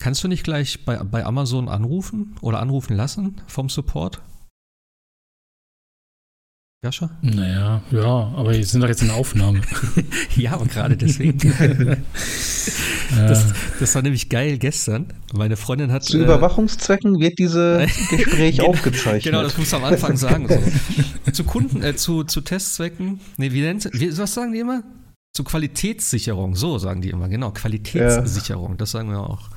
[0.00, 4.22] Kannst du nicht gleich bei, bei Amazon anrufen oder anrufen lassen vom Support?
[6.82, 7.10] Jascha?
[7.20, 9.60] Naja, ja, aber wir sind doch jetzt in der Aufnahme.
[10.36, 11.38] ja, und gerade deswegen.
[13.14, 15.12] das, das, war nämlich geil gestern.
[15.34, 16.04] Meine Freundin hat.
[16.04, 19.24] Zu äh, Überwachungszwecken wird dieses Gespräch genau, aufgezeichnet.
[19.24, 20.48] Genau, das muss am Anfang sagen.
[20.48, 21.32] So.
[21.32, 23.20] zu Kunden, äh, zu, zu Testzwecken.
[23.36, 24.82] Nee, wie nennt Was sagen die immer?
[25.40, 28.76] Zu Qualitätssicherung, so sagen die immer, genau, Qualitätssicherung, ja.
[28.76, 29.48] das sagen wir auch.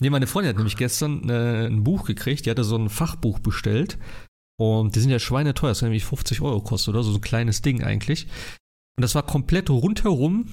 [0.00, 3.38] Nee, meine Freundin hat nämlich gestern äh, ein Buch gekriegt, die hatte so ein Fachbuch
[3.38, 3.98] bestellt
[4.60, 7.20] und die sind ja schweineteuer, das hat nämlich 50 Euro kostet oder so, so ein
[7.20, 8.26] kleines Ding eigentlich.
[8.96, 10.46] Und das war komplett rundherum,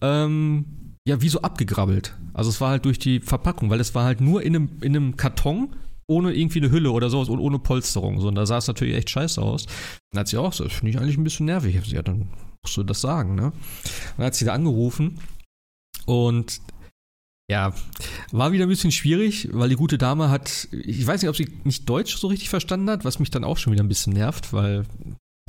[0.00, 2.18] ähm, ja, wie so abgegrabbelt.
[2.34, 4.96] Also es war halt durch die Verpackung, weil es war halt nur in einem, in
[4.96, 5.76] einem Karton
[6.08, 8.20] ohne irgendwie eine Hülle oder sowas und ohne Polsterung.
[8.20, 9.66] So, und da sah es natürlich echt scheiße aus.
[10.10, 11.80] Dann hat sie auch so, das finde ich eigentlich ein bisschen nervig.
[11.86, 12.26] Ja, dann
[12.64, 13.52] musst du das sagen, ne?
[14.16, 15.20] Dann hat sie da angerufen
[16.06, 16.60] und
[17.50, 17.74] ja,
[18.30, 21.52] war wieder ein bisschen schwierig, weil die gute Dame hat, ich weiß nicht, ob sie
[21.64, 24.52] nicht Deutsch so richtig verstanden hat, was mich dann auch schon wieder ein bisschen nervt,
[24.52, 24.86] weil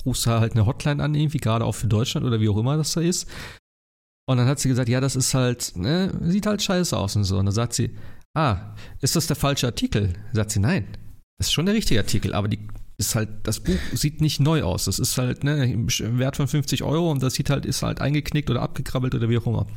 [0.06, 2.78] rufst da halt eine Hotline an, irgendwie, gerade auch für Deutschland oder wie auch immer
[2.78, 3.30] das da ist.
[4.26, 7.24] Und dann hat sie gesagt, ja, das ist halt, ne, sieht halt scheiße aus und
[7.24, 7.38] so.
[7.38, 7.96] Und dann sagt sie,
[8.36, 10.14] ah, ist das der falsche Artikel?
[10.34, 10.98] Sagt sie, nein,
[11.38, 14.64] das ist schon der richtige Artikel, aber die ist halt, das Buch sieht nicht neu
[14.64, 14.86] aus.
[14.86, 15.88] Das ist halt, ne, im
[16.20, 19.38] Wert von 50 Euro und das sieht halt, ist halt eingeknickt oder abgekrabbelt oder wie
[19.38, 19.68] auch immer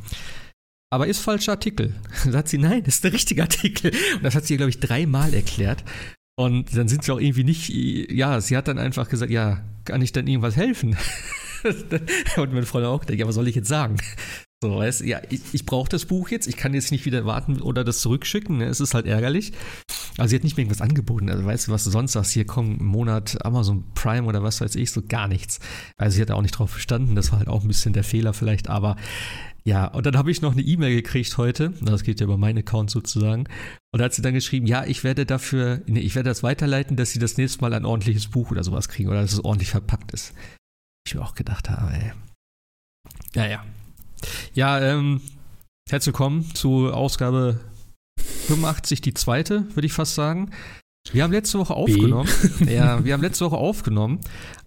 [0.90, 1.94] aber ist falscher Artikel.
[2.24, 3.92] Dann sagt sie, nein, das ist der richtige Artikel.
[4.14, 5.84] Und das hat sie, glaube ich, dreimal erklärt.
[6.38, 10.02] Und dann sind sie auch irgendwie nicht, ja, sie hat dann einfach gesagt, ja, kann
[10.02, 10.94] ich dann irgendwas helfen?
[12.36, 13.96] Und meine Freundin auch gedacht, ja, was soll ich jetzt sagen?
[14.62, 17.60] So, weißt ja, ich, ich brauche das Buch jetzt, ich kann jetzt nicht wieder warten
[17.60, 18.64] oder das zurückschicken, ne?
[18.66, 19.52] es ist halt ärgerlich.
[20.16, 22.46] Also sie hat nicht mehr irgendwas angeboten, also weißt du, was du sonst sagst, hier
[22.46, 25.60] komm, Monat Amazon Prime oder was weiß ich, so gar nichts.
[25.98, 28.32] Also sie hat auch nicht drauf verstanden, das war halt auch ein bisschen der Fehler
[28.32, 28.96] vielleicht, aber
[29.64, 32.58] ja, und dann habe ich noch eine E-Mail gekriegt heute, das geht ja über meinen
[32.58, 33.44] Account sozusagen,
[33.92, 36.96] und da hat sie dann geschrieben, ja, ich werde dafür, nee, ich werde das weiterleiten,
[36.96, 39.70] dass sie das nächste Mal ein ordentliches Buch oder sowas kriegen oder dass es ordentlich
[39.70, 40.32] verpackt ist.
[41.06, 42.12] Ich mir auch gedacht habe, ey.
[43.34, 43.64] Ja, ja.
[44.54, 45.20] Ja, ähm,
[45.88, 47.60] herzlich willkommen zu Ausgabe
[48.18, 50.50] 85, die zweite, würde ich fast sagen.
[51.12, 52.28] Wir haben letzte Woche aufgenommen.
[52.66, 54.20] ja, wir haben letzte Woche aufgenommen,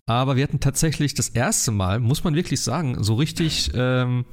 [0.06, 4.26] aber wir hatten tatsächlich das erste Mal, muss man wirklich sagen, so richtig ähm,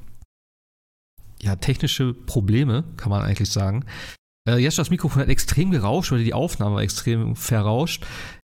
[1.43, 3.85] ja, technische Probleme, kann man eigentlich sagen.
[4.49, 8.07] Äh, jetzt das Mikrofon hat extrem gerauscht oder die Aufnahme war extrem verrauscht.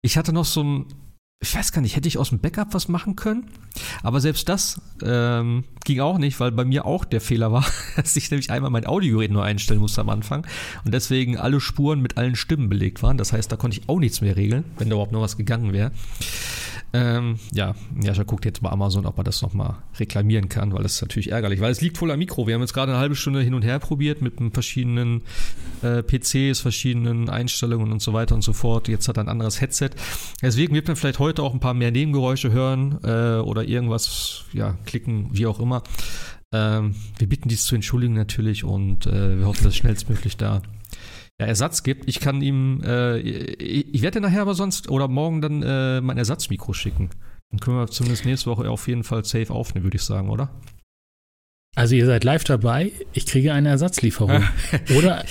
[0.03, 0.85] Ich hatte noch so ein
[1.43, 3.45] ich weiß gar nicht, hätte ich aus dem Backup was machen können?
[4.03, 7.65] Aber selbst das ähm, ging auch nicht, weil bei mir auch der Fehler war,
[7.95, 10.45] dass ich nämlich einmal mein Audiogerät nur einstellen musste am Anfang
[10.85, 13.17] und deswegen alle Spuren mit allen Stimmen belegt waren.
[13.17, 15.73] Das heißt, da konnte ich auch nichts mehr regeln, wenn da überhaupt noch was gegangen
[15.73, 15.91] wäre.
[16.93, 20.95] Ähm, ja, Jascha guckt jetzt bei Amazon, ob er das nochmal reklamieren kann, weil das
[20.95, 22.47] ist natürlich ärgerlich, weil es liegt voller Mikro.
[22.47, 25.21] Wir haben jetzt gerade eine halbe Stunde hin und her probiert mit verschiedenen
[25.81, 28.87] äh, PCs, verschiedenen Einstellungen und so weiter und so fort.
[28.89, 29.91] Jetzt hat er ein anderes Headset.
[30.41, 34.77] Deswegen wird man vielleicht heute auch ein paar mehr Nebengeräusche hören äh, oder irgendwas, ja,
[34.85, 35.83] klicken, wie auch immer.
[36.51, 40.61] Ähm, wir bitten dies zu entschuldigen natürlich und äh, wir hoffen, dass schnellstmöglich da
[41.41, 42.07] ja, Ersatz gibt.
[42.07, 46.73] Ich kann ihm, äh, ich werde nachher aber sonst oder morgen dann äh, mein Ersatzmikro
[46.73, 47.09] schicken.
[47.49, 50.49] Dann können wir zumindest nächste Woche auf jeden Fall safe aufnehmen, würde ich sagen, oder?
[51.75, 54.43] Also ihr seid live dabei, ich kriege eine Ersatzlieferung.
[54.97, 55.25] oder,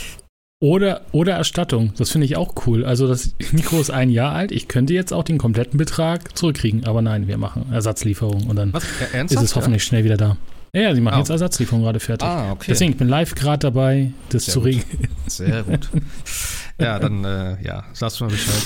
[0.60, 1.92] oder, oder Erstattung.
[1.96, 2.84] Das finde ich auch cool.
[2.84, 4.50] Also das Mikro ist ein Jahr alt.
[4.50, 6.86] Ich könnte jetzt auch den kompletten Betrag zurückkriegen.
[6.86, 8.84] Aber nein, wir machen Ersatzlieferung und dann Was?
[9.12, 9.88] ist es hoffentlich ja?
[9.88, 10.36] schnell wieder da.
[10.72, 11.18] Ja, ja, sie machen oh.
[11.18, 12.26] jetzt Ersatzlieferung gerade fertig.
[12.26, 12.66] Ah, okay.
[12.68, 15.08] Deswegen, ich bin live gerade dabei, das Sehr zu regeln.
[15.26, 15.88] Sehr gut.
[16.78, 18.62] ja, dann, äh, ja, sagst du mal Bescheid.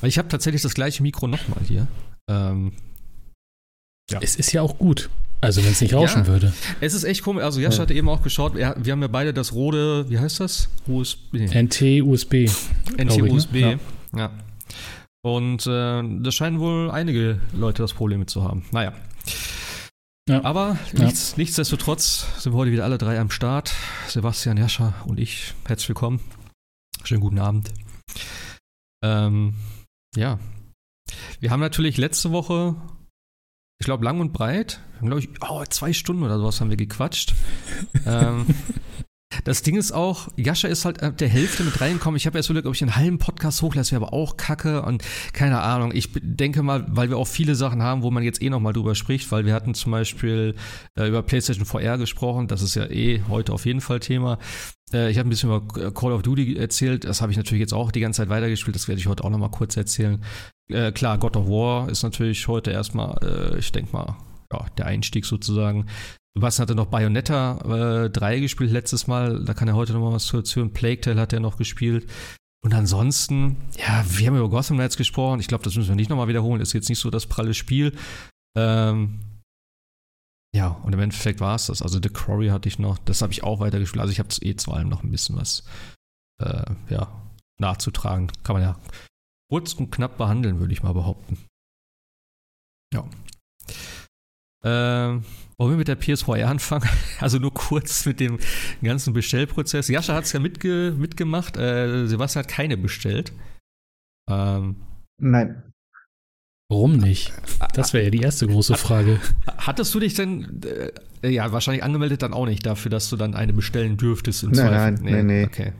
[0.00, 1.86] Weil ich habe tatsächlich das gleiche Mikro nochmal hier.
[2.28, 2.72] Ähm,
[4.10, 4.20] ja.
[4.20, 5.08] Es ist ja auch gut.
[5.40, 6.52] Also, wenn es nicht rauschen ja, würde.
[6.80, 7.42] Es ist echt komisch.
[7.42, 7.82] Also, Jascha ja.
[7.82, 8.54] hatte eben auch geschaut.
[8.54, 10.68] Wir, wir, haben ja beide das rote, wie heißt das?
[10.86, 11.34] USB.
[11.34, 12.50] NT-USB.
[12.98, 13.52] NT-USB.
[13.52, 13.78] Ne?
[14.12, 14.18] Ja.
[14.18, 14.30] ja.
[15.22, 18.64] Und äh, das scheinen wohl einige Leute das Problem mit zu haben.
[18.70, 18.92] Naja.
[20.28, 20.42] Ja.
[20.42, 21.36] Aber nichts, ja.
[21.38, 23.72] nichtsdestotrotz sind wir heute wieder alle drei am Start.
[24.08, 25.54] Sebastian, Jascha und ich.
[25.66, 26.20] Herzlich willkommen.
[27.04, 27.72] Schönen guten Abend.
[29.04, 29.54] Ähm,
[30.16, 30.40] ja.
[31.38, 32.74] Wir haben natürlich letzte Woche,
[33.78, 37.34] ich glaube, lang und breit, glaube ich, oh, zwei Stunden oder sowas haben wir gequatscht.
[38.04, 38.46] ähm,
[39.44, 42.16] das Ding ist auch, Jascha ist halt ab der Hälfte mit reingekommen.
[42.16, 45.02] Ich habe erst überlegt, ob ich einen halben Podcast hochlasse, wäre aber auch kacke und
[45.32, 45.92] keine Ahnung.
[45.94, 48.94] Ich denke mal, weil wir auch viele Sachen haben, wo man jetzt eh nochmal drüber
[48.94, 50.54] spricht, weil wir hatten zum Beispiel
[50.98, 52.48] äh, über PlayStation VR gesprochen.
[52.48, 54.38] Das ist ja eh heute auf jeden Fall Thema.
[54.92, 57.04] Äh, ich habe ein bisschen über Call of Duty erzählt.
[57.04, 58.74] Das habe ich natürlich jetzt auch die ganze Zeit weitergespielt.
[58.74, 60.22] Das werde ich heute auch nochmal kurz erzählen.
[60.68, 64.16] Äh, klar, God of War ist natürlich heute erstmal, äh, ich denke mal,
[64.52, 65.86] ja, der Einstieg sozusagen.
[66.36, 70.12] Sebastian hatte noch Bayonetta äh, 3 gespielt letztes Mal, da kann er heute noch mal
[70.12, 70.70] was zu erzählen.
[70.70, 72.12] Plague Tale hat er noch gespielt.
[72.62, 75.40] Und ansonsten, ja, wir haben über Gotham Knights gesprochen.
[75.40, 76.60] Ich glaube, das müssen wir nicht nochmal wiederholen.
[76.60, 77.96] Ist jetzt nicht so das pralle Spiel.
[78.54, 79.20] Ähm,
[80.54, 81.80] ja, und im Endeffekt war es das.
[81.80, 84.02] Also The Quarry hatte ich noch, das habe ich auch weitergespielt.
[84.02, 85.64] Also ich habe eh zu allem noch ein bisschen was
[86.42, 88.30] äh, ja, nachzutragen.
[88.42, 88.78] Kann man ja
[89.50, 91.38] kurz und knapp behandeln, würde ich mal behaupten.
[92.92, 93.08] Ja.
[94.64, 95.24] Ähm,
[95.58, 96.88] wollen wir mit der PSVR anfangen?
[97.20, 98.38] Also nur kurz mit dem
[98.82, 99.88] ganzen Bestellprozess.
[99.88, 101.56] Jascha hat es ja mitge mitgemacht.
[101.56, 103.32] Äh, Sebastian hat keine bestellt.
[104.30, 104.76] Ähm,
[105.18, 105.62] Nein.
[106.68, 107.32] Warum nicht?
[107.74, 109.20] Das wäre ja die erste große Frage.
[109.56, 110.60] Hattest du dich denn,
[111.22, 114.50] äh, ja, wahrscheinlich angemeldet dann auch nicht dafür, dass du dann eine bestellen dürftest im
[114.50, 114.92] nein, Zweifel?
[114.92, 115.44] Nein, nee, nee, nee.
[115.44, 115.72] Okay.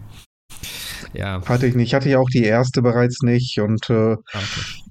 [1.13, 1.43] Ja.
[1.45, 1.93] Hatte ich nicht.
[1.93, 4.86] Hatte ich auch die erste bereits nicht und äh, ah, okay.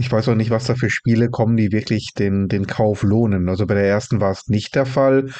[0.00, 3.50] Ich weiß auch nicht, was da für Spiele kommen, die wirklich den, den Kauf lohnen.
[3.50, 5.30] Also bei der ersten war es nicht der Fall,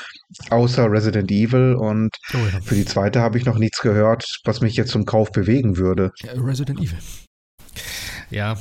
[0.51, 2.61] außer Resident Evil und oh ja.
[2.61, 6.13] für die zweite habe ich noch nichts gehört, was mich jetzt zum Kauf bewegen würde.
[6.23, 6.99] Ja, Resident Evil.
[8.29, 8.55] Ja,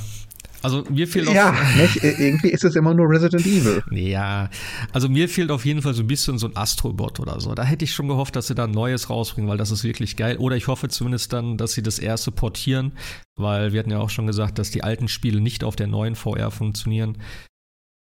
[0.62, 1.28] also mir fehlt.
[1.30, 2.02] Ja, nicht?
[2.02, 3.82] irgendwie ist es immer nur Resident Evil.
[3.90, 4.50] Ja,
[4.92, 7.54] also mir fehlt auf jeden Fall so ein bisschen so ein Astrobot oder so.
[7.54, 10.16] Da hätte ich schon gehofft, dass sie da ein neues rausbringen, weil das ist wirklich
[10.16, 10.36] geil.
[10.38, 12.92] Oder ich hoffe zumindest dann, dass sie das erste portieren,
[13.36, 16.14] weil wir hatten ja auch schon gesagt, dass die alten Spiele nicht auf der neuen
[16.14, 17.18] VR funktionieren.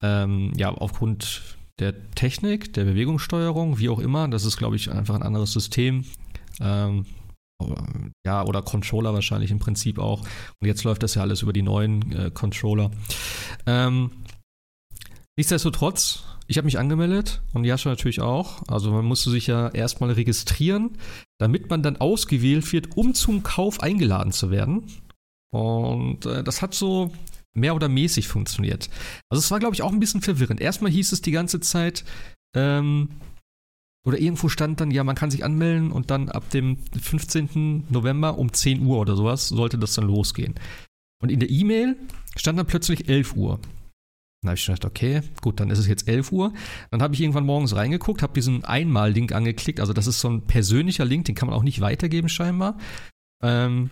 [0.04, 4.28] Ähm, ja, aufgrund der Technik, der Bewegungssteuerung, wie auch immer.
[4.28, 6.06] Das ist, glaube ich, einfach ein anderes System.
[6.60, 7.06] Ähm,
[8.26, 10.22] ja, oder Controller wahrscheinlich im Prinzip auch.
[10.22, 12.92] Und jetzt läuft das ja alles über die neuen äh, Controller.
[13.66, 14.12] Ähm,
[15.38, 18.64] nichtsdestotrotz, ich habe mich angemeldet und Jascha natürlich auch.
[18.68, 20.98] Also man musste sich ja erstmal registrieren,
[21.40, 24.84] damit man dann ausgewählt wird, um zum Kauf eingeladen zu werden.
[25.52, 27.12] Und äh, das hat so
[27.54, 28.90] mehr oder mäßig funktioniert.
[29.30, 30.62] Also es war, glaube ich, auch ein bisschen verwirrend.
[30.62, 32.06] Erstmal hieß es die ganze Zeit,
[32.56, 33.10] ähm,
[34.08, 37.88] oder irgendwo stand dann, ja, man kann sich anmelden und dann ab dem 15.
[37.90, 40.56] November um 10 Uhr oder sowas sollte das dann losgehen.
[41.22, 41.98] Und in der E-Mail
[42.38, 43.60] stand dann plötzlich 11 Uhr.
[44.42, 46.54] Dann habe ich gedacht, okay, gut, dann ist es jetzt 11 Uhr.
[46.90, 49.82] Dann habe ich irgendwann morgens reingeguckt, habe diesen Einmal-Link angeklickt.
[49.82, 52.78] Also das ist so ein persönlicher Link, den kann man auch nicht weitergeben scheinbar.
[53.44, 53.90] Ähm,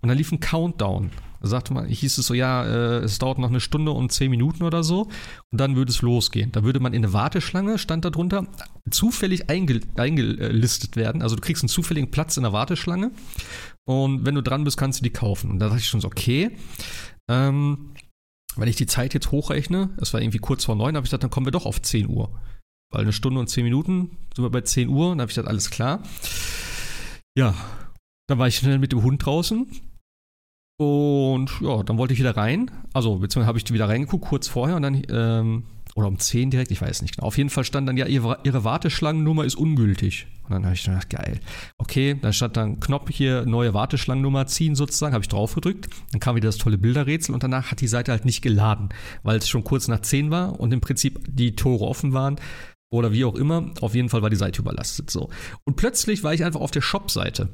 [0.00, 1.10] und dann lief ein Countdown
[1.40, 4.62] sagte man, hieß es so, ja, äh, es dauert noch eine Stunde und zehn Minuten
[4.62, 5.08] oder so
[5.50, 6.52] und dann würde es losgehen.
[6.52, 8.46] Da würde man in eine Warteschlange, stand da drunter,
[8.90, 11.22] zufällig einge eingelistet werden.
[11.22, 13.12] Also du kriegst einen zufälligen Platz in der Warteschlange
[13.84, 15.50] und wenn du dran bist, kannst du die kaufen.
[15.50, 16.50] Und da dachte ich schon so, okay,
[17.28, 17.94] ähm,
[18.56, 21.22] wenn ich die Zeit jetzt hochrechne, es war irgendwie kurz vor neun, habe ich gesagt,
[21.22, 22.30] dann kommen wir doch auf 10 Uhr.
[22.90, 25.48] Weil eine Stunde und zehn Minuten sind wir bei 10 Uhr, dann habe ich gesagt,
[25.48, 26.02] alles klar.
[27.36, 27.54] Ja,
[28.28, 29.66] dann war ich schnell mit dem Hund draußen,
[30.78, 32.70] und ja, dann wollte ich wieder rein.
[32.92, 35.64] Also, beziehungsweise habe ich wieder reingeguckt, kurz vorher und dann, ähm,
[35.94, 37.26] oder um 10 direkt, ich weiß nicht genau.
[37.26, 40.26] Auf jeden Fall stand dann ja, ihre, ihre Warteschlangennummer ist ungültig.
[40.44, 41.40] Und dann habe ich gedacht, geil.
[41.78, 45.88] Okay, dann stand dann Knopf hier, neue Warteschlangennummer ziehen sozusagen, habe ich drauf gedrückt.
[46.12, 48.90] Dann kam wieder das tolle Bilderrätsel und danach hat die Seite halt nicht geladen,
[49.22, 52.36] weil es schon kurz nach 10 war und im Prinzip die Tore offen waren
[52.90, 53.70] oder wie auch immer.
[53.80, 55.30] Auf jeden Fall war die Seite überlastet so.
[55.64, 57.48] Und plötzlich war ich einfach auf der Shop-Seite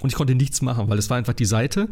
[0.00, 1.88] und ich konnte nichts machen, weil es war einfach die Seite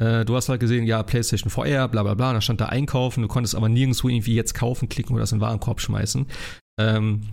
[0.00, 3.22] äh, du hast halt gesehen, ja, PlayStation VR, bla bla bla, da stand da einkaufen,
[3.22, 6.26] du konntest aber nirgendwo irgendwie jetzt kaufen, klicken oder das in den Warenkorb schmeißen.
[6.80, 7.28] Ähm,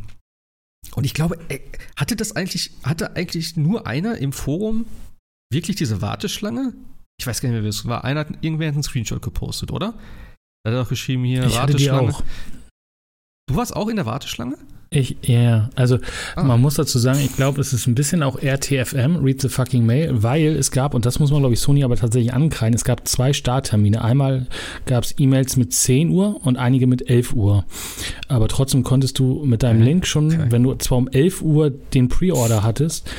[0.96, 1.62] und ich glaube, ey,
[1.96, 4.86] hatte das eigentlich, hatte eigentlich nur einer im Forum
[5.52, 6.74] wirklich diese Warteschlange?
[7.20, 8.04] Ich weiß gar nicht mehr, wer es war.
[8.04, 9.94] Einer hat irgendwer hat einen Screenshot gepostet, oder?
[10.64, 12.16] Er hat auch geschrieben hier, ich Warteschlange.
[13.48, 14.58] Du warst auch in der Warteschlange?
[14.94, 16.00] Ich, ja, also
[16.36, 16.44] ah.
[16.44, 19.86] man muss dazu sagen, ich glaube, es ist ein bisschen auch RTFM, Read the fucking
[19.86, 22.84] Mail, weil es gab, und das muss man, glaube ich, Sony aber tatsächlich ankreiden, es
[22.84, 24.04] gab zwei Starttermine.
[24.04, 24.48] Einmal
[24.86, 27.64] gab es E-Mails mit 10 Uhr und einige mit 11 Uhr.
[28.28, 30.48] Aber trotzdem konntest du mit deinem Link schon, okay.
[30.50, 33.10] wenn du zwar um 11 Uhr den Pre-Order hattest,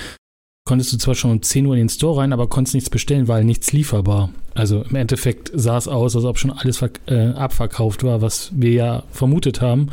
[0.65, 3.27] konntest du zwar schon um 10 Uhr in den Store rein, aber konntest nichts bestellen,
[3.27, 4.31] weil nichts lieferbar.
[4.55, 8.71] Also im Endeffekt sah es aus, als ob schon alles äh, abverkauft war, was wir
[8.71, 9.89] ja vermutet haben.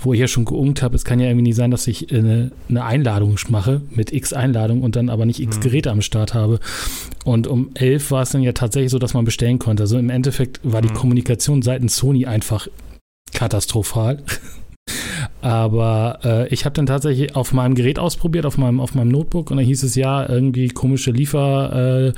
[0.00, 2.52] Wo ich ja schon geungt habe, es kann ja irgendwie nicht sein, dass ich eine,
[2.68, 5.62] eine Einladung mache mit x Einladungen und dann aber nicht x mhm.
[5.62, 6.60] Geräte am Start habe.
[7.24, 9.84] Und um 11 war es dann ja tatsächlich so, dass man bestellen konnte.
[9.84, 10.94] Also im Endeffekt war die mhm.
[10.94, 12.68] Kommunikation seitens Sony einfach
[13.32, 14.22] katastrophal.
[15.44, 19.50] Aber äh, ich habe dann tatsächlich auf meinem Gerät ausprobiert, auf meinem, auf meinem Notebook,
[19.50, 22.14] und da hieß es ja, irgendwie komische Liefer.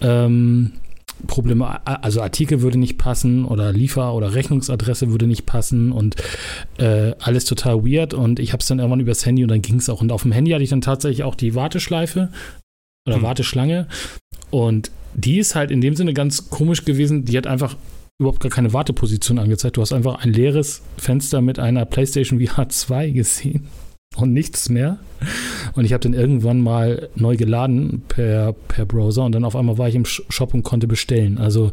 [0.00, 0.72] Äh, ähm,
[1.26, 6.16] Probleme, also Artikel würde nicht passen oder Liefer- oder Rechnungsadresse würde nicht passen und
[6.78, 9.76] äh, alles total weird und ich habe es dann irgendwann übers Handy und dann ging
[9.76, 12.30] es auch und auf dem Handy hatte ich dann tatsächlich auch die Warteschleife
[13.06, 13.22] oder hm.
[13.22, 13.86] Warteschlange
[14.50, 17.76] und die ist halt in dem Sinne ganz komisch gewesen, die hat einfach
[18.18, 19.76] überhaupt gar keine Warteposition angezeigt.
[19.76, 23.66] Du hast einfach ein leeres Fenster mit einer PlayStation VR 2 gesehen.
[24.16, 24.98] und nichts mehr.
[25.74, 29.78] Und ich habe den irgendwann mal neu geladen per, per Browser und dann auf einmal
[29.78, 31.38] war ich im Shop und konnte bestellen.
[31.38, 31.72] Also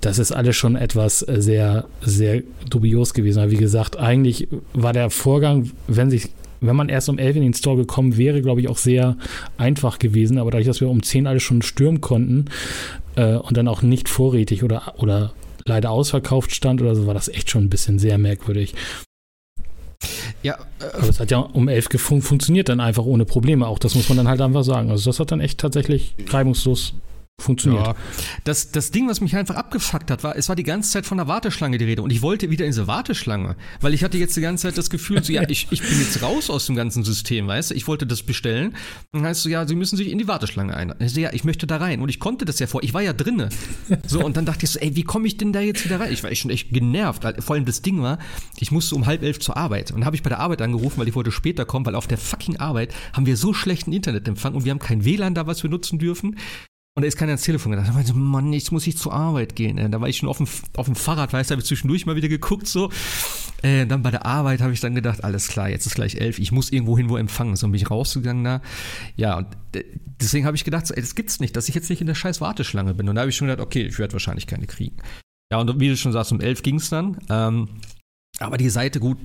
[0.00, 3.40] das ist alles schon etwas sehr, sehr dubios gewesen.
[3.40, 6.30] Aber wie gesagt, eigentlich war der Vorgang, wenn sich
[6.62, 9.16] wenn man erst um 11 in den Store gekommen wäre, glaube ich, auch sehr
[9.56, 10.36] einfach gewesen.
[10.36, 12.44] Aber dadurch, dass wir um 10 alles schon stürmen konnten
[13.16, 15.32] äh, und dann auch nicht vorrätig oder, oder
[15.64, 18.74] leider ausverkauft stand oder so, war das echt schon ein bisschen sehr merkwürdig.
[20.42, 23.78] Ja, äh, aber es hat ja um 11 fun funktioniert dann einfach ohne Probleme auch.
[23.78, 24.90] Das muss man dann halt einfach sagen.
[24.90, 26.94] Also das hat dann echt tatsächlich reibungslos
[27.40, 27.86] funktioniert.
[27.86, 27.94] Ja.
[28.44, 31.18] Das, das Ding, was mich einfach abgefuckt hat, war, es war die ganze Zeit von
[31.18, 34.36] der Warteschlange die Rede und ich wollte wieder in diese Warteschlange, weil ich hatte jetzt
[34.36, 37.04] die ganze Zeit das Gefühl, so, ja, ich, ich bin jetzt raus aus dem ganzen
[37.04, 38.74] System, weißt du, ich wollte das bestellen.
[39.12, 40.94] Dann heißt so, ja, sie müssen sich in die Warteschlange ein.
[40.98, 43.02] Ich so, ja, ich möchte da rein und ich konnte das ja vor, ich war
[43.02, 43.48] ja drinne.
[44.06, 46.12] So, und dann dachte ich so, ey, wie komme ich denn da jetzt wieder rein?
[46.12, 48.18] Ich war schon echt genervt, vor allem das Ding war,
[48.58, 51.08] ich musste um halb elf zur Arbeit und habe ich bei der Arbeit angerufen, weil
[51.08, 54.64] ich wollte später kommen, weil auf der fucking Arbeit haben wir so schlechten Internetempfang und
[54.64, 56.36] wir haben kein WLAN da, was wir nutzen dürfen.
[57.00, 57.88] Und da ist keiner ans Telefon gedacht.
[57.88, 59.78] Da so, Mann, jetzt muss ich zur Arbeit gehen.
[59.78, 62.04] Äh, da war ich schon auf dem, auf dem Fahrrad, weißt du, habe ich zwischendurch
[62.04, 62.90] mal wieder geguckt so.
[63.62, 66.38] Äh, dann bei der Arbeit habe ich dann gedacht, alles klar, jetzt ist gleich elf,
[66.38, 67.56] ich muss irgendwo hin, wo empfangen.
[67.56, 68.60] So bin ich rausgegangen da.
[69.16, 69.82] Ja, und äh,
[70.20, 72.14] deswegen habe ich gedacht, so, ey, das gibt's nicht, dass ich jetzt nicht in der
[72.14, 73.08] scheiß Warteschlange bin.
[73.08, 74.98] Und da habe ich schon gedacht, okay, ich werde wahrscheinlich keine kriegen.
[75.50, 77.16] Ja, und wie du schon sagst, um elf ging's dann.
[77.30, 77.68] Ähm,
[78.40, 79.18] aber die Seite gut,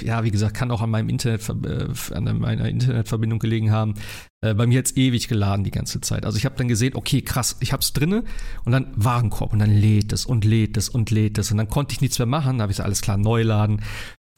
[0.00, 3.94] ja, wie gesagt, kann auch an meinem Internet, äh, an meiner Internetverbindung gelegen haben.
[4.42, 6.24] Äh, bei mir jetzt ewig geladen die ganze Zeit.
[6.24, 8.22] Also ich habe dann gesehen, okay, krass, ich hab's drinne
[8.64, 11.68] und dann Warenkorb und dann lädt es und lädt es und lädt es und dann
[11.68, 12.58] konnte ich nichts mehr machen.
[12.58, 13.82] Da habe ich alles klar neu laden.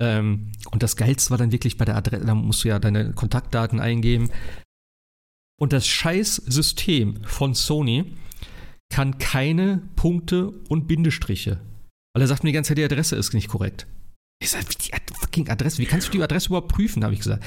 [0.00, 3.12] Ähm, und das Geilste war dann wirklich bei der Adresse, da musst du ja deine
[3.12, 4.30] Kontaktdaten eingeben.
[5.60, 8.14] Und das Scheiß-System von Sony
[8.88, 11.60] kann keine Punkte und Bindestriche.
[12.14, 13.86] Weil er sagt mir die ganze Zeit, die Adresse ist nicht korrekt.
[14.42, 17.44] Ich sag, die fucking Adresse, wie kannst du die Adresse überhaupt prüfen, habe ich gesagt.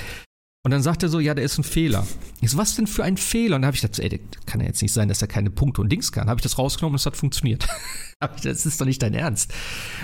[0.66, 2.06] Und dann sagt er so, ja, da ist ein Fehler.
[2.42, 3.56] Ich so, was denn für ein Fehler?
[3.56, 5.50] Und dann habe ich gedacht, ey, das kann ja jetzt nicht sein, dass er keine
[5.50, 6.28] Punkte und Dings kann.
[6.28, 7.66] Habe ich das rausgenommen und es hat funktioniert.
[8.44, 9.54] das ist doch nicht dein Ernst.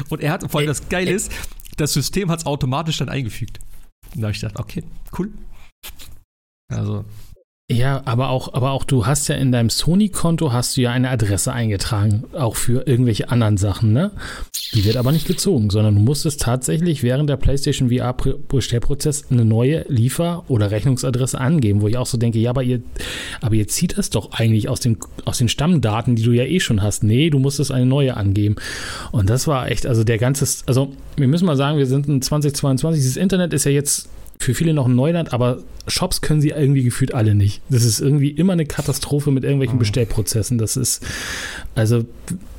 [0.10, 1.32] Und er hat, vor allem das Geile ist,
[1.76, 3.60] das System hat es automatisch dann eingefügt.
[4.14, 4.84] Und da habe ich gedacht, okay,
[5.20, 5.34] cool.
[6.72, 7.04] Also,
[7.68, 11.10] ja, aber auch, aber auch du hast ja in deinem Sony-Konto hast du ja eine
[11.10, 14.12] Adresse eingetragen, auch für irgendwelche anderen Sachen, ne?
[14.76, 19.84] Die wird aber nicht gezogen, sondern du musstest tatsächlich während der PlayStation VR-Bestellprozess eine neue
[19.88, 22.84] Liefer- oder Rechnungsadresse angeben, wo ich auch so denke, ja, aber ihr,
[23.42, 26.60] aber ihr zieht das doch eigentlich aus den, aus den Stammdaten, die du ja eh
[26.60, 27.04] schon hast.
[27.04, 28.58] Nee, du musstest eine neue angeben.
[29.12, 32.22] Und das war echt, also der ganze, also wir müssen mal sagen, wir sind in
[32.22, 34.08] 2022, dieses Internet ist ja jetzt
[34.46, 37.62] für viele noch ein Neuland, aber Shops können sie irgendwie gefühlt alle nicht.
[37.70, 39.80] Das ist irgendwie immer eine Katastrophe mit irgendwelchen mhm.
[39.80, 40.58] Bestellprozessen.
[40.58, 41.06] Das ist,
[41.74, 42.06] also,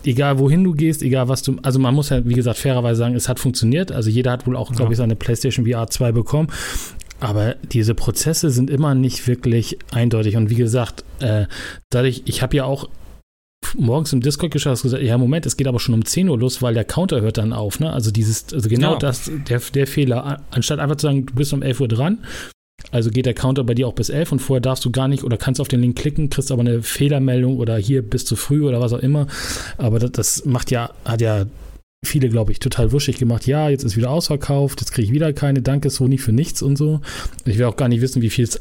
[0.04, 3.14] egal wohin du gehst, egal was du, also man muss ja, wie gesagt, fairerweise sagen,
[3.14, 3.92] es hat funktioniert.
[3.92, 6.48] Also jeder hat wohl auch, glaube ich, seine PlayStation VR 2 bekommen.
[7.20, 10.36] Aber diese Prozesse sind immer nicht wirklich eindeutig.
[10.36, 11.46] Und wie gesagt, äh,
[11.88, 12.88] dadurch, ich habe ja auch
[13.76, 16.38] morgens im Discord geschaut, hast gesagt, ja, Moment, es geht aber schon um 10 Uhr
[16.38, 17.92] los, weil der Counter hört dann auf, ne?
[17.92, 18.98] Also dieses, also genau ja.
[18.98, 20.42] das, der, der Fehler.
[20.50, 22.18] Anstatt einfach zu sagen, du bist um 11 Uhr dran,
[22.90, 25.24] also geht der Counter bei dir auch bis 11 und vorher darfst du gar nicht
[25.24, 28.66] oder kannst auf den Link klicken, kriegst aber eine Fehlermeldung oder hier bist du früh
[28.66, 29.26] oder was auch immer.
[29.78, 31.46] Aber das, das macht ja, hat ja
[32.04, 33.46] viele, glaube ich, total wuschig gemacht.
[33.46, 36.76] Ja, jetzt ist wieder ausverkauft, jetzt kriege ich wieder keine, danke Sony für nichts und
[36.76, 37.00] so.
[37.44, 38.60] Ich will auch gar nicht wissen, wie viel es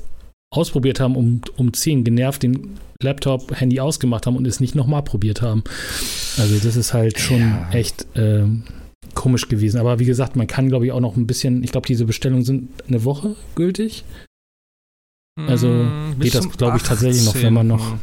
[0.57, 5.03] ausprobiert haben, um, um 10 genervt den Laptop, Handy ausgemacht haben und es nicht nochmal
[5.03, 5.63] probiert haben.
[6.38, 7.69] Also das ist halt schon ja.
[7.71, 8.45] echt äh,
[9.13, 9.79] komisch gewesen.
[9.79, 12.45] Aber wie gesagt, man kann, glaube ich, auch noch ein bisschen, ich glaube, diese Bestellungen
[12.45, 14.03] sind eine Woche gültig.
[15.38, 17.97] Also mm, geht das, glaube ich, tatsächlich noch, wenn man noch.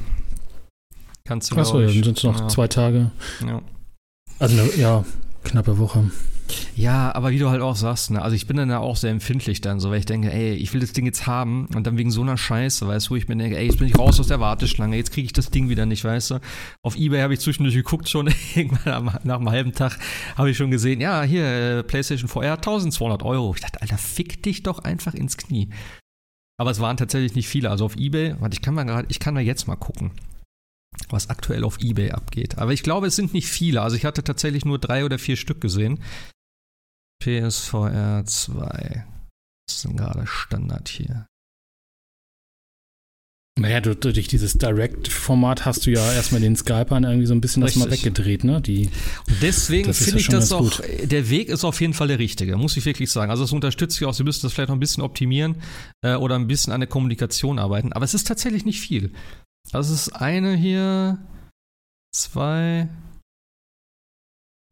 [1.25, 2.49] Kannst du Achso, ja, dann sind es noch ja.
[2.49, 3.11] zwei Tage.
[3.47, 3.62] Ja.
[4.38, 5.04] Also, eine, ja,
[5.44, 6.11] knappe Woche.
[6.76, 9.11] Ja, aber wie du halt auch sagst, ne, also ich bin dann ja auch sehr
[9.11, 11.99] empfindlich dann, so, weil ich denke, ey, ich will das Ding jetzt haben und dann
[11.99, 14.18] wegen so einer Scheiße, weißt du, wo ich mir denke, ey, jetzt bin ich raus
[14.21, 16.40] aus der Warteschlange, jetzt kriege ich das Ding wieder nicht, weißt du.
[16.82, 19.99] Auf Ebay habe ich zwischendurch geguckt schon, irgendwann nach einem halben Tag
[20.37, 23.54] habe ich schon gesehen, ja, hier, äh, PlayStation VR, 1200 Euro.
[23.54, 25.68] Ich dachte, Alter, fick dich doch einfach ins Knie.
[26.59, 29.21] Aber es waren tatsächlich nicht viele, also auf Ebay, warte, ich kann mal gerade, ich
[29.21, 30.12] kann mal jetzt mal gucken
[31.09, 32.59] was aktuell auf eBay abgeht.
[32.59, 33.82] Aber ich glaube, es sind nicht viele.
[33.82, 35.99] Also ich hatte tatsächlich nur drei oder vier Stück gesehen.
[37.23, 39.07] PSVR 2.
[39.69, 41.26] Was ist denn gerade Standard hier?
[43.61, 47.62] Naja, du, durch dieses Direct-Format hast du ja erstmal den Skypern irgendwie so ein bisschen
[47.62, 47.83] Richtig.
[47.83, 48.61] das mal weggedreht, ne?
[48.61, 48.91] Die,
[49.41, 50.83] deswegen finde ja ich das auch, gut.
[51.05, 53.31] der Weg ist auf jeden Fall der richtige, muss ich wirklich sagen.
[53.31, 55.62] Also das unterstütze ich auch, Sie müssen das vielleicht noch ein bisschen optimieren
[56.02, 59.12] äh, oder ein bisschen an der Kommunikation arbeiten, aber es ist tatsächlich nicht viel.
[59.71, 61.19] Also es ist eine hier,
[62.17, 62.88] zwei,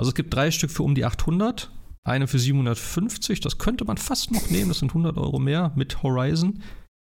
[0.00, 1.71] also es gibt drei Stück für um die 800
[2.07, 6.02] Eine für 750, das könnte man fast noch nehmen, das sind 100 Euro mehr mit
[6.02, 6.62] Horizon.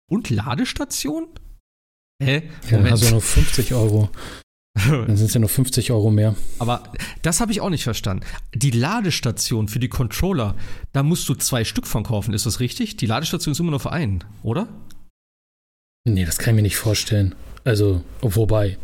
[0.10, 1.28] Und Ladestation?
[2.24, 2.44] Hä?
[2.70, 4.10] Ja, dann hast du nur 50 Euro.
[4.90, 6.36] Dann sind es ja nur 50 Euro mehr.
[6.60, 6.84] Aber
[7.22, 8.26] das habe ich auch nicht verstanden.
[8.54, 10.54] Die Ladestation für die Controller,
[10.92, 12.98] da musst du zwei Stück von kaufen, ist das richtig?
[12.98, 14.68] Die Ladestation ist immer nur für einen, oder?
[16.04, 17.36] Nee, das kann ich mir nicht vorstellen.
[17.64, 18.78] Also, wobei,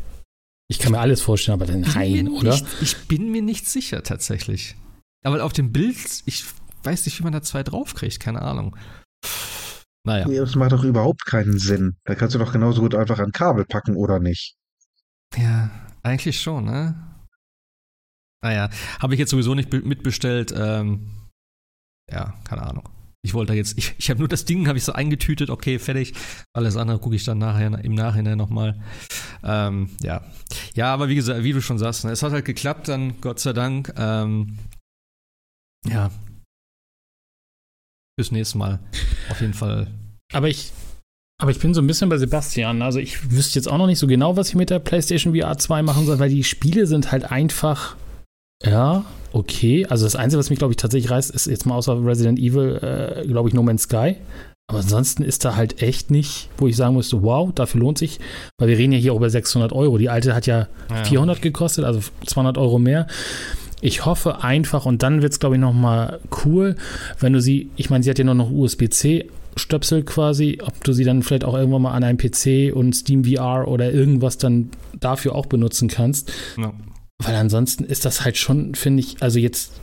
[0.70, 2.52] ich kann mir alles vorstellen, aber dann nein, oder?
[2.52, 4.76] Nicht, ich bin mir nicht sicher tatsächlich.
[5.24, 6.46] Aber auf dem Bild, ich
[6.84, 8.76] weiß nicht, wie man da zwei draufkriegt, keine Ahnung.
[10.04, 10.28] Naja.
[10.28, 11.96] Nee, das macht doch überhaupt keinen Sinn.
[12.06, 14.56] Da kannst du doch genauso gut einfach ein Kabel packen, oder nicht?
[15.38, 15.70] Ja,
[16.02, 16.96] eigentlich schon, ne?
[18.44, 20.52] Naja, habe ich jetzt sowieso nicht mitbestellt.
[20.58, 21.12] Ähm,
[22.12, 22.90] ja, keine Ahnung.
[23.24, 26.14] Ich wollte jetzt, ich, ich habe nur das Ding, habe ich so eingetütet, okay, fertig.
[26.54, 28.82] Alles andere gucke ich dann nachher im Nachhinein nochmal.
[29.44, 30.24] Ähm, ja.
[30.74, 33.40] Ja, aber wie gesagt, wie du schon sagst, ne, es hat halt geklappt dann, Gott
[33.40, 33.94] sei Dank.
[33.96, 34.58] Ähm,
[35.88, 36.12] ja.
[38.18, 38.80] Bis nächstes Mal.
[39.30, 39.88] Auf jeden Fall.
[40.34, 40.72] Aber ich,
[41.42, 42.82] aber ich bin so ein bisschen bei Sebastian.
[42.82, 45.58] Also ich wüsste jetzt auch noch nicht so genau, was ich mit der PlayStation VR
[45.58, 47.96] 2 machen soll, weil die Spiele sind halt einfach,
[48.64, 49.86] ja, okay.
[49.88, 52.78] Also das Einzige, was mich, glaube ich, tatsächlich reißt, ist jetzt mal außer Resident Evil,
[52.82, 54.18] äh, glaube ich, No Man's Sky.
[54.70, 58.20] Aber ansonsten ist da halt echt nicht, wo ich sagen müsste, wow, dafür lohnt sich,
[58.58, 59.98] weil wir reden ja hier über 600 Euro.
[59.98, 61.04] Die alte hat ja, ja.
[61.04, 63.08] 400 gekostet, also 200 Euro mehr.
[63.82, 66.76] Ich hoffe einfach, und dann wird es, glaube ich, nochmal cool,
[67.20, 70.94] wenn du sie, ich meine, sie hat ja nur noch USB-C Stöpsel quasi, ob du
[70.94, 74.70] sie dann vielleicht auch irgendwann mal an einem PC und Steam VR oder irgendwas dann
[75.00, 76.32] dafür auch benutzen kannst.
[76.58, 76.74] Ja.
[77.20, 79.74] Weil ansonsten ist das halt schon, finde ich, also jetzt,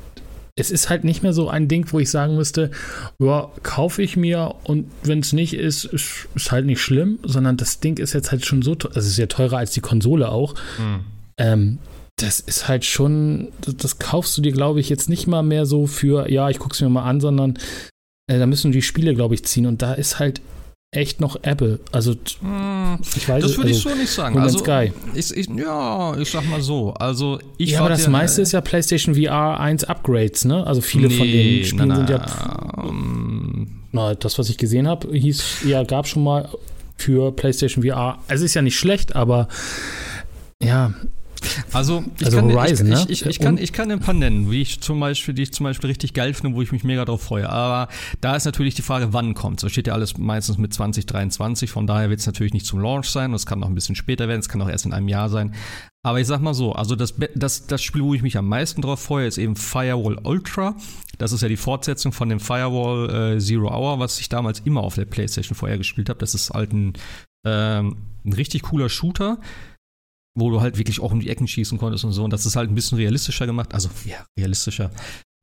[0.57, 2.71] es ist halt nicht mehr so ein Ding, wo ich sagen müsste,
[3.19, 7.57] ja, kaufe ich mir und wenn es nicht ist, ist, ist, halt nicht schlimm, sondern
[7.57, 10.31] das Ding ist jetzt halt schon so, also es ist ja teurer als die Konsole
[10.31, 10.55] auch.
[10.79, 11.01] Mhm.
[11.37, 11.79] Ähm,
[12.19, 15.67] das ist halt schon, das, das kaufst du dir, glaube ich, jetzt nicht mal mehr
[15.67, 17.59] so für, ja, ich gucke es mir mal an, sondern
[18.29, 20.41] äh, da müssen die Spiele, glaube ich, ziehen und da ist halt
[20.91, 21.81] echt noch Ebbe.
[21.93, 24.39] Also, hm, ich weiß Das würde also, ich so nicht sagen.
[24.39, 24.93] Also, Sky.
[25.15, 26.95] Ich, ich, ja, ich sag mal so.
[26.95, 30.67] Also, ich ja, aber das ja, meiste ist ja PlayStation VR 1 Upgrades, ne?
[30.67, 32.83] Also, viele nee, von den Spielen na, sind ja.
[32.83, 36.49] Um, na, das, was ich gesehen habe, hieß, ja, gab schon mal
[36.97, 38.19] für PlayStation VR.
[38.29, 39.49] Es ist ja nicht schlecht, aber
[40.63, 40.95] ja,
[41.73, 43.05] also, ich, also kann, Horizon, ich, ne?
[43.09, 45.53] ich, ich, ich, kann, ich kann ein paar nennen, wie ich zum Beispiel, die ich
[45.53, 47.49] zum Beispiel richtig geil finde, wo ich mich mega drauf freue.
[47.49, 51.71] Aber da ist natürlich die Frage, wann kommt So steht ja alles meistens mit 2023,
[51.71, 53.33] von daher wird es natürlich nicht zum Launch sein.
[53.35, 55.55] Es kann noch ein bisschen später werden, es kann auch erst in einem Jahr sein.
[56.03, 58.83] Aber ich sag mal so, also das, das, das Spiel, wo ich mich am meisten
[58.83, 60.77] drauf freue, ist eben Firewall Ultra.
[61.19, 64.83] Das ist ja die Fortsetzung von dem Firewall äh, Zero Hour, was ich damals immer
[64.83, 66.21] auf der PlayStation vorher gespielt habe.
[66.21, 66.93] Das ist halt ein,
[67.45, 69.39] ähm, ein richtig cooler Shooter
[70.35, 72.25] wo du halt wirklich auch um die Ecken schießen konntest und so.
[72.25, 73.75] Und das ist halt ein bisschen realistischer gemacht.
[73.75, 74.91] Also, ja, realistischer.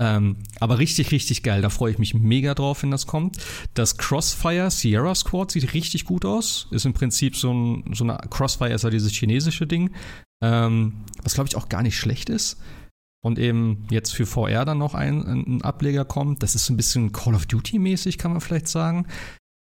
[0.02, 1.62] Ähm, aber richtig, richtig geil.
[1.62, 3.38] Da freue ich mich mega drauf, wenn das kommt.
[3.74, 6.68] Das Crossfire Sierra Squad sieht richtig gut aus.
[6.72, 9.92] Ist im Prinzip so ein, so eine Crossfire ist ja dieses chinesische Ding.
[10.44, 12.58] Ähm, was glaube ich auch gar nicht schlecht ist.
[13.24, 16.44] Und eben jetzt für VR dann noch ein, ein Ableger kommt.
[16.44, 19.08] Das ist ein bisschen Call of Duty mäßig, kann man vielleicht sagen.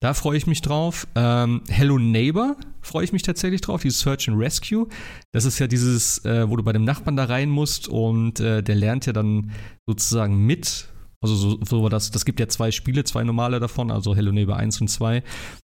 [0.04, 1.06] Da freue ich mich drauf.
[1.14, 4.86] Ähm, Hello Neighbor freue ich mich tatsächlich drauf, dieses Search and Rescue.
[5.32, 8.62] Das ist ja dieses, äh, wo du bei dem Nachbarn da rein musst und äh,
[8.62, 9.52] der lernt ja dann
[9.86, 10.88] sozusagen mit.
[11.22, 14.58] Also so, so das, das gibt ja zwei Spiele, zwei normale davon, also Hello Neighbor
[14.58, 15.22] 1 und 2.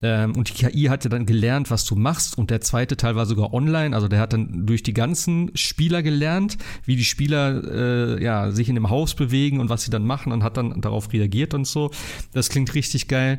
[0.05, 2.37] Ähm, und die KI hat ja dann gelernt, was du machst.
[2.37, 3.95] Und der zweite Teil war sogar online.
[3.95, 8.69] Also der hat dann durch die ganzen Spieler gelernt, wie die Spieler äh, ja, sich
[8.69, 11.67] in dem Haus bewegen und was sie dann machen und hat dann darauf reagiert und
[11.67, 11.91] so.
[12.33, 13.39] Das klingt richtig geil.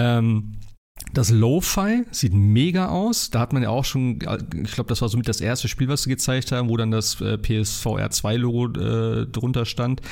[0.00, 0.52] Ähm,
[1.12, 3.30] das Lo-Fi sieht mega aus.
[3.30, 4.20] Da hat man ja auch schon,
[4.62, 7.20] ich glaube, das war somit das erste Spiel, was sie gezeigt haben, wo dann das
[7.20, 10.02] äh, PSVR 2-Logo äh, drunter stand.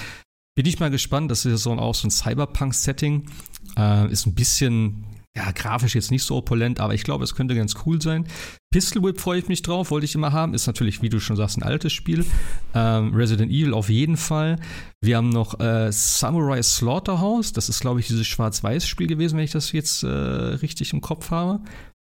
[0.54, 1.30] Bin ich mal gespannt.
[1.30, 3.30] Das ist so auch so ein Cyberpunk-Setting.
[3.76, 5.04] Äh, ist ein bisschen
[5.38, 8.26] ja, grafisch jetzt nicht so opulent, aber ich glaube, es könnte ganz cool sein.
[8.72, 10.52] Pistol Whip freue ich mich drauf, wollte ich immer haben.
[10.52, 12.26] Ist natürlich, wie du schon sagst, ein altes Spiel.
[12.74, 14.58] Ähm, Resident Evil auf jeden Fall.
[15.00, 17.52] Wir haben noch äh, Samurai Slaughterhouse.
[17.52, 21.30] Das ist, glaube ich, dieses Schwarz-Weiß-Spiel gewesen, wenn ich das jetzt äh, richtig im Kopf
[21.30, 21.60] habe.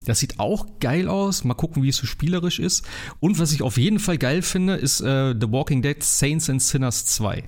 [0.05, 1.43] Das sieht auch geil aus.
[1.43, 2.83] Mal gucken, wie es so spielerisch ist.
[3.19, 6.63] Und was ich auf jeden Fall geil finde, ist äh, The Walking Dead Saints and
[6.63, 7.43] Sinners 2.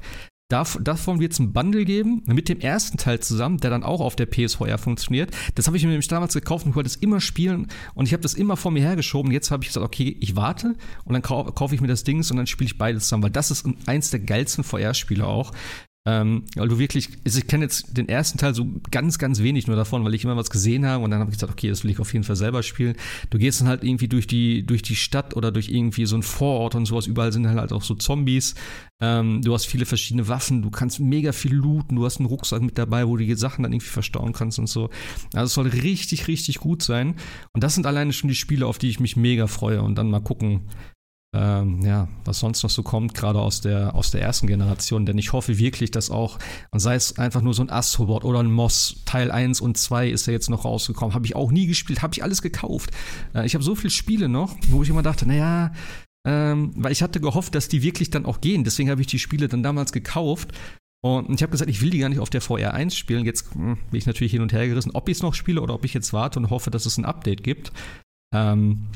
[0.51, 4.15] Davon wird es ein Bundle geben mit dem ersten Teil zusammen, der dann auch auf
[4.15, 5.31] der PSVR funktioniert.
[5.55, 8.13] Das habe ich mir nämlich damals gekauft und ich wollte es immer spielen und ich
[8.13, 9.31] habe das immer vor mir hergeschoben.
[9.31, 12.17] Jetzt habe ich gesagt, okay, ich warte und dann kaufe kauf ich mir das Ding
[12.17, 15.53] und dann spiele ich beides zusammen, weil das ist eins der geilsten VR-Spiele auch.
[16.07, 19.67] Ähm, weil du wirklich, also ich kenne jetzt den ersten Teil so ganz, ganz wenig
[19.67, 21.83] nur davon, weil ich immer was gesehen habe und dann habe ich gesagt, okay, das
[21.83, 22.95] will ich auf jeden Fall selber spielen.
[23.29, 26.23] Du gehst dann halt irgendwie durch die, durch die Stadt oder durch irgendwie so ein
[26.23, 28.55] Vorort und sowas, überall sind halt auch so Zombies.
[28.99, 32.63] Ähm, du hast viele verschiedene Waffen, du kannst mega viel looten, du hast einen Rucksack
[32.63, 34.89] mit dabei, wo du die Sachen dann irgendwie verstauen kannst und so.
[35.33, 37.15] Also es soll richtig, richtig gut sein.
[37.53, 40.09] Und das sind alleine schon die Spiele, auf die ich mich mega freue und dann
[40.09, 40.61] mal gucken,
[41.33, 45.05] ähm, ja, was sonst noch so kommt, gerade aus der, aus der ersten Generation.
[45.05, 46.39] Denn ich hoffe wirklich, dass auch,
[46.75, 50.27] sei es einfach nur so ein Astrobot oder ein Moss, Teil 1 und 2 ist
[50.27, 52.91] ja jetzt noch rausgekommen, habe ich auch nie gespielt, habe ich alles gekauft.
[53.33, 55.71] Äh, ich habe so viele Spiele noch, wo ich immer dachte, naja,
[56.27, 58.63] ähm, weil ich hatte gehofft, dass die wirklich dann auch gehen.
[58.63, 60.51] Deswegen habe ich die Spiele dann damals gekauft.
[61.03, 63.25] Und ich habe gesagt, ich will die gar nicht auf der VR 1 spielen.
[63.25, 65.73] Jetzt hm, bin ich natürlich hin und her gerissen, ob ich es noch spiele oder
[65.73, 67.71] ob ich jetzt warte und hoffe, dass es ein Update gibt.
[68.35, 68.87] Ähm,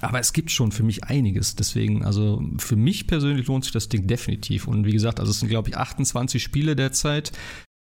[0.00, 1.56] aber es gibt schon für mich einiges.
[1.56, 4.66] Deswegen, also für mich persönlich lohnt sich das Ding definitiv.
[4.66, 7.32] Und wie gesagt, also es sind, glaube ich, 28 Spiele derzeit,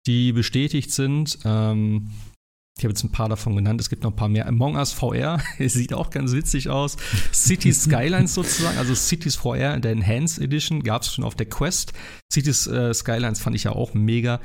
[0.06, 1.38] die bestätigt sind.
[1.44, 2.10] Ähm,
[2.78, 4.46] ich habe jetzt ein paar davon genannt, es gibt noch ein paar mehr.
[4.46, 6.96] Among Us VR, sieht auch ganz witzig aus.
[7.32, 11.46] Cities Skylines sozusagen, also Cities VR in der Enhanced Edition gab es schon auf der
[11.46, 11.92] Quest.
[12.32, 14.40] Cities äh, Skylines fand ich ja auch mega.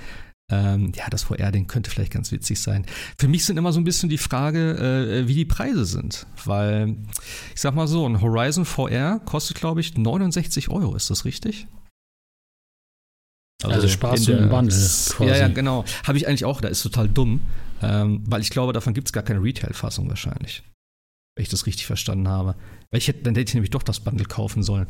[0.50, 2.86] Ähm, ja, das VR-Ding könnte vielleicht ganz witzig sein.
[3.18, 6.26] Für mich sind immer so ein bisschen die Frage, äh, wie die Preise sind.
[6.46, 6.96] Weil,
[7.54, 10.96] ich sag mal so, ein Horizon VR kostet, glaube ich, 69 Euro.
[10.96, 11.68] Ist das richtig?
[13.64, 15.26] Also, also sparst du im Bundle quasi.
[15.26, 15.84] Ja, ja, genau.
[16.06, 17.42] Habe ich eigentlich auch, da ist total dumm.
[17.82, 20.64] Ähm, weil ich glaube, davon gibt es gar keine Retail-Fassung wahrscheinlich.
[21.36, 22.56] Wenn ich das richtig verstanden habe.
[22.90, 24.88] Weil ich hätte, dann hätte ich nämlich doch das Bundle kaufen sollen.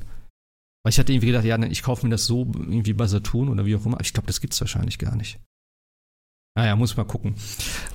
[0.88, 3.66] Weil ich hatte irgendwie gedacht, ja, ich kaufe mir das so irgendwie bei Saturn oder
[3.66, 4.00] wie auch immer.
[4.00, 5.38] Ich glaube, das gibt es wahrscheinlich gar nicht.
[6.56, 7.36] Naja, muss mal gucken.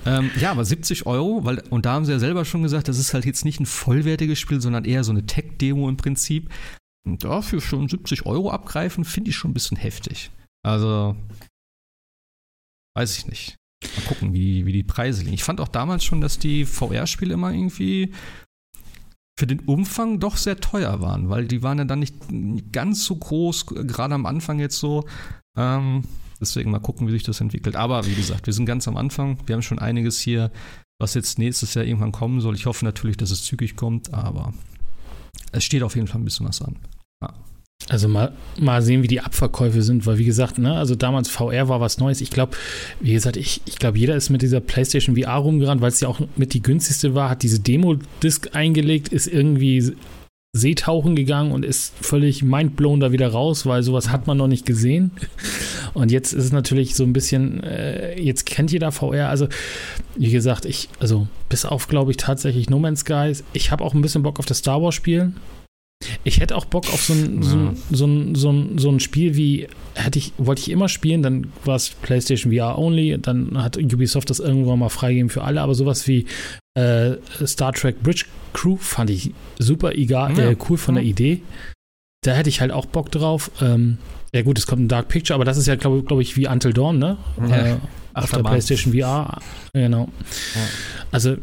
[0.05, 2.99] Ähm, ja, aber 70 Euro, weil, und da haben sie ja selber schon gesagt, das
[2.99, 6.53] ist halt jetzt nicht ein vollwertiges Spiel, sondern eher so eine Tech-Demo im Prinzip.
[7.03, 10.29] Und dafür schon 70 Euro abgreifen, finde ich schon ein bisschen heftig.
[10.61, 11.15] Also,
[12.95, 13.55] weiß ich nicht.
[13.83, 15.33] Mal gucken, wie, wie die Preise liegen.
[15.33, 18.13] Ich fand auch damals schon, dass die VR-Spiele immer irgendwie
[19.37, 22.15] für den Umfang doch sehr teuer waren, weil die waren ja dann nicht
[22.71, 25.05] ganz so groß, gerade am Anfang jetzt so.
[25.57, 26.03] Ähm,
[26.39, 27.75] deswegen mal gucken, wie sich das entwickelt.
[27.75, 29.37] Aber wie gesagt, wir sind ganz am Anfang.
[29.45, 30.51] Wir haben schon einiges hier,
[30.99, 32.55] was jetzt nächstes Jahr irgendwann kommen soll.
[32.55, 34.53] Ich hoffe natürlich, dass es zügig kommt, aber
[35.51, 36.77] es steht auf jeden Fall ein bisschen was an.
[37.21, 37.33] Ja.
[37.89, 41.67] Also mal, mal sehen, wie die Abverkäufe sind, weil wie gesagt, ne, also damals VR
[41.67, 42.21] war was Neues.
[42.21, 42.55] Ich glaube,
[43.01, 46.07] wie gesagt, ich, ich glaube, jeder ist mit dieser PlayStation VR rumgerannt, weil es ja
[46.07, 49.93] auch mit die günstigste war, hat diese Demo-Disc eingelegt, ist irgendwie
[50.55, 54.67] Seetauchen gegangen und ist völlig mindblown da wieder raus, weil sowas hat man noch nicht
[54.67, 55.11] gesehen.
[55.95, 59.29] Und jetzt ist es natürlich so ein bisschen, äh, jetzt kennt jeder VR.
[59.29, 59.47] Also,
[60.15, 63.33] wie gesagt, ich, also bis auf, glaube ich, tatsächlich No Man's Sky.
[63.53, 65.33] Ich habe auch ein bisschen Bock auf das Star Wars Spiel.
[66.23, 68.99] Ich hätte auch Bock auf so ein, so ein, so ein, so ein, so ein
[68.99, 73.61] Spiel wie, hätte ich, wollte ich immer spielen, dann war es PlayStation VR only, dann
[73.61, 76.25] hat Ubisoft das irgendwann mal freigegeben für alle, aber sowas wie
[76.75, 77.13] äh,
[77.45, 80.51] Star Trek Bridge Crew fand ich super egal, ja.
[80.51, 81.41] äh, cool von der Idee.
[82.23, 83.51] Da hätte ich halt auch Bock drauf.
[83.61, 83.97] Ähm,
[84.33, 86.47] ja gut, es kommt ein Dark Picture, aber das ist ja, glaube glaub ich, wie
[86.47, 87.17] Until Dawn, ne?
[87.47, 87.67] Ja.
[87.67, 87.77] Äh,
[88.13, 89.39] auf der PlayStation VR.
[89.73, 90.09] Genau.
[90.55, 90.61] Ja.
[91.11, 91.35] Also,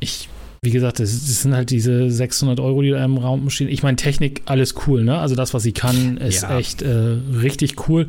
[0.00, 0.28] ich
[0.64, 3.68] wie gesagt, das, das, sind halt diese 600 Euro, die da im Raum stehen.
[3.68, 5.18] Ich meine, Technik, alles cool, ne?
[5.18, 6.58] Also das, was sie kann, ist ja.
[6.58, 8.06] echt äh, richtig cool.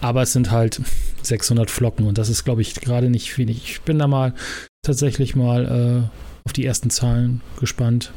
[0.00, 0.80] Aber es sind halt
[1.22, 3.62] 600 Flocken und das ist, glaube ich, gerade nicht wenig.
[3.64, 4.34] Ich bin da mal
[4.82, 8.12] tatsächlich mal äh, auf die ersten Zahlen gespannt.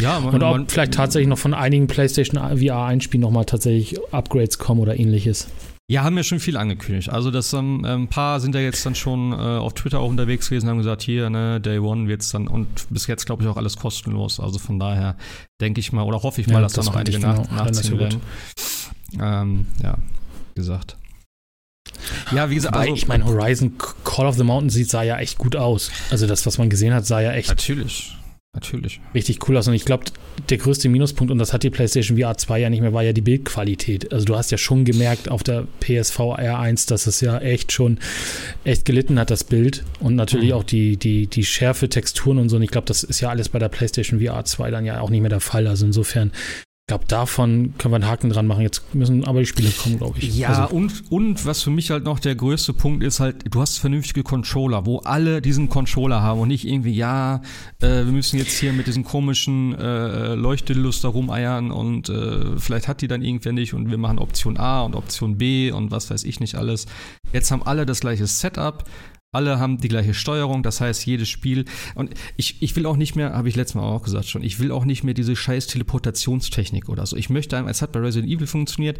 [0.00, 3.98] Ja, man, und ob man, vielleicht tatsächlich noch von einigen PlayStation VR Einspielen nochmal tatsächlich
[4.12, 5.48] Upgrades kommen oder ähnliches.
[5.90, 7.08] Ja, haben ja schon viel angekündigt.
[7.08, 10.48] Also das ähm, ein paar sind ja jetzt dann schon äh, auf Twitter auch unterwegs
[10.48, 13.56] gewesen, haben gesagt, hier, ne, Day One wird's dann und bis jetzt glaube ich auch
[13.56, 14.38] alles kostenlos.
[14.38, 15.16] Also von daher
[15.60, 17.64] denke ich mal oder hoffe ich mal, ja, dass das da noch einige nach, genau.
[17.64, 18.20] nachziehen werden.
[19.20, 19.98] Ähm, ja,
[20.54, 20.96] gesagt.
[22.30, 25.38] Ja, wie gesagt, also, ich meine, Horizon Call of the Mountain sieht sah ja echt
[25.38, 25.90] gut aus.
[26.12, 27.48] Also das, was man gesehen hat, sah ja echt.
[27.48, 28.16] Natürlich.
[28.52, 29.00] Natürlich.
[29.14, 29.68] Richtig cool aus.
[29.68, 30.06] Und ich glaube,
[30.48, 33.12] der größte Minuspunkt, und das hat die PlayStation VR 2 ja nicht mehr, war ja
[33.12, 34.12] die Bildqualität.
[34.12, 37.98] Also du hast ja schon gemerkt auf der PSV R1, dass es ja echt schon
[38.64, 39.84] echt gelitten hat, das Bild.
[40.00, 40.54] Und natürlich mhm.
[40.54, 42.56] auch die, die, die Schärfe, Texturen und so.
[42.56, 45.10] Und ich glaube, das ist ja alles bei der PlayStation VR 2 dann ja auch
[45.10, 45.68] nicht mehr der Fall.
[45.68, 46.32] Also insofern
[46.90, 48.62] glaube, davon können wir einen Haken dran machen.
[48.62, 50.36] Jetzt müssen aber die Spiele kommen, glaube ich.
[50.36, 50.74] Ja, also.
[50.74, 54.24] und, und was für mich halt noch der größte Punkt ist halt, du hast vernünftige
[54.24, 57.42] Controller, wo alle diesen Controller haben und nicht irgendwie, ja,
[57.80, 62.88] äh, wir müssen jetzt hier mit diesen komischen äh, Leuchtedillos da rumeiern und äh, vielleicht
[62.88, 66.10] hat die dann irgendwer nicht und wir machen Option A und Option B und was
[66.10, 66.86] weiß ich nicht alles.
[67.32, 68.82] Jetzt haben alle das gleiche Setup.
[69.32, 71.64] Alle haben die gleiche Steuerung, das heißt, jedes Spiel.
[71.94, 74.58] Und ich, ich will auch nicht mehr, habe ich letztes Mal auch gesagt schon, ich
[74.58, 77.16] will auch nicht mehr diese scheiß Teleportationstechnik oder so.
[77.16, 78.98] Ich möchte, es hat bei Resident Evil funktioniert,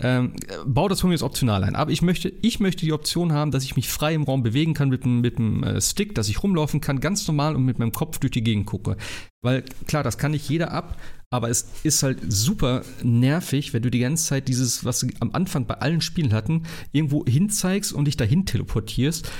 [0.00, 0.32] ähm,
[0.66, 1.76] bau das von mir jetzt optional ein.
[1.76, 4.74] Aber ich möchte, ich möchte die Option haben, dass ich mich frei im Raum bewegen
[4.74, 7.92] kann mit, mit dem äh, Stick, dass ich rumlaufen kann, ganz normal und mit meinem
[7.92, 8.96] Kopf durch die Gegend gucke.
[9.42, 10.98] Weil klar, das kann nicht jeder ab,
[11.30, 15.30] aber es ist halt super nervig, wenn du die ganze Zeit dieses, was sie am
[15.32, 19.30] Anfang bei allen Spielen hatten, irgendwo hinzeigst und dich dahin teleportierst.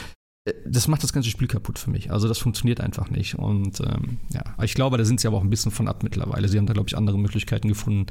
[0.44, 2.11] Äh, das macht das ganze Spiel kaputt für mich.
[2.11, 3.37] Also das funktioniert einfach nicht.
[3.37, 6.48] Und ähm, ja, ich glaube, da sind sie aber auch ein bisschen von ab mittlerweile.
[6.48, 8.07] Sie haben da, glaube ich, andere Möglichkeiten gefunden,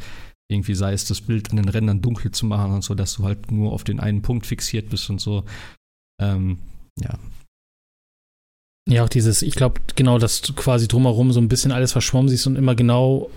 [0.50, 3.24] irgendwie sei es das Bild an den Rändern dunkel zu machen und so, dass du
[3.24, 5.46] halt nur auf den einen Punkt fixiert bist und so.
[6.22, 6.60] Ähm,
[7.00, 7.17] ja,
[8.89, 12.28] ja, auch dieses, ich glaube, genau, dass du quasi drumherum so ein bisschen alles verschwommen
[12.28, 13.30] siehst und immer genau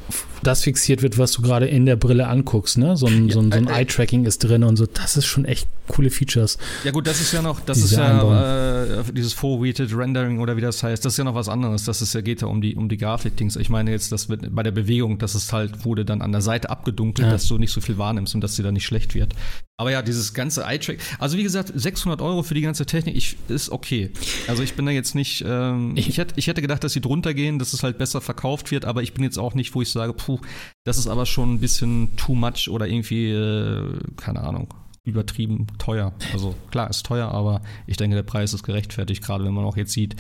[0.43, 2.97] das fixiert wird, was du gerade in der Brille anguckst, ne?
[2.97, 4.87] So ein, ja, so ein, so ein äh, Eye-Tracking ist drin und so.
[4.87, 6.59] Das ist schon echt coole Features.
[6.83, 10.61] Ja, gut, das ist ja noch, das ist ja äh, dieses Forweighted Rendering oder wie
[10.61, 11.85] das heißt, das ist ja noch was anderes.
[11.85, 13.55] Das ist ja, geht ja um die, um die Grafik-Dings.
[13.55, 16.41] Ich meine jetzt, das wird bei der Bewegung, dass es halt wurde dann an der
[16.41, 17.33] Seite abgedunkelt, ja.
[17.33, 19.33] dass du nicht so viel wahrnimmst und dass sie dann nicht schlecht wird.
[19.79, 23.37] Aber ja, dieses ganze Eye-Track, also wie gesagt, 600 Euro für die ganze Technik ich,
[23.49, 24.11] ist okay.
[24.47, 27.01] Also ich bin da jetzt nicht, ähm, ich, ich, hätte, ich hätte gedacht, dass sie
[27.01, 29.83] drunter gehen, dass es halt besser verkauft wird, aber ich bin jetzt auch nicht, wo
[29.83, 30.40] ich sage, puh,
[30.85, 34.72] das ist aber schon ein bisschen too much oder irgendwie, äh, keine Ahnung,
[35.05, 36.12] übertrieben teuer.
[36.33, 39.77] Also klar, ist teuer, aber ich denke, der Preis ist gerechtfertigt, gerade wenn man auch
[39.77, 40.16] jetzt sieht,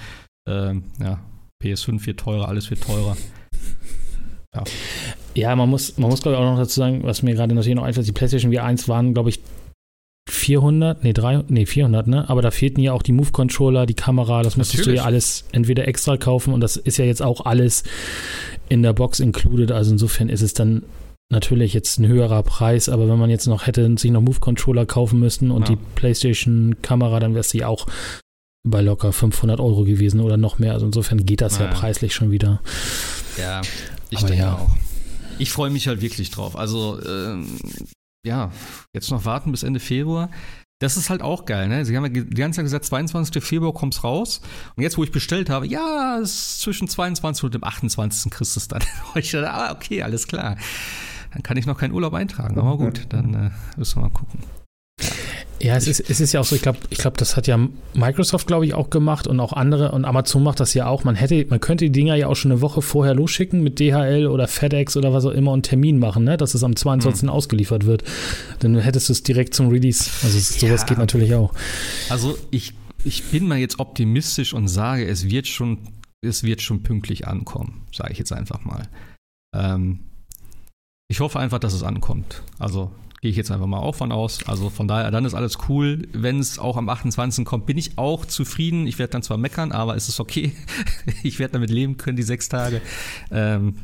[0.48, 1.20] äh, ja,
[1.62, 3.16] PS5 wird teurer, alles wird teurer.
[4.54, 4.64] Ja.
[5.34, 7.76] ja, man muss, man muss glaube ich auch noch dazu sagen, was mir gerade natürlich
[7.76, 9.40] noch einfällt, die PlayStation V1 waren, glaube ich,
[10.28, 12.28] 400, nee, 300, nee, 400, ne?
[12.28, 14.98] Aber da fehlten ja auch die Move-Controller, die Kamera, das müsstest Natürlich.
[14.98, 17.84] du ja alles entweder extra kaufen und das ist ja jetzt auch alles
[18.68, 19.70] in der Box included.
[19.70, 20.82] Also insofern ist es dann
[21.30, 25.20] natürlich jetzt ein höherer Preis, aber wenn man jetzt noch hätte sich noch Move-Controller kaufen
[25.20, 25.74] müssen und ja.
[25.74, 27.86] die PlayStation-Kamera, dann wäre es ja auch
[28.64, 30.72] bei locker 500 Euro gewesen oder noch mehr.
[30.72, 32.60] Also insofern geht das ja, ja preislich schon wieder.
[33.38, 33.62] Ja,
[34.10, 34.54] ich aber denke ja.
[34.54, 34.76] auch.
[35.38, 36.56] Ich freue mich halt wirklich drauf.
[36.56, 37.58] Also, ähm,
[38.26, 38.50] ja,
[38.92, 40.30] jetzt noch warten bis Ende Februar.
[40.78, 41.86] Das ist halt auch geil, ne?
[41.86, 43.42] Sie haben ja die ganze Zeit gesagt, 22.
[43.42, 44.42] Februar kommt's raus.
[44.76, 47.44] Und jetzt, wo ich bestellt habe, ja, es ist zwischen 22.
[47.44, 48.30] und dem 28.
[48.30, 48.82] Christus dann.
[49.14, 50.56] ich dachte, ah, okay, alles klar.
[51.32, 52.58] Dann kann ich noch keinen Urlaub eintragen.
[52.58, 54.40] Aber gut, dann äh, müssen wir mal gucken.
[55.60, 57.58] Ja, es ist, es ist ja auch so, ich glaube, ich glaube, das hat ja
[57.94, 61.04] Microsoft, glaube ich, auch gemacht und auch andere und Amazon macht das ja auch.
[61.04, 64.26] Man hätte, man könnte die Dinger ja auch schon eine Woche vorher losschicken mit DHL
[64.26, 66.36] oder FedEx oder was auch immer und Termin machen, ne?
[66.36, 67.22] dass es am 22.
[67.22, 67.28] Mhm.
[67.30, 68.04] ausgeliefert wird.
[68.58, 70.10] Dann hättest du es direkt zum Release.
[70.22, 70.86] Also sowas ja.
[70.86, 71.54] geht natürlich auch.
[72.10, 75.78] Also ich, ich bin mal jetzt optimistisch und sage, es wird schon,
[76.20, 78.88] es wird schon pünktlich ankommen, sage ich jetzt einfach mal.
[79.54, 80.00] Ähm,
[81.08, 82.42] ich hoffe einfach, dass es ankommt.
[82.58, 84.46] Also Gehe ich jetzt einfach mal auch von aus.
[84.46, 86.06] Also von daher, dann ist alles cool.
[86.12, 87.44] Wenn es auch am 28.
[87.44, 88.86] kommt, bin ich auch zufrieden.
[88.86, 90.52] Ich werde dann zwar meckern, aber es ist okay.
[91.22, 92.82] ich werde damit leben können, die sechs Tage.
[93.30, 93.76] Ähm,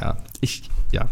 [0.00, 1.08] ja, ich, ja,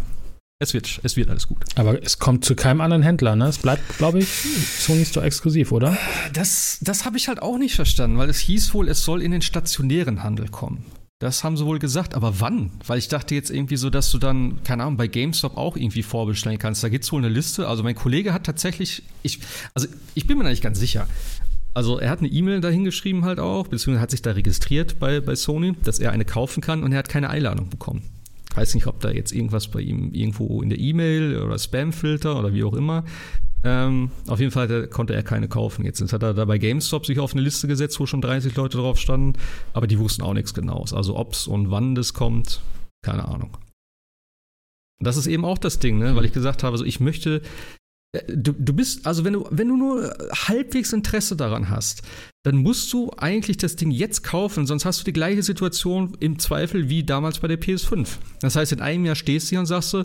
[0.62, 1.64] es wird, es wird alles gut.
[1.76, 3.46] Aber es kommt zu keinem anderen Händler, ne?
[3.46, 5.96] Es bleibt, glaube ich, Sony Store exklusiv, oder?
[6.34, 9.30] Das, das habe ich halt auch nicht verstanden, weil es hieß wohl, es soll in
[9.30, 10.84] den stationären Handel kommen.
[11.20, 12.70] Das haben sie wohl gesagt, aber wann?
[12.87, 16.02] Weil ich dachte jetzt irgendwie so, dass du dann, keine Ahnung, bei GameStop auch irgendwie
[16.02, 16.83] vorbestellen kannst.
[16.83, 17.68] Da gibt es wohl eine Liste.
[17.68, 19.40] Also mein Kollege hat tatsächlich, ich,
[19.74, 21.06] also ich bin mir da nicht ganz sicher.
[21.74, 25.20] Also er hat eine E-Mail dahin geschrieben halt auch, beziehungsweise hat sich da registriert bei,
[25.20, 28.02] bei Sony, dass er eine kaufen kann und er hat keine Einladung bekommen.
[28.50, 32.38] Ich weiß nicht, ob da jetzt irgendwas bei ihm irgendwo in der E-Mail oder Spam-Filter
[32.38, 33.04] oder wie auch immer
[33.62, 35.85] ähm, auf jeden Fall konnte er keine kaufen.
[35.85, 38.79] Jetzt hat er da bei GameStop sich auf eine Liste gesetzt, wo schon 30 Leute
[38.79, 39.38] drauf standen,
[39.73, 40.94] aber die wussten auch nichts genaues.
[40.94, 42.61] Also ob's und wann das kommt,
[43.03, 43.57] keine Ahnung.
[45.03, 46.16] Das ist eben auch das Ding, ne?
[46.16, 47.42] weil ich gesagt habe, so ich möchte
[48.12, 50.14] äh, Du, du bist, also wenn du, wenn du nur
[50.49, 52.03] halbwegs Interesse daran hast,
[52.42, 56.38] dann musst du eigentlich das Ding jetzt kaufen, sonst hast du die gleiche Situation im
[56.38, 58.09] Zweifel wie damals bei der PS5.
[58.40, 60.05] Das heißt, in einem Jahr stehst du hier und sagst du,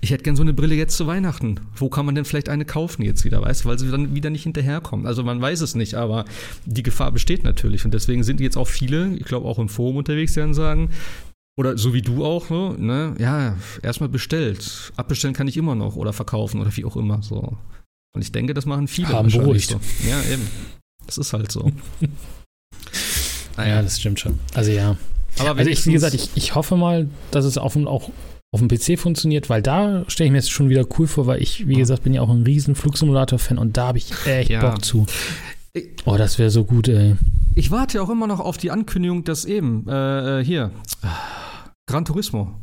[0.00, 1.60] ich hätte gern so eine Brille jetzt zu Weihnachten.
[1.76, 4.30] Wo kann man denn vielleicht eine kaufen jetzt wieder, weißt du, weil sie dann wieder
[4.30, 5.06] nicht hinterherkommen.
[5.06, 6.24] Also man weiß es nicht, aber
[6.64, 9.96] die Gefahr besteht natürlich und deswegen sind jetzt auch viele, ich glaube auch im Forum
[9.96, 10.88] unterwegs, die dann sagen,
[11.56, 12.76] oder so wie du auch, ne?
[12.78, 14.92] ne ja, erstmal bestellt.
[14.96, 17.22] Abbestellen kann ich immer noch oder verkaufen oder wie auch immer.
[17.22, 17.58] So.
[18.14, 19.70] Und ich denke, das machen viele Haben beruhigt.
[19.70, 19.80] So.
[20.08, 20.48] Ja, eben.
[21.06, 21.70] Das ist halt so.
[23.56, 23.76] naja.
[23.76, 24.38] Ja, das stimmt schon.
[24.54, 24.96] Also ja.
[25.38, 28.10] Aber also ich, wie gesagt, ich, ich hoffe mal, dass es auf, auch
[28.52, 31.42] auf dem PC funktioniert, weil da stelle ich mir jetzt schon wieder cool vor, weil
[31.42, 34.60] ich, wie gesagt, bin ja auch ein riesen Flugsimulator-Fan und da habe ich echt ja.
[34.60, 35.06] Bock zu.
[36.04, 37.16] Oh, das wäre so gut, ey.
[37.56, 40.70] Ich warte ja auch immer noch auf die Ankündigung, dass eben, äh, äh hier,
[41.86, 42.54] Gran Turismo.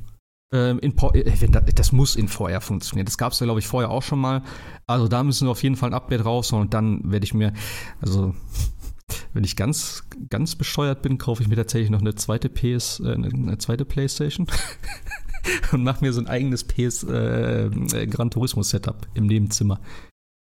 [0.53, 3.05] Ähm, in, äh, das muss in VR funktionieren.
[3.05, 4.43] Das gab es ja, glaube ich, vorher auch schon mal.
[4.85, 7.53] Also da müssen wir auf jeden Fall ein Update raus und dann werde ich mir,
[8.01, 8.35] also
[9.33, 13.13] wenn ich ganz, ganz bescheuert bin, kaufe ich mir tatsächlich noch eine zweite PS, äh,
[13.13, 14.47] eine zweite Playstation.
[15.71, 19.79] und mache mir so ein eigenes PS äh, äh, Gran Turismo Setup im Nebenzimmer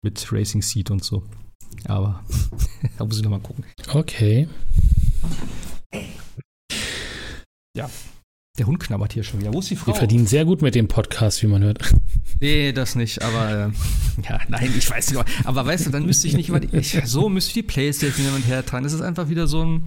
[0.04, 1.24] mit Racing Seat und so.
[1.86, 2.24] Aber
[2.98, 3.64] da muss ich nochmal gucken.
[3.94, 4.48] Okay.
[7.76, 7.90] Ja.
[8.60, 9.54] Der Hund knabbert hier schon wieder.
[9.54, 9.88] Wo ist die Frau?
[9.88, 11.80] Wir verdienen sehr gut mit dem Podcast, wie man hört.
[12.42, 15.26] Nee, das nicht, aber äh, ja, nein, ich weiß nicht.
[15.44, 18.26] Aber weißt du, dann müsste ich nicht mal die, ich, so müsste ich die Playstation
[18.28, 18.86] hin und her tragen.
[18.86, 19.84] Das ist einfach wieder so ein.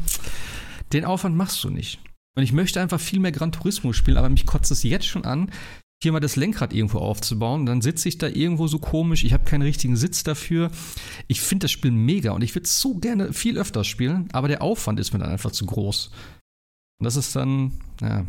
[0.93, 2.01] Den Aufwand machst du nicht.
[2.35, 5.25] Und ich möchte einfach viel mehr Gran Turismo spielen, aber mich kotzt es jetzt schon
[5.25, 5.51] an,
[6.03, 7.65] hier mal das Lenkrad irgendwo aufzubauen.
[7.65, 9.25] Dann sitze ich da irgendwo so komisch.
[9.25, 10.71] Ich habe keinen richtigen Sitz dafür.
[11.27, 14.49] Ich finde das Spiel mega und ich würde es so gerne viel öfter spielen, aber
[14.49, 16.11] der Aufwand ist mir dann einfach zu groß.
[17.01, 18.27] Und das ist dann, ja,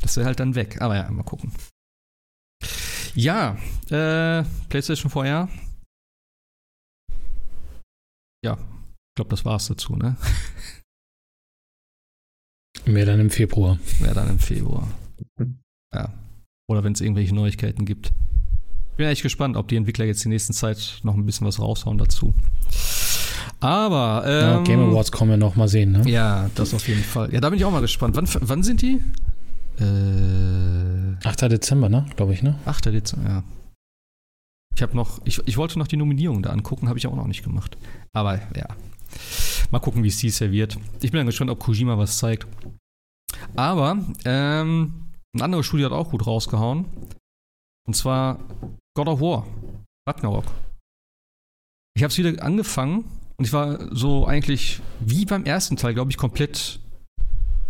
[0.00, 0.80] das wäre halt dann weg.
[0.80, 1.52] Aber ja, mal gucken.
[3.14, 3.56] Ja,
[3.90, 5.48] äh, PlayStation VR.
[8.44, 10.16] Ja, ich glaube, das war's dazu, ne?
[12.86, 13.78] Mehr dann im Februar.
[14.00, 14.88] Mehr dann im Februar.
[15.94, 16.12] Ja.
[16.70, 18.12] Oder wenn es irgendwelche Neuigkeiten gibt.
[18.96, 21.98] Bin echt gespannt, ob die Entwickler jetzt die nächsten Zeit noch ein bisschen was raushauen
[21.98, 22.34] dazu.
[23.60, 26.02] Aber ähm, ja, Game Awards kommen wir noch mal sehen, ne?
[26.08, 27.32] Ja, das auf jeden Fall.
[27.32, 28.16] Ja, da bin ich auch mal gespannt.
[28.16, 29.02] Wann, wann sind die?
[29.80, 31.42] Äh, 8.
[31.42, 32.06] Dezember, ne?
[32.16, 32.58] Glaube ich, ne?
[32.64, 32.86] 8.
[32.86, 33.44] Dezember, ja.
[34.74, 37.26] Ich habe noch, ich, ich wollte noch die Nominierung da angucken, habe ich auch noch
[37.26, 37.76] nicht gemacht.
[38.12, 38.68] Aber ja.
[39.70, 40.78] Mal gucken, wie es dies Jahr wird.
[41.00, 42.46] Ich bin dann gespannt, ob Kojima was zeigt.
[43.56, 46.86] Aber ähm, ein anderes Studio hat auch gut rausgehauen.
[47.86, 48.38] Und zwar
[48.94, 49.46] God of War.
[50.08, 50.46] Ragnarok.
[51.94, 53.04] Ich habe es wieder angefangen
[53.36, 56.80] und ich war so eigentlich wie beim ersten Teil, glaube ich, komplett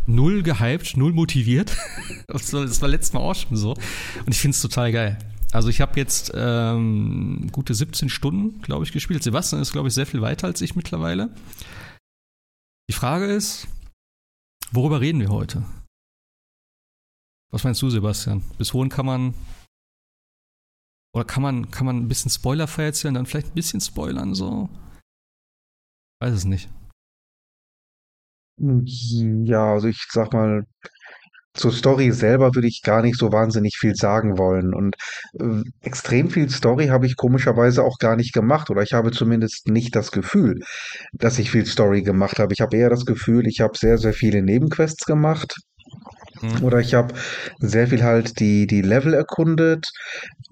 [0.09, 1.77] null gehypt, null motiviert.
[2.27, 3.73] das war letztes Mal auch schon so.
[3.73, 5.19] Und ich finde es total geil.
[5.53, 9.23] Also ich habe jetzt ähm, gute 17 Stunden, glaube ich, gespielt.
[9.23, 11.35] Sebastian ist, glaube ich, sehr viel weiter als ich mittlerweile.
[12.91, 13.69] Die Frage ist,
[14.73, 15.65] worüber reden wir heute?
[17.51, 18.43] Was meinst du, Sebastian?
[18.59, 19.35] Bis wohin kann man
[21.15, 24.69] oder kann man, kann man ein bisschen spoilerfrei erzählen, dann vielleicht ein bisschen spoilern so?
[26.21, 26.69] Weiß es nicht.
[28.59, 30.65] Ja, also ich sag mal,
[31.55, 34.75] zur Story selber würde ich gar nicht so wahnsinnig viel sagen wollen.
[34.75, 34.97] Und
[35.41, 38.71] äh, extrem viel Story habe ich komischerweise auch gar nicht gemacht.
[38.71, 40.61] Oder ich habe zumindest nicht das Gefühl,
[41.13, 42.53] dass ich viel Story gemacht habe.
[42.53, 45.57] Ich habe eher das Gefühl, ich habe sehr, sehr viele Nebenquests gemacht.
[46.41, 46.63] Mhm.
[46.63, 47.15] Oder ich habe
[47.59, 49.87] sehr viel halt die, die Level erkundet.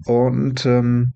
[0.05, 1.13] Und ähm,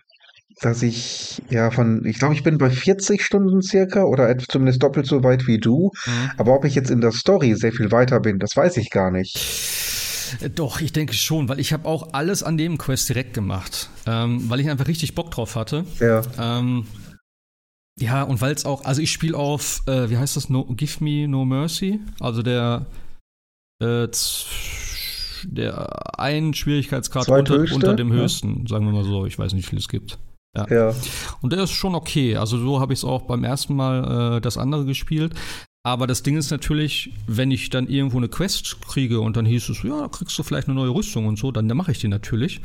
[0.62, 5.08] dass ich ja von, ich glaube, ich bin bei 40 Stunden circa oder zumindest doppelt
[5.08, 5.92] so weit wie du.
[6.06, 6.32] Mhm.
[6.38, 9.12] Aber ob ich jetzt in der Story sehr viel weiter bin, das weiß ich gar
[9.12, 9.40] nicht.
[10.56, 14.50] Doch, ich denke schon, weil ich habe auch alles an dem Quest direkt gemacht, ähm,
[14.50, 15.84] weil ich einfach richtig Bock drauf hatte.
[16.00, 16.22] Ja.
[16.40, 16.86] Ähm,
[18.00, 21.04] ja, und weil es auch, also ich spiele auf, äh, wie heißt das, no, Give
[21.04, 22.86] Me No Mercy, also der,
[23.82, 24.08] äh,
[25.44, 28.68] der ein Schwierigkeitsgrad unter, unter, dem höchsten, ja.
[28.70, 30.18] sagen wir mal so, ich weiß nicht, wie viel es gibt.
[30.56, 30.68] Ja.
[30.70, 30.96] ja.
[31.42, 32.36] Und der ist schon okay.
[32.36, 35.34] Also so habe ich es auch beim ersten Mal äh, das andere gespielt.
[35.84, 39.70] Aber das Ding ist natürlich, wenn ich dann irgendwo eine Quest kriege und dann hieß
[39.70, 41.98] es, ja, da kriegst du vielleicht eine neue Rüstung und so, dann, dann mache ich
[41.98, 42.62] die natürlich.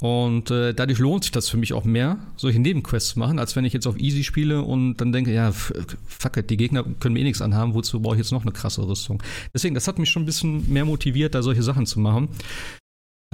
[0.00, 3.56] Und äh, dadurch lohnt sich das für mich auch mehr, solche Nebenquests zu machen, als
[3.56, 7.12] wenn ich jetzt auf Easy spiele und dann denke, ja, fuck it, die Gegner können
[7.12, 9.22] mir eh nichts anhaben, wozu brauche ich jetzt noch eine krasse Rüstung?
[9.52, 12.28] Deswegen, das hat mich schon ein bisschen mehr motiviert, da solche Sachen zu machen.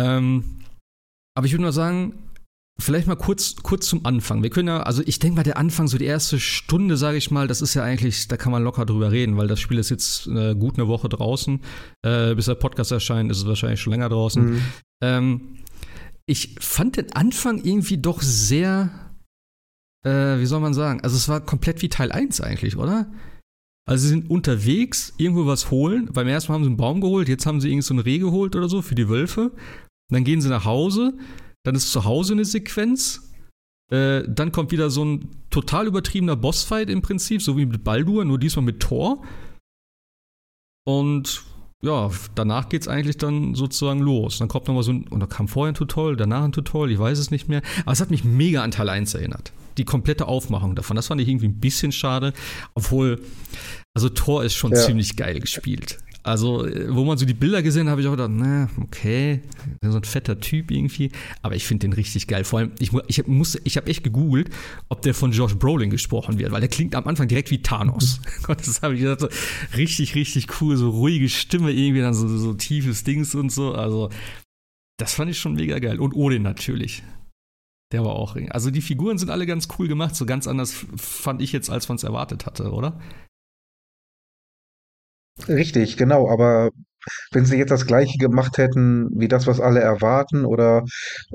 [0.01, 0.57] Ähm,
[1.37, 2.15] aber ich würde mal sagen,
[2.81, 4.43] Vielleicht mal kurz, kurz zum Anfang.
[4.43, 7.31] Wir können ja, also ich denke mal, der Anfang, so die erste Stunde, sage ich
[7.31, 9.91] mal, das ist ja eigentlich, da kann man locker drüber reden, weil das Spiel ist
[9.91, 11.61] jetzt äh, gut eine Woche draußen.
[12.05, 14.45] Äh, bis der Podcast erscheint, ist es wahrscheinlich schon länger draußen.
[14.45, 14.63] Mhm.
[15.03, 15.59] Ähm,
[16.27, 19.15] ich fand den Anfang irgendwie doch sehr,
[20.05, 23.13] äh, wie soll man sagen, also es war komplett wie Teil 1 eigentlich, oder?
[23.87, 26.09] Also sie sind unterwegs, irgendwo was holen.
[26.13, 28.19] Beim ersten Mal haben sie einen Baum geholt, jetzt haben sie irgendwie so ein Reh
[28.19, 29.53] geholt oder so für die Wölfe.
[30.09, 31.15] dann gehen sie nach Hause
[31.65, 33.33] dann ist zu Hause eine Sequenz.
[33.91, 38.25] Äh, dann kommt wieder so ein total übertriebener Bossfight im Prinzip, so wie mit Baldur,
[38.25, 39.23] nur diesmal mit Thor.
[40.85, 41.45] Und
[41.83, 44.39] ja, danach geht es eigentlich dann sozusagen los.
[44.39, 47.19] Dann kommt nochmal so ein, oder kam vorher ein Tutorial, danach ein Tutorial, ich weiß
[47.19, 47.63] es nicht mehr.
[47.83, 49.53] Aber es hat mich mega an Teil 1 erinnert.
[49.79, 50.97] Die komplette Aufmachung davon.
[50.97, 52.35] Das fand ich irgendwie ein bisschen schade.
[52.75, 53.21] Obwohl,
[53.95, 54.79] also Thor ist schon ja.
[54.79, 55.99] ziemlich geil gespielt.
[56.25, 59.41] Also, wo man so die Bilder gesehen hat, habe ich auch gedacht, na, okay,
[59.83, 61.11] so ein fetter Typ irgendwie.
[61.43, 62.45] Aber ich finde den richtig geil.
[62.45, 64.51] Vor allem, ich, ich habe hab echt gegoogelt,
[64.89, 68.21] ob der von Josh Brolin gesprochen wird, weil der klingt am Anfang direkt wie Thanos.
[68.49, 69.29] Und das habe ich gedacht, so,
[69.77, 73.75] richtig, richtig cool, so ruhige Stimme irgendwie, dann so, so tiefes Dings und so.
[73.75, 74.09] Also,
[74.99, 75.99] das fand ich schon mega geil.
[75.99, 77.03] Und Odin natürlich.
[77.93, 78.37] Der war auch.
[78.51, 81.89] Also die Figuren sind alle ganz cool gemacht, so ganz anders fand ich jetzt, als
[81.89, 82.99] man es erwartet hatte, oder?
[85.49, 86.71] Richtig, genau, aber
[87.31, 90.85] wenn sie jetzt das Gleiche gemacht hätten wie das, was alle erwarten, oder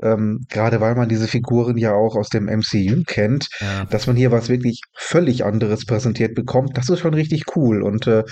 [0.02, 3.84] ähm, gerade weil man diese Figuren ja auch aus dem MCU kennt, ja.
[3.86, 7.82] dass man hier was wirklich völlig anderes präsentiert bekommt, das ist schon richtig cool.
[7.82, 8.24] Und äh,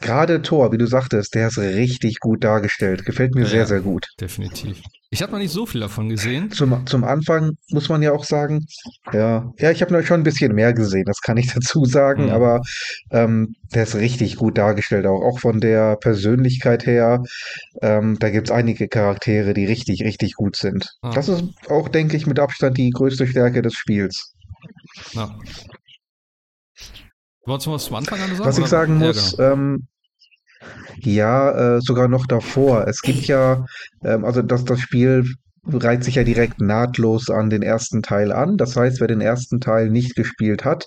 [0.00, 3.04] gerade Thor, wie du sagtest, der ist richtig gut dargestellt.
[3.04, 4.08] Gefällt mir ja, sehr, sehr gut.
[4.20, 4.80] Definitiv.
[5.10, 6.50] Ich habe noch nicht so viel davon gesehen.
[6.50, 8.66] Zum, zum Anfang muss man ja auch sagen,
[9.12, 12.24] ja, ja, ich habe noch schon ein bisschen mehr gesehen, das kann ich dazu sagen,
[12.24, 12.30] mhm.
[12.30, 12.60] aber
[13.10, 17.22] ähm, der ist richtig gut dargestellt, auch, auch von der Persönlichkeit her.
[17.82, 20.88] Ähm, da gibt es einige Charaktere, die richtig, richtig gut sind.
[21.02, 21.10] Ah.
[21.10, 24.34] Das ist auch, denke ich, mit Abstand die größte Stärke des Spiels.
[25.12, 25.38] Ja.
[27.44, 28.44] Wolltest du was zum Anfang an sagen?
[28.44, 29.52] Was ich sagen muss, ja, genau.
[29.52, 29.88] ähm,
[30.98, 32.86] ja, äh, sogar noch davor.
[32.88, 33.64] Es gibt ja,
[34.02, 35.24] ähm, also dass das Spiel
[35.72, 38.56] reiht sich ja direkt nahtlos an den ersten Teil an.
[38.56, 40.86] Das heißt, wer den ersten Teil nicht gespielt hat,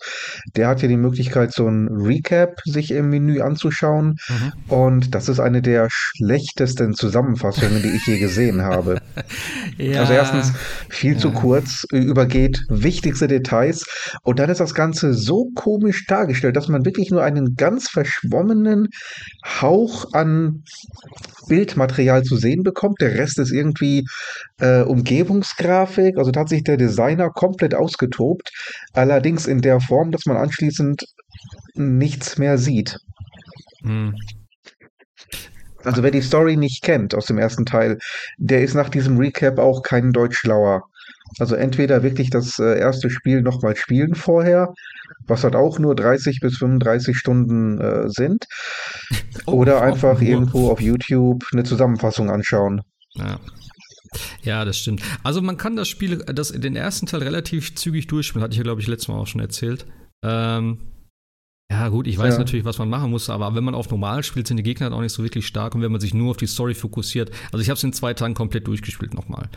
[0.56, 4.16] der hat ja die Möglichkeit, so ein Recap sich im Menü anzuschauen.
[4.28, 4.54] Mhm.
[4.68, 9.02] Und das ist eine der schlechtesten Zusammenfassungen, die ich je gesehen habe.
[9.78, 10.02] ja.
[10.02, 10.54] Also erstens
[10.90, 11.20] viel ja.
[11.20, 13.86] zu kurz, übergeht wichtigste Details.
[14.24, 18.88] Und dann ist das Ganze so komisch dargestellt, dass man wirklich nur einen ganz verschwommenen
[19.62, 20.64] Hauch an
[21.48, 23.02] Bildmaterial zu sehen bekommt.
[23.02, 24.06] Der Rest ist irgendwie
[24.60, 26.18] äh, Umgebungsgrafik.
[26.18, 28.52] Also da hat sich der Designer komplett ausgetobt.
[28.94, 31.04] Allerdings in der Form, dass man anschließend
[31.76, 32.98] nichts mehr sieht.
[33.84, 34.16] Hm.
[35.84, 37.98] Also wer die Story nicht kennt aus dem ersten Teil,
[38.38, 40.84] der ist nach diesem Recap auch kein Deutsch schlauer.
[41.38, 44.74] Also entweder wirklich das äh, erste Spiel nochmal spielen vorher,
[45.28, 48.46] was halt auch nur 30 bis 35 Stunden äh, sind,
[49.46, 52.82] oh, oder einfach irgendwo auf YouTube eine Zusammenfassung anschauen.
[53.14, 53.40] Ja.
[54.44, 55.02] Ja, das stimmt.
[55.24, 58.64] Also man kann das Spiel, das, den ersten Teil relativ zügig durchspielen, hatte ich ja,
[58.64, 59.86] glaube ich, letztes Mal auch schon erzählt.
[60.24, 60.80] Ähm,
[61.72, 62.40] ja, gut, ich weiß ja.
[62.40, 64.94] natürlich, was man machen muss, aber wenn man auf normal spielt, sind die Gegner halt
[64.94, 67.30] auch nicht so wirklich stark und wenn man sich nur auf die Story fokussiert.
[67.52, 69.50] Also ich habe es in zwei Tagen komplett durchgespielt nochmal.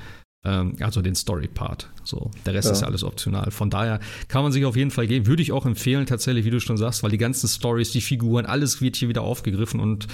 [0.44, 1.88] Ähm, also den Story-Part.
[2.04, 2.72] So, der Rest ja.
[2.72, 3.50] ist ja alles optional.
[3.50, 5.26] Von daher kann man sich auf jeden Fall geben.
[5.26, 8.44] Würde ich auch empfehlen, tatsächlich, wie du schon sagst, weil die ganzen Stories, die Figuren,
[8.44, 10.06] alles wird hier wieder aufgegriffen und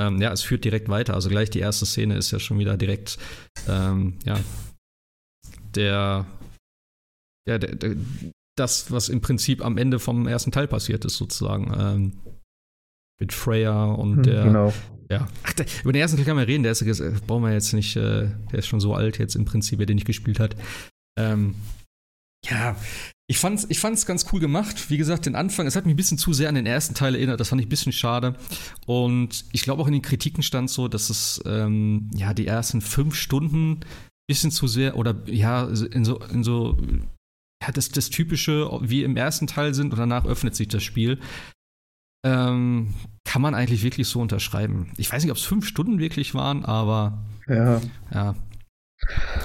[0.00, 1.14] ähm, ja, es führt direkt weiter.
[1.14, 3.18] Also gleich die erste Szene ist ja schon wieder direkt,
[3.68, 4.38] ähm, ja,
[5.74, 6.26] der,
[7.48, 7.96] ja, der, der,
[8.56, 11.72] das, was im Prinzip am Ende vom ersten Teil passiert ist, sozusagen.
[11.76, 12.12] Ähm,
[13.20, 14.44] mit Freya und hm, der.
[14.44, 14.72] Genau.
[15.10, 15.28] Ja.
[15.42, 17.72] Ach, der, über den ersten Teil kann man reden, der ist, äh, brauchen wir jetzt
[17.72, 20.56] nicht, äh, der ist schon so alt jetzt im Prinzip, wer den nicht gespielt hat.
[21.18, 21.54] Ähm,
[22.44, 22.76] ja,
[23.26, 24.90] ich fand's, ich fand's ganz cool gemacht.
[24.90, 27.14] Wie gesagt, den Anfang, es hat mich ein bisschen zu sehr an den ersten Teil
[27.14, 27.40] erinnert.
[27.40, 28.34] Das fand ich ein bisschen schade.
[28.86, 32.82] Und ich glaube auch in den Kritiken stand so, dass es ähm, ja die ersten
[32.82, 33.84] fünf Stunden ein
[34.26, 36.76] bisschen zu sehr oder ja in so in so
[37.62, 41.18] ja das das typische wie im ersten Teil sind und danach öffnet sich das Spiel.
[42.26, 42.94] Ähm,
[43.24, 44.92] kann man eigentlich wirklich so unterschreiben.
[44.98, 47.80] Ich weiß nicht, ob es fünf Stunden wirklich waren, aber ja.
[48.12, 48.34] ja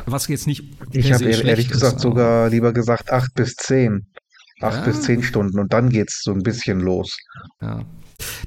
[0.06, 0.64] was jetzt nicht.
[0.92, 4.08] Ich habe ehrlich gesagt ist, sogar lieber gesagt acht bis zehn.
[4.62, 4.86] Acht ja.
[4.86, 7.18] bis zehn Stunden und dann geht's so ein bisschen los.
[7.62, 7.86] Ja.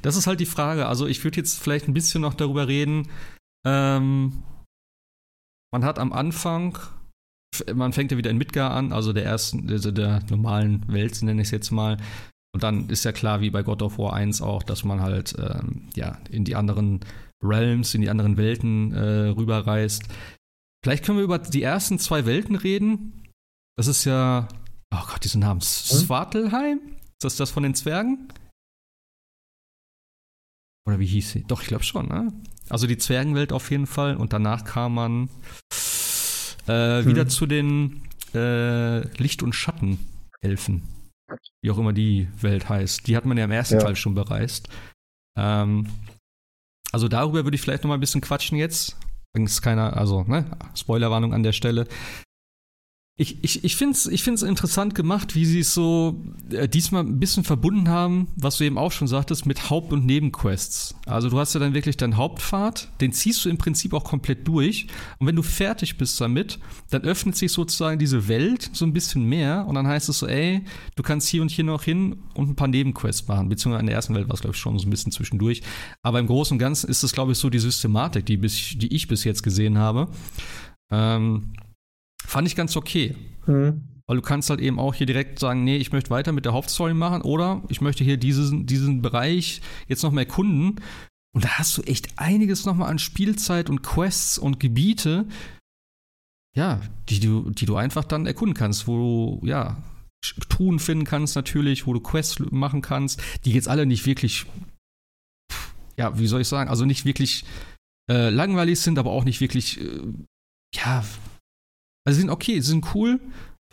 [0.03, 0.87] Das ist halt die Frage.
[0.87, 3.09] Also ich würde jetzt vielleicht ein bisschen noch darüber reden.
[3.67, 4.43] Ähm,
[5.73, 6.79] man hat am Anfang,
[7.75, 11.41] man fängt ja wieder in Midgar an, also der ersten, also der normalen Welt, nenne
[11.41, 11.97] ich es jetzt mal.
[12.55, 15.35] Und dann ist ja klar, wie bei God of War 1 auch, dass man halt
[15.39, 17.01] ähm, ja in die anderen
[17.43, 20.05] Realms, in die anderen Welten äh, rüberreist.
[20.83, 23.29] Vielleicht können wir über die ersten zwei Welten reden.
[23.77, 24.49] Das ist ja,
[24.93, 25.61] oh Gott, diese Namen.
[25.61, 25.99] Hm?
[26.07, 26.81] Svartalheim?
[26.97, 28.29] Ist das das von den Zwergen?
[30.87, 31.45] Oder wie hieß sie?
[31.45, 32.33] Doch, ich glaube schon, ne?
[32.69, 34.17] Also die Zwergenwelt auf jeden Fall.
[34.17, 35.29] Und danach kam man
[36.67, 37.07] äh, hm.
[37.07, 38.03] wieder zu den
[38.35, 40.83] äh, Licht- und Schattenelfen.
[41.63, 43.07] Wie auch immer die Welt heißt.
[43.07, 43.81] Die hat man ja im ersten ja.
[43.81, 44.69] Teil schon bereist.
[45.39, 45.87] Ähm,
[46.91, 48.97] also darüber würde ich vielleicht noch mal ein bisschen quatschen jetzt.
[49.35, 51.87] Übrigens keiner, also, ne, Spoilerwarnung an der Stelle.
[53.19, 57.05] Ich, ich, ich finde es ich find's interessant gemacht, wie sie es so äh, diesmal
[57.05, 60.95] ein bisschen verbunden haben, was du eben auch schon sagtest, mit Haupt- und Nebenquests.
[61.05, 64.49] Also du hast ja dann wirklich deinen Hauptpfad, den ziehst du im Prinzip auch komplett
[64.49, 64.87] durch.
[65.19, 66.59] Und wenn du fertig bist damit,
[66.89, 70.27] dann öffnet sich sozusagen diese Welt so ein bisschen mehr und dann heißt es so,
[70.27, 70.65] ey,
[70.97, 73.51] du kannst hier und hier noch hin und ein paar Nebenquests machen.
[73.51, 75.61] Beziehungsweise in der ersten Welt war es, glaube ich, schon so ein bisschen zwischendurch.
[76.03, 78.93] Aber im Großen und Ganzen ist es, glaube ich, so die Systematik, die, bis, die
[78.95, 80.09] ich bis jetzt gesehen habe.
[80.91, 81.53] Ähm,
[82.27, 83.17] Fand ich ganz okay.
[83.47, 83.89] Mhm.
[84.07, 86.53] Weil du kannst halt eben auch hier direkt sagen, nee, ich möchte weiter mit der
[86.53, 90.81] Hauptstory machen oder ich möchte hier diesen, diesen Bereich jetzt noch mehr erkunden.
[91.35, 95.27] Und da hast du echt einiges nochmal an Spielzeit und Quests und Gebiete,
[96.55, 99.83] ja, die du, die du einfach dann erkunden kannst, wo du, ja,
[100.49, 104.47] Truhen finden kannst natürlich, wo du Quests machen kannst, die jetzt alle nicht wirklich
[105.97, 107.45] ja, wie soll ich sagen, also nicht wirklich
[108.11, 110.01] äh, langweilig sind, aber auch nicht wirklich, äh,
[110.75, 111.05] ja,
[112.05, 113.21] also sie sind okay, sie sind cool.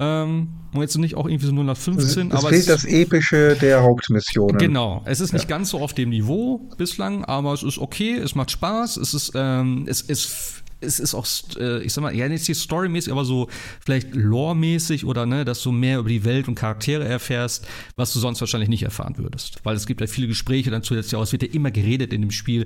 [0.02, 2.52] Ähm, und jetzt nicht auch irgendwie so 015, es, aber.
[2.52, 4.58] Es fehlt das Epische der Hauptmissionen.
[4.58, 5.02] Genau.
[5.06, 5.58] Es ist nicht ja.
[5.58, 9.34] ganz so auf dem Niveau bislang, aber es ist okay, es macht Spaß, es ist,
[9.36, 11.28] ähm, es ist es ist auch,
[11.60, 13.50] äh, ich sag mal, ja, nicht storymäßig, aber so
[13.84, 17.68] vielleicht lore-mäßig oder ne, dass du mehr über die Welt und Charaktere erfährst,
[17.98, 19.60] was du sonst wahrscheinlich nicht erfahren würdest.
[19.64, 22.22] Weil es gibt ja viele Gespräche dann zusätzlich auch, es wird ja immer geredet in
[22.22, 22.66] dem Spiel,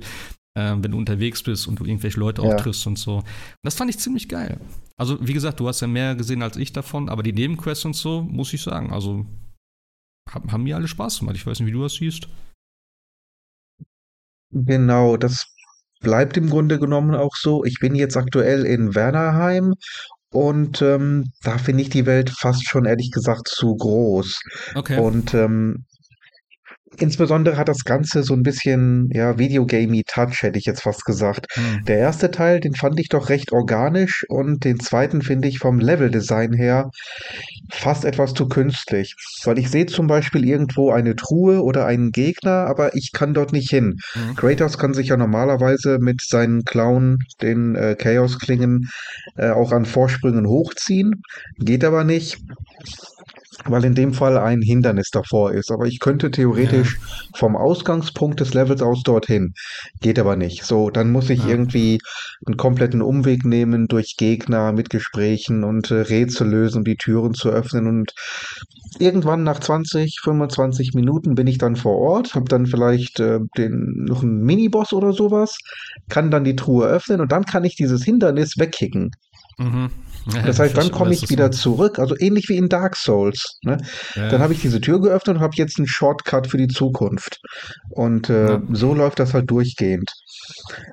[0.54, 2.48] äh, wenn du unterwegs bist und du irgendwelche Leute ja.
[2.48, 3.16] auch triffst und so.
[3.18, 3.24] Und
[3.62, 4.60] das fand ich ziemlich geil.
[4.96, 7.96] Also, wie gesagt, du hast ja mehr gesehen als ich davon, aber die Nebenquests und
[7.96, 9.26] so, muss ich sagen, also
[10.30, 11.36] haben, haben mir alle Spaß gemacht.
[11.36, 12.28] Ich weiß nicht, wie du das siehst.
[14.50, 15.46] Genau, das
[16.00, 17.64] bleibt im Grunde genommen auch so.
[17.64, 19.74] Ich bin jetzt aktuell in Wernerheim
[20.30, 24.40] und ähm, da finde ich die Welt fast schon ehrlich gesagt zu groß.
[24.74, 24.98] Okay.
[25.00, 25.86] Und ähm,
[26.98, 31.46] Insbesondere hat das Ganze so ein bisschen, ja, Videogamey Touch, hätte ich jetzt fast gesagt.
[31.54, 31.84] Hm.
[31.86, 35.78] Der erste Teil, den fand ich doch recht organisch und den zweiten finde ich vom
[35.80, 36.90] Leveldesign her
[37.70, 39.14] fast etwas zu künstlich.
[39.44, 43.52] Weil ich sehe zum Beispiel irgendwo eine Truhe oder einen Gegner, aber ich kann dort
[43.52, 43.98] nicht hin.
[44.12, 44.36] Hm.
[44.36, 48.88] Kratos kann sich ja normalerweise mit seinen Clown, den äh, Chaos-Klingen,
[49.36, 51.22] äh, auch an Vorsprüngen hochziehen.
[51.58, 52.38] Geht aber nicht
[53.64, 55.70] weil in dem Fall ein Hindernis davor ist.
[55.70, 57.38] Aber ich könnte theoretisch ja.
[57.38, 59.54] vom Ausgangspunkt des Levels aus dorthin.
[60.00, 60.64] Geht aber nicht.
[60.64, 61.48] So, dann muss ich ja.
[61.48, 62.00] irgendwie
[62.46, 67.34] einen kompletten Umweg nehmen durch Gegner mit Gesprächen und äh, Rätsel lösen, um die Türen
[67.34, 67.86] zu öffnen.
[67.86, 68.12] Und
[68.98, 74.04] irgendwann nach 20, 25 Minuten bin ich dann vor Ort, habe dann vielleicht äh, den,
[74.06, 75.56] noch einen Miniboss oder sowas,
[76.08, 79.10] kann dann die Truhe öffnen und dann kann ich dieses Hindernis wegkicken.
[79.58, 79.90] Mhm.
[80.26, 83.58] Das heißt, dann komme ich wieder zurück, also ähnlich wie in Dark Souls.
[83.62, 83.76] Ne?
[84.14, 84.28] Ja.
[84.28, 87.40] Dann habe ich diese Tür geöffnet und habe jetzt einen Shortcut für die Zukunft.
[87.90, 88.62] Und äh, ja.
[88.72, 90.10] so läuft das halt durchgehend.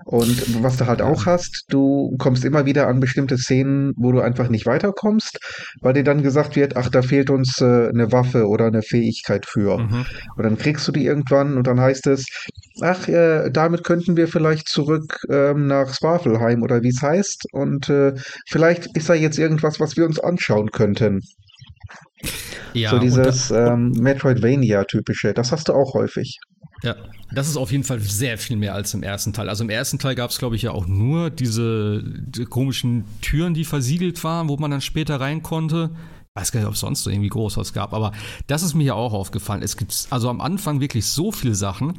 [0.05, 4.21] Und was du halt auch hast, du kommst immer wieder an bestimmte Szenen, wo du
[4.21, 5.39] einfach nicht weiterkommst,
[5.81, 9.45] weil dir dann gesagt wird, ach, da fehlt uns äh, eine Waffe oder eine Fähigkeit
[9.45, 9.77] für.
[9.79, 10.05] Mhm.
[10.35, 12.25] Und dann kriegst du die irgendwann und dann heißt es,
[12.81, 17.47] ach, äh, damit könnten wir vielleicht zurück ähm, nach Swafelheim oder wie es heißt.
[17.51, 18.13] Und äh,
[18.49, 21.21] vielleicht ist da jetzt irgendwas, was wir uns anschauen könnten.
[22.73, 26.39] Ja, so dieses da, ähm, Metroidvania-typische, das hast du auch häufig.
[26.83, 26.95] Ja,
[27.31, 29.49] das ist auf jeden Fall sehr viel mehr als im ersten Teil.
[29.49, 33.53] Also im ersten Teil gab es, glaube ich, ja auch nur diese die komischen Türen,
[33.53, 35.91] die versiegelt waren, wo man dann später rein konnte.
[36.33, 38.13] Ich weiß gar nicht, ob es sonst irgendwie groß was gab, aber
[38.47, 39.61] das ist mir ja auch aufgefallen.
[39.61, 41.93] Es gibt also am Anfang wirklich so viele Sachen,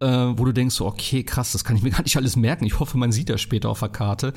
[0.00, 2.64] äh, wo du denkst, so, okay, krass, das kann ich mir gar nicht alles merken.
[2.64, 4.32] Ich hoffe, man sieht das später auf der Karte.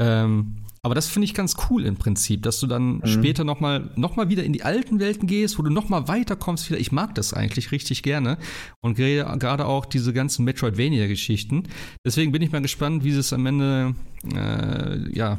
[0.00, 3.06] Ähm, aber das finde ich ganz cool im Prinzip, dass du dann mhm.
[3.06, 6.78] später nochmal noch mal wieder in die alten Welten gehst, wo du nochmal weiterkommst wieder.
[6.78, 8.38] Ich mag das eigentlich richtig gerne.
[8.80, 11.64] Und gerade auch diese ganzen Metroidvania-Geschichten.
[12.04, 13.94] Deswegen bin ich mal gespannt, wie es am Ende,
[14.32, 15.38] äh, ja,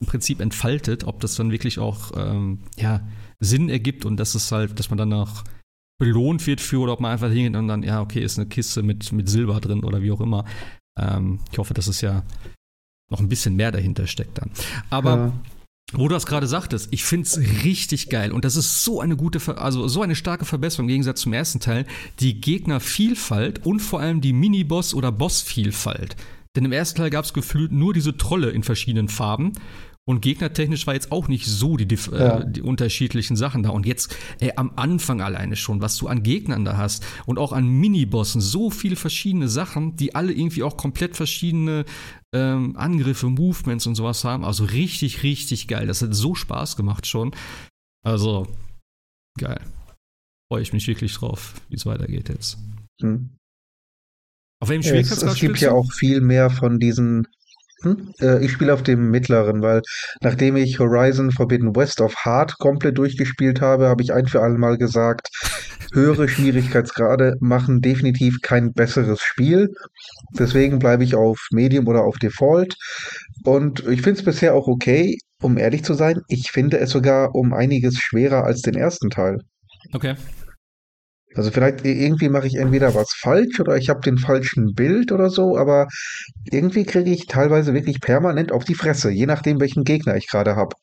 [0.00, 3.06] im Prinzip entfaltet, ob das dann wirklich auch, ähm, ja,
[3.40, 5.44] Sinn ergibt und dass es halt, dass man dann auch
[5.98, 8.82] belohnt wird für oder ob man einfach hingeht und dann, ja, okay, ist eine Kiste
[8.82, 10.44] mit, mit Silber drin oder wie auch immer.
[10.98, 12.24] Ähm, ich hoffe, das ist ja
[13.12, 14.50] noch ein bisschen mehr dahinter steckt dann.
[14.90, 15.32] Aber ja.
[15.94, 19.14] Wo du das gerade sagtest, ich finde es richtig geil und das ist so eine
[19.14, 21.84] gute, also so eine starke Verbesserung im Gegensatz zum ersten Teil,
[22.18, 26.16] die Gegnervielfalt und vor allem die Miniboss- oder Bossvielfalt.
[26.56, 29.52] Denn im ersten Teil gab es gefühlt nur diese Trolle in verschiedenen Farben
[30.04, 32.40] und gegnertechnisch war jetzt auch nicht so die, äh, ja.
[32.40, 33.70] äh, die unterschiedlichen Sachen da.
[33.70, 37.52] Und jetzt ey, am Anfang alleine schon, was du an Gegnern da hast und auch
[37.52, 41.84] an Minibossen, so viele verschiedene Sachen, die alle irgendwie auch komplett verschiedene
[42.34, 44.44] ähm, Angriffe, Movements und sowas haben.
[44.44, 45.86] Also richtig, richtig geil.
[45.86, 47.32] Das hat so Spaß gemacht schon.
[48.04, 48.48] Also
[49.38, 49.60] geil.
[50.50, 52.58] Freue ich mich wirklich drauf, wie es weitergeht jetzt.
[53.00, 53.36] Hm.
[54.60, 57.28] Auf welchem Schwierigkeitsgrad es, es gibt ja auch viel mehr von diesen
[57.82, 58.12] hm?
[58.20, 59.82] Äh, ich spiele auf dem mittleren, weil
[60.20, 64.58] nachdem ich Horizon Forbidden West of Hard komplett durchgespielt habe, habe ich ein für alle
[64.58, 65.28] Mal gesagt,
[65.92, 69.68] höhere Schwierigkeitsgrade machen definitiv kein besseres Spiel.
[70.38, 72.76] Deswegen bleibe ich auf Medium oder auf Default.
[73.44, 76.20] Und ich finde es bisher auch okay, um ehrlich zu sein.
[76.28, 79.38] Ich finde es sogar um einiges schwerer als den ersten Teil.
[79.92, 80.14] Okay.
[81.34, 85.30] Also vielleicht irgendwie mache ich entweder was falsch oder ich habe den falschen Bild oder
[85.30, 85.88] so, aber
[86.50, 90.56] irgendwie kriege ich teilweise wirklich permanent auf die Fresse, je nachdem, welchen Gegner ich gerade
[90.56, 90.76] habe.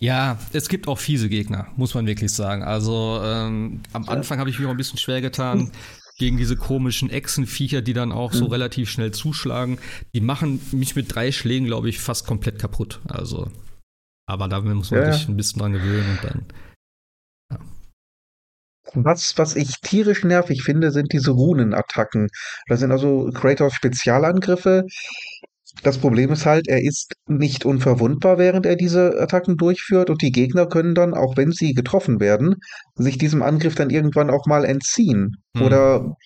[0.00, 2.62] Ja, es gibt auch fiese Gegner, muss man wirklich sagen.
[2.62, 5.72] Also ähm, am Anfang habe ich mich auch ein bisschen schwer getan
[6.18, 8.52] gegen diese komischen Echsenviecher, die dann auch so mhm.
[8.52, 9.78] relativ schnell zuschlagen.
[10.14, 13.00] Die machen mich mit drei Schlägen, glaube ich, fast komplett kaputt.
[13.08, 13.50] Also,
[14.26, 15.12] aber da muss man ja.
[15.12, 16.44] sich ein bisschen dran gewöhnen und dann
[18.94, 22.28] Was, was ich tierisch nervig finde, sind diese Runenattacken.
[22.68, 24.84] Das sind also Kratos Spezialangriffe.
[25.82, 30.32] Das Problem ist halt, er ist nicht unverwundbar, während er diese Attacken durchführt und die
[30.32, 32.56] Gegner können dann, auch wenn sie getroffen werden,
[32.96, 35.62] sich diesem Angriff dann irgendwann auch mal entziehen hm.
[35.62, 36.16] oder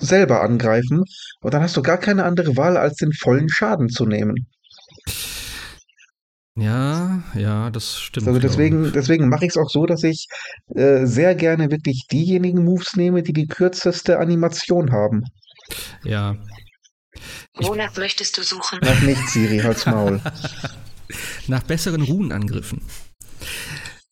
[0.00, 1.02] selber angreifen.
[1.40, 4.46] Und dann hast du gar keine andere Wahl, als den vollen Schaden zu nehmen.
[6.56, 8.28] Ja, ja, das stimmt.
[8.28, 10.26] Also deswegen, deswegen mache ich es auch so, dass ich
[10.74, 15.24] äh, sehr gerne wirklich diejenigen Moves nehme, die die kürzeste Animation haben.
[16.02, 16.36] Ja.
[17.54, 18.78] Wonach möchtest du suchen?
[18.82, 20.20] Nach nichts, Siri, halt's Maul.
[21.46, 22.80] Nach besseren Runenangriffen.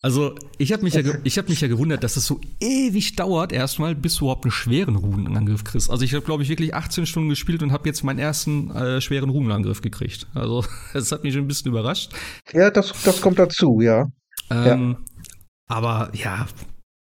[0.05, 3.95] Also, ich habe mich, ja, hab mich ja gewundert, dass es so ewig dauert, erstmal,
[3.95, 5.89] bis du überhaupt einen schweren Runenangriff kriegst.
[5.89, 9.01] Also, ich habe, glaube ich, wirklich 18 Stunden gespielt und habe jetzt meinen ersten äh,
[9.01, 10.27] schweren Runenangriff gekriegt.
[10.35, 12.13] Also, das hat mich schon ein bisschen überrascht.
[12.53, 14.05] Ja, das, das kommt dazu, ja.
[14.51, 15.25] Ähm, ja.
[15.69, 16.49] Aber ja,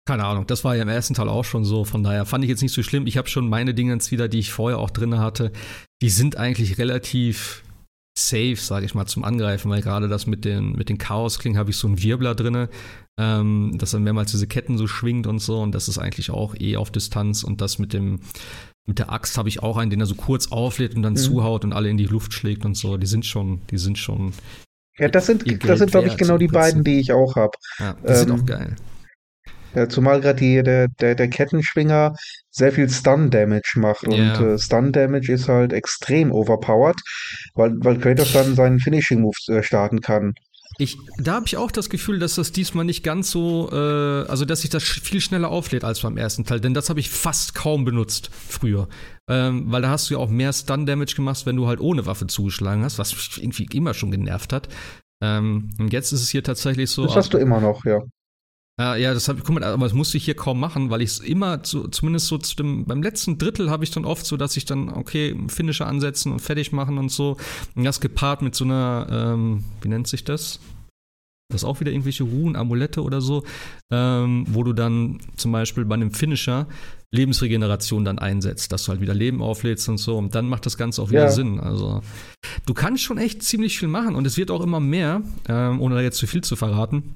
[0.06, 1.86] keine Ahnung, das war ja im ersten Teil auch schon so.
[1.86, 3.08] Von daher fand ich jetzt nicht so schlimm.
[3.08, 5.54] Ich habe schon meine Dinge jetzt wieder, die ich vorher auch drin hatte.
[6.02, 7.64] Die sind eigentlich relativ
[8.18, 11.70] safe, sage ich mal, zum Angreifen, weil gerade das mit den, mit den Chaos-Klingen habe
[11.70, 12.68] ich so einen Wirbler drin,
[13.18, 16.56] ähm, dass dann mehrmals diese Ketten so schwingt und so und das ist eigentlich auch
[16.60, 18.20] eh auf Distanz und das mit dem
[18.88, 21.18] mit der Axt habe ich auch einen, den er so kurz auflädt und dann mhm.
[21.18, 22.98] zuhaut und alle in die Luft schlägt und so.
[22.98, 24.34] Die sind schon, die sind schon.
[24.98, 27.52] Ja, das sind, das sind glaube ich genau die beiden, die ich auch habe.
[27.80, 28.76] Ja, die ähm, sind auch geil.
[29.76, 32.16] Ja, zumal gerade der, der, der Kettenschwinger
[32.50, 34.04] sehr viel Stun-Damage macht.
[34.06, 34.54] Und yeah.
[34.54, 36.98] äh, Stun-Damage ist halt extrem overpowered,
[37.56, 40.34] weil, weil Kratos dann seinen Finishing-Move äh, starten kann.
[40.78, 43.76] Ich, da habe ich auch das Gefühl, dass das diesmal nicht ganz so, äh,
[44.28, 47.10] also dass sich das viel schneller auflädt als beim ersten Teil, denn das habe ich
[47.10, 48.88] fast kaum benutzt früher.
[49.30, 52.28] Ähm, weil da hast du ja auch mehr Stun-Damage gemacht, wenn du halt ohne Waffe
[52.28, 54.70] zugeschlagen hast, was mich irgendwie immer schon genervt hat.
[55.22, 57.06] Ähm, und jetzt ist es hier tatsächlich so.
[57.06, 58.00] Das hast du immer noch, ja.
[58.82, 61.02] Äh, ja, das habe ich, guck mal, aber das musste ich hier kaum machen, weil
[61.02, 64.26] ich es immer, zu, zumindest so zu dem, beim letzten Drittel habe ich dann oft
[64.26, 67.38] so, dass ich dann, okay, Finisher ansetzen und fertig machen und so.
[67.76, 70.60] Und das gepaart mit so einer, ähm, wie nennt sich das?
[71.50, 73.44] Das ist auch wieder irgendwelche Ruhen, Amulette oder so,
[73.92, 76.66] ähm, wo du dann zum Beispiel bei einem Finisher
[77.14, 80.18] Lebensregeneration dann einsetzt, dass du halt wieder Leben auflädst und so.
[80.18, 81.32] Und dann macht das Ganze auch wieder ja.
[81.32, 81.60] Sinn.
[81.60, 82.02] Also
[82.66, 85.96] du kannst schon echt ziemlich viel machen und es wird auch immer mehr, ähm, ohne
[85.96, 87.16] da jetzt zu viel zu verraten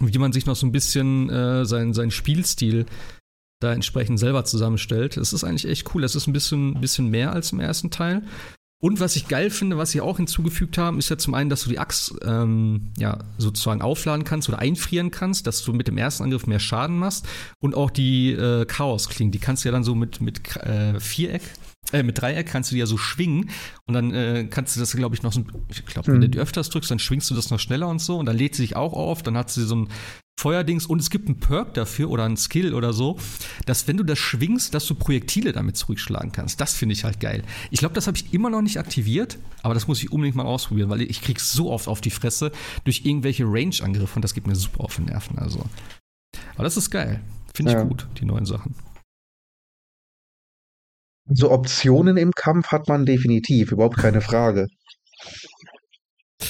[0.00, 2.86] wie man sich noch so ein bisschen äh, seinen sein Spielstil
[3.60, 5.16] da entsprechend selber zusammenstellt.
[5.16, 6.02] Es ist eigentlich echt cool.
[6.02, 8.22] Es ist ein bisschen, bisschen mehr als im ersten Teil.
[8.82, 11.64] Und was ich geil finde, was sie auch hinzugefügt haben, ist ja zum einen, dass
[11.64, 15.98] du die Axt ähm, ja, sozusagen aufladen kannst oder einfrieren kannst, dass du mit dem
[15.98, 17.28] ersten Angriff mehr Schaden machst.
[17.58, 21.42] Und auch die äh, Chaos-Klingen, die kannst du ja dann so mit, mit äh, Viereck
[21.92, 23.50] äh, mit Dreieck kannst du die ja so schwingen
[23.86, 26.38] und dann äh, kannst du das, glaube ich, noch so, ich glaube, wenn du die
[26.38, 28.76] öfters drückst, dann schwingst du das noch schneller und so und dann lädt sie sich
[28.76, 29.88] auch auf, dann hat sie so ein
[30.40, 33.18] Feuerdings und es gibt einen Perk dafür oder einen Skill oder so,
[33.66, 36.60] dass wenn du das schwingst, dass du Projektile damit zurückschlagen kannst.
[36.60, 37.42] Das finde ich halt geil.
[37.70, 40.46] Ich glaube, das habe ich immer noch nicht aktiviert, aber das muss ich unbedingt mal
[40.46, 42.52] ausprobieren, weil ich krieg so oft auf die Fresse
[42.84, 45.38] durch irgendwelche Range-Angriffe und das geht mir super auf den Nerven.
[45.38, 45.66] Also.
[46.54, 47.20] Aber das ist geil.
[47.52, 47.84] Finde ich ja.
[47.84, 48.74] gut, die neuen Sachen.
[51.32, 54.66] So Optionen im Kampf hat man definitiv, überhaupt keine Frage.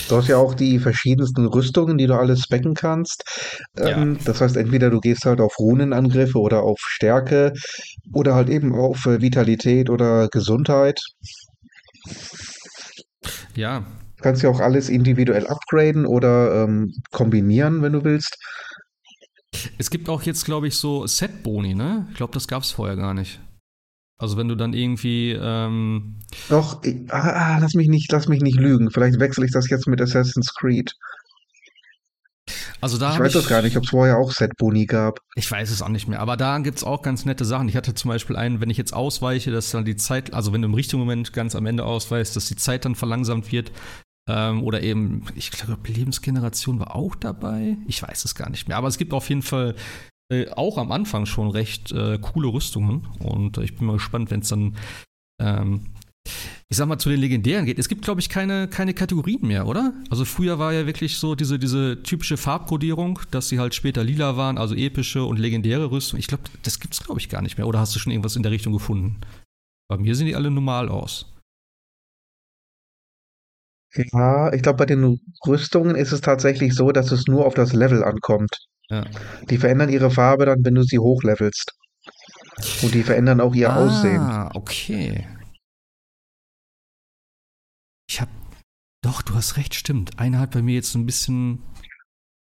[0.09, 3.25] Du hast ja auch die verschiedensten Rüstungen, die du alles specken kannst.
[3.77, 4.25] Ähm, ja.
[4.25, 7.53] Das heißt, entweder du gehst halt auf Runenangriffe oder auf Stärke
[8.13, 11.01] oder halt eben auf äh, Vitalität oder Gesundheit.
[13.55, 13.81] Ja.
[14.17, 18.37] Du kannst ja auch alles individuell upgraden oder ähm, kombinieren, wenn du willst.
[19.79, 22.07] Es gibt auch jetzt, glaube ich, so Set-Boni, ne?
[22.11, 23.41] Ich glaube, das gab es vorher gar nicht.
[24.21, 26.17] Also wenn du dann irgendwie ähm
[26.51, 28.91] Doch, ah, ah, lass mich nicht, lass mich nicht lügen.
[28.91, 30.95] Vielleicht wechsle ich das jetzt mit Assassin's Creed.
[32.83, 35.21] Also da ich weiß das gar nicht, ob es vorher auch Set-Boni gab.
[35.37, 36.21] Ich weiß es auch nicht mehr.
[36.21, 37.69] Aber da gibt es auch ganz nette Sachen.
[37.71, 40.61] Ich hatte zum Beispiel einen, wenn ich jetzt ausweiche, dass dann die Zeit, also wenn
[40.61, 43.73] du im richtigen Moment ganz am Ende ausweichst, dass die Zeit dann verlangsamt wird.
[44.29, 47.79] Ähm, oder eben, ich glaube, Lebensgeneration war auch dabei.
[47.87, 48.77] Ich weiß es gar nicht mehr.
[48.77, 49.75] Aber es gibt auf jeden Fall
[50.31, 53.09] äh, auch am Anfang schon recht äh, coole Rüstungen.
[53.19, 54.77] Und äh, ich bin mal gespannt, wenn es dann,
[55.41, 55.87] ähm,
[56.69, 57.79] ich sag mal, zu den legendären geht.
[57.79, 59.93] Es gibt, glaube ich, keine, keine Kategorien mehr, oder?
[60.09, 64.37] Also früher war ja wirklich so diese, diese typische Farbkodierung, dass sie halt später lila
[64.37, 66.19] waren, also epische und legendäre Rüstung.
[66.19, 67.67] Ich glaube, das gibt es, glaube ich, gar nicht mehr.
[67.67, 69.21] Oder hast du schon irgendwas in der Richtung gefunden?
[69.89, 71.27] Bei mir sehen die alle normal aus.
[73.95, 77.73] Ja, ich glaube, bei den Rüstungen ist es tatsächlich so, dass es nur auf das
[77.73, 78.69] Level ankommt.
[78.91, 79.05] Ja.
[79.49, 81.73] Die verändern ihre Farbe dann, wenn du sie hochlevelst.
[82.83, 84.21] Und die verändern auch ihr ah, Aussehen.
[84.21, 85.27] Ah, okay.
[88.09, 88.29] Ich hab.
[89.03, 90.19] Doch, du hast recht, stimmt.
[90.19, 91.63] Eine hat bei mir jetzt so ein bisschen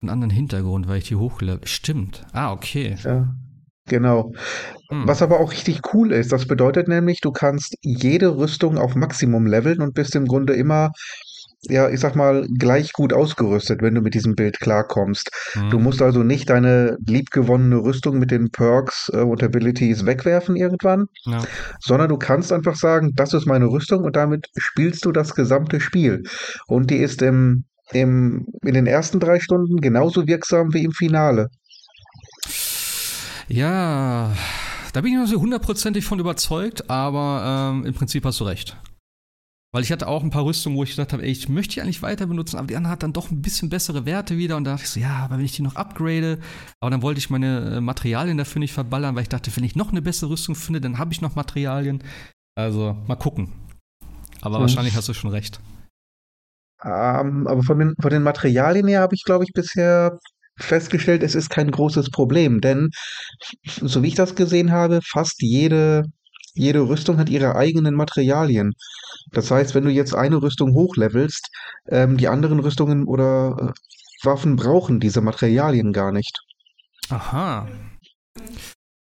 [0.01, 1.67] einen anderen Hintergrund, weil ich die hochlevel.
[1.67, 2.25] Stimmt.
[2.31, 2.95] Ah, okay.
[3.03, 3.35] Ja.
[3.87, 4.33] Genau.
[4.89, 5.07] Hm.
[5.07, 9.47] Was aber auch richtig cool ist, das bedeutet nämlich, du kannst jede Rüstung auf Maximum
[9.47, 10.91] leveln und bist im Grunde immer
[11.63, 15.31] ja, ich sag mal, gleich gut ausgerüstet, wenn du mit diesem Bild klarkommst.
[15.55, 15.69] Mhm.
[15.69, 21.07] Du musst also nicht deine liebgewonnene Rüstung mit den Perks äh, und Abilities wegwerfen irgendwann,
[21.25, 21.41] ja.
[21.79, 25.79] sondern du kannst einfach sagen, das ist meine Rüstung und damit spielst du das gesamte
[25.79, 26.23] Spiel.
[26.67, 31.49] Und die ist im, im, in den ersten drei Stunden genauso wirksam wie im Finale.
[33.47, 34.31] Ja,
[34.93, 38.77] da bin ich noch so hundertprozentig von überzeugt, aber ähm, im Prinzip hast du recht.
[39.73, 41.81] Weil ich hatte auch ein paar Rüstungen, wo ich gedacht habe, ey, ich möchte die
[41.81, 44.55] eigentlich weiter benutzen, aber die andere hat dann doch ein bisschen bessere Werte wieder.
[44.55, 46.39] Und da dachte ich so, ja, aber wenn ich die noch upgrade,
[46.79, 49.75] aber dann wollte ich meine äh, Materialien dafür nicht verballern, weil ich dachte, wenn ich
[49.75, 52.01] noch eine bessere Rüstung finde, dann habe ich noch Materialien.
[52.55, 53.53] Also, mal gucken.
[54.41, 54.61] Aber hm.
[54.61, 55.59] wahrscheinlich hast du schon recht.
[56.83, 60.17] Ähm, aber von den, von den Materialien her habe ich, glaube ich, bisher
[60.59, 62.89] festgestellt, es ist kein großes Problem, denn
[63.65, 66.05] so wie ich das gesehen habe, fast jede
[66.57, 68.73] jede Rüstung hat ihre eigenen Materialien.
[69.31, 71.49] Das heißt, wenn du jetzt eine Rüstung hochlevelst,
[71.89, 76.39] ähm, die anderen Rüstungen oder äh, Waffen brauchen diese Materialien gar nicht.
[77.09, 77.67] Aha.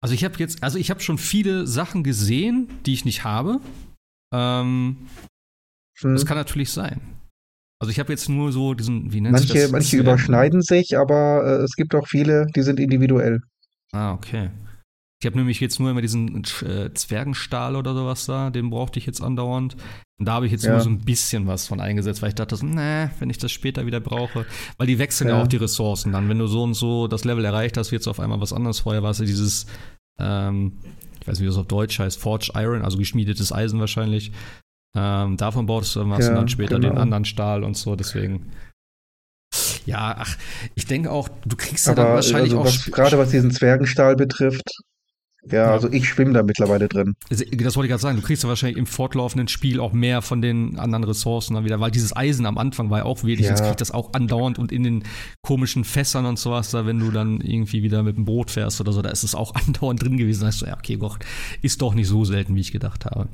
[0.01, 3.59] Also ich habe jetzt, also ich habe schon viele Sachen gesehen, die ich nicht habe.
[4.33, 5.07] Ähm,
[5.99, 6.13] hm.
[6.13, 7.01] Das kann natürlich sein.
[7.79, 9.71] Also ich habe jetzt nur so diesen, wie nennt manche, sich das?
[9.71, 13.41] Manche überschneiden sich, aber äh, es gibt auch viele, die sind individuell.
[13.91, 14.49] Ah, okay.
[15.21, 19.05] Ich habe nämlich jetzt nur immer diesen äh, Zwergenstahl oder sowas da, den brauchte ich
[19.05, 19.75] jetzt andauernd.
[20.17, 20.71] Und da habe ich jetzt ja.
[20.71, 23.51] nur so ein bisschen was von eingesetzt, weil ich dachte, so, nee, wenn ich das
[23.51, 24.45] später wieder brauche,
[24.77, 25.37] weil die wechseln ja.
[25.37, 25.43] ja.
[25.43, 26.29] auch die Ressourcen dann.
[26.29, 28.79] Wenn du so und so das Level erreicht hast, wird es auf einmal was anderes.
[28.79, 29.65] Vorher war es ja dieses,
[30.19, 30.79] ähm,
[31.21, 34.31] ich weiß nicht, wie das auf Deutsch heißt, Forged Iron, also geschmiedetes Eisen wahrscheinlich.
[34.95, 36.93] Ähm, davon baust du, ja, du dann später genau.
[36.93, 38.51] den anderen Stahl und so, deswegen.
[39.85, 40.37] Ja, ach,
[40.73, 42.65] ich denke auch, du kriegst ja dann wahrscheinlich also auch.
[42.65, 44.63] Was, gerade was diesen Zwergenstahl betrifft,
[45.51, 47.15] ja, also ich schwimme da mittlerweile drin.
[47.29, 48.17] Das wollte ich gerade sagen.
[48.17, 51.79] Du kriegst ja wahrscheinlich im fortlaufenden Spiel auch mehr von den anderen Ressourcen dann wieder,
[51.79, 53.41] weil dieses Eisen am Anfang war ja auch wenig.
[53.41, 53.51] Ja.
[53.51, 55.03] Jetzt kriegt das auch andauernd und in den
[55.43, 58.91] komischen Fässern und sowas, da wenn du dann irgendwie wieder mit dem Boot fährst oder
[58.91, 60.41] so, da ist es auch andauernd drin gewesen.
[60.41, 61.19] Da hast du, ja, okay, Gott,
[61.61, 63.29] ist doch nicht so selten, wie ich gedacht habe.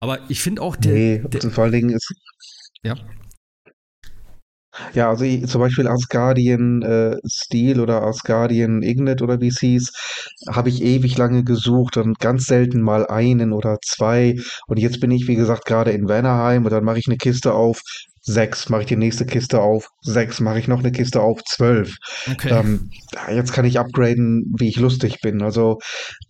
[0.00, 0.92] Aber ich finde auch der.
[0.92, 2.12] Nee, der, vor allen Dingen ist.
[2.82, 2.96] Ja.
[4.94, 9.92] Ja, also ich, zum Beispiel Asgardian äh, Steel oder Asgardian Ignet oder wie es hieß,
[10.50, 14.36] habe ich ewig lange gesucht und ganz selten mal einen oder zwei.
[14.66, 17.52] Und jetzt bin ich, wie gesagt, gerade in Vanaheim und dann mache ich eine Kiste
[17.52, 17.82] auf,
[18.22, 21.96] sechs, mache ich die nächste Kiste auf, sechs, mache ich noch eine Kiste auf, zwölf.
[22.30, 22.50] Okay.
[22.50, 22.90] Ähm,
[23.30, 25.42] jetzt kann ich upgraden, wie ich lustig bin.
[25.42, 25.78] Also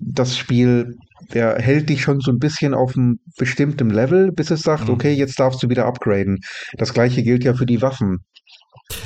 [0.01, 0.97] das Spiel,
[1.33, 4.95] der hält dich schon so ein bisschen auf einem bestimmten Level, bis es sagt, mhm.
[4.95, 6.39] okay, jetzt darfst du wieder upgraden.
[6.77, 8.18] Das gleiche gilt ja für die Waffen.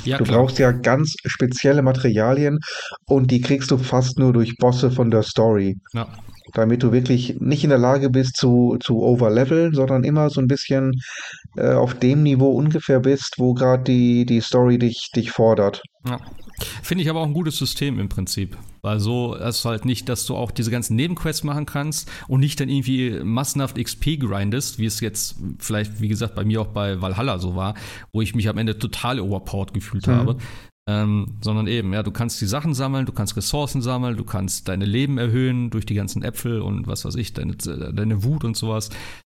[0.05, 0.39] Ja, du klar.
[0.39, 2.59] brauchst ja ganz spezielle Materialien
[3.07, 5.77] und die kriegst du fast nur durch Bosse von der Story.
[5.93, 6.09] Ja.
[6.55, 10.47] Damit du wirklich nicht in der Lage bist zu, zu overleveln, sondern immer so ein
[10.47, 10.93] bisschen
[11.57, 15.83] äh, auf dem Niveau ungefähr bist, wo gerade die, die Story dich, dich fordert.
[16.07, 16.21] Ja.
[16.82, 18.57] Finde ich aber auch ein gutes System im Prinzip.
[18.82, 22.61] Weil so ist halt nicht, dass du auch diese ganzen Nebenquests machen kannst und nicht
[22.61, 27.00] dann irgendwie massenhaft XP grindest, wie es jetzt vielleicht, wie gesagt, bei mir auch bei
[27.00, 27.74] Valhalla so war,
[28.12, 30.12] wo ich mich am Ende total overpowered gefühlt mhm.
[30.12, 30.36] habe.
[30.88, 34.68] Ähm, sondern eben, ja, du kannst die Sachen sammeln, du kannst Ressourcen sammeln, du kannst
[34.68, 38.57] deine Leben erhöhen durch die ganzen Äpfel und was weiß ich, deine, deine Wut und
[38.57, 38.90] sowas.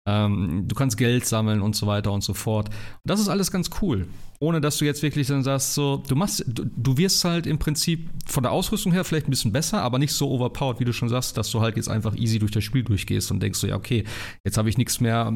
[0.07, 2.69] Ähm, du kannst Geld sammeln und so weiter und so fort.
[2.69, 4.07] Und das ist alles ganz cool.
[4.39, 7.59] Ohne dass du jetzt wirklich dann sagst, so, du machst, du, du, wirst halt im
[7.59, 10.93] Prinzip von der Ausrüstung her vielleicht ein bisschen besser, aber nicht so overpowered, wie du
[10.93, 13.67] schon sagst, dass du halt jetzt einfach easy durch das Spiel durchgehst und denkst so,
[13.67, 14.05] ja, okay,
[14.45, 15.33] jetzt habe ich nichts mehr,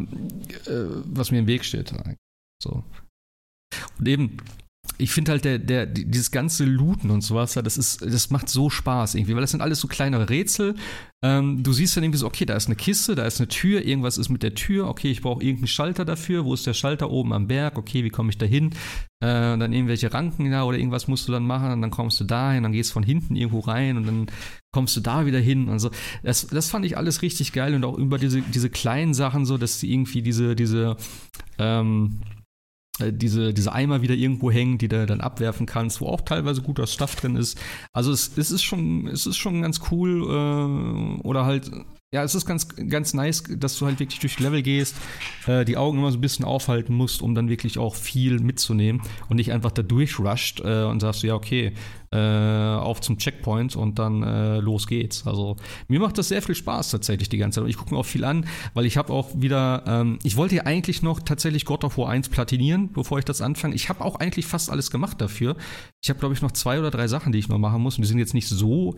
[0.67, 0.71] äh,
[1.05, 1.93] was mir im Weg steht.
[2.63, 2.83] So.
[3.99, 4.37] Und eben,
[5.01, 8.69] ich finde halt der, der, dieses ganze Looten und sowas, das ist, das macht so
[8.69, 10.75] Spaß irgendwie, weil das sind alles so kleine Rätsel.
[11.23, 13.83] Ähm, du siehst dann irgendwie so, okay, da ist eine Kiste, da ist eine Tür,
[13.83, 17.09] irgendwas ist mit der Tür, okay, ich brauche irgendeinen Schalter dafür, wo ist der Schalter
[17.09, 18.71] oben am Berg, okay, wie komme ich da hin?
[19.21, 22.23] Äh, dann irgendwelche Ranken da oder irgendwas musst du dann machen und dann kommst du
[22.23, 24.25] dahin, dann gehst von hinten irgendwo rein und dann
[24.71, 25.91] kommst du da wieder hin und so.
[26.23, 29.57] Das, das fand ich alles richtig geil und auch über diese, diese kleinen Sachen so,
[29.57, 30.97] dass sie irgendwie diese, diese,
[31.59, 32.40] ähm, äh,
[33.09, 36.87] diese, diese Eimer wieder irgendwo hängen, die du dann abwerfen kannst, wo auch teilweise guter
[36.87, 37.59] Stuff drin ist.
[37.93, 41.71] Also es, es ist schon, es ist schon ganz cool äh, oder halt
[42.13, 44.95] ja, es ist ganz, ganz nice, dass du halt wirklich durch Level gehst,
[45.47, 49.01] äh, die Augen immer so ein bisschen aufhalten musst, um dann wirklich auch viel mitzunehmen
[49.29, 51.71] und nicht einfach da durchrusht äh, und sagst, ja, okay,
[52.11, 55.25] äh, auf zum Checkpoint und dann äh, los geht's.
[55.25, 55.55] Also
[55.87, 57.63] mir macht das sehr viel Spaß tatsächlich die ganze Zeit.
[57.63, 60.55] Und ich gucke mir auch viel an, weil ich habe auch wieder, ähm, ich wollte
[60.55, 63.75] ja eigentlich noch tatsächlich God of War 1 platinieren, bevor ich das anfange.
[63.75, 65.55] Ich habe auch eigentlich fast alles gemacht dafür.
[66.03, 68.01] Ich habe, glaube ich, noch zwei oder drei Sachen, die ich noch machen muss und
[68.01, 68.95] die sind jetzt nicht so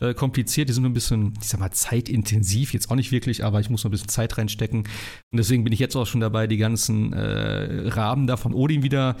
[0.00, 3.44] äh, kompliziert, die sind nur ein bisschen, ich sag mal, zeitintensiv, jetzt auch nicht wirklich,
[3.44, 4.80] aber ich muss noch ein bisschen Zeit reinstecken.
[4.80, 8.82] Und deswegen bin ich jetzt auch schon dabei, die ganzen äh, Raben da von Odin
[8.82, 9.16] wieder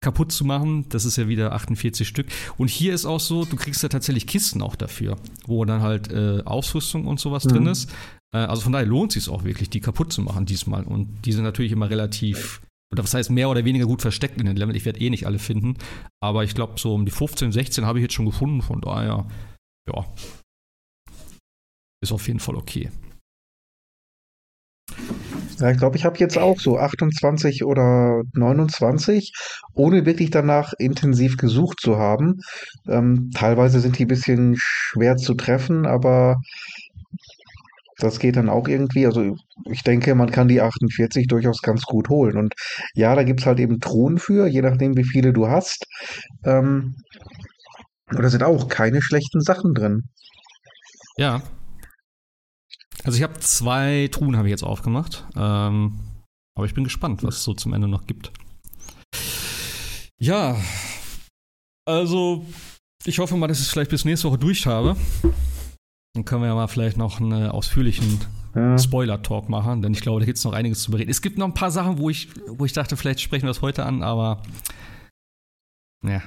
[0.00, 0.88] kaputt zu machen.
[0.90, 2.28] Das ist ja wieder 48 Stück.
[2.56, 6.12] Und hier ist auch so, du kriegst ja tatsächlich Kisten auch dafür, wo dann halt
[6.12, 7.48] äh, Ausrüstung und sowas mhm.
[7.48, 7.90] drin ist.
[8.32, 10.84] Äh, also von daher lohnt es sich auch wirklich, die kaputt zu machen diesmal.
[10.84, 12.60] Und die sind natürlich immer relativ,
[12.92, 14.76] oder was heißt mehr oder weniger gut versteckt in den Level.
[14.76, 15.74] Ich werde eh nicht alle finden.
[16.20, 18.62] Aber ich glaube, so um die 15, 16 habe ich jetzt schon gefunden.
[18.62, 19.26] Von daher,
[19.86, 20.04] ja.
[22.02, 22.90] Ist auf jeden Fall okay.
[25.58, 29.32] Ja, ich glaube, ich habe jetzt auch so 28 oder 29,
[29.74, 32.40] ohne wirklich danach intensiv gesucht zu haben.
[32.86, 36.36] Ähm, teilweise sind die ein bisschen schwer zu treffen, aber
[37.98, 39.06] das geht dann auch irgendwie.
[39.06, 39.36] Also
[39.70, 42.36] ich denke, man kann die 48 durchaus ganz gut holen.
[42.36, 42.54] Und
[42.94, 45.86] ja, da gibt es halt eben Truhen für, je nachdem, wie viele du hast.
[46.44, 46.96] Ähm,
[48.06, 50.08] da sind auch keine schlechten Sachen drin.
[51.16, 51.42] Ja,
[53.06, 55.24] also ich habe zwei Truhen habe ich jetzt aufgemacht.
[55.36, 55.98] Ähm,
[56.56, 58.32] aber ich bin gespannt, was es so zum Ende noch gibt.
[60.18, 60.56] Ja,
[61.84, 62.44] also
[63.04, 64.96] ich hoffe mal, dass ich es vielleicht bis nächste Woche durch habe.
[66.14, 68.20] Dann können wir ja mal vielleicht noch einen ausführlichen
[68.54, 68.76] ja.
[68.78, 71.10] Spoiler-Talk machen, denn ich glaube, da gibt es noch einiges zu bereden.
[71.10, 73.62] Es gibt noch ein paar Sachen, wo ich, wo ich dachte, vielleicht sprechen wir das
[73.62, 74.42] heute an, aber
[76.04, 76.22] ja,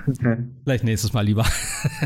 [0.63, 1.45] vielleicht nächstes Mal lieber.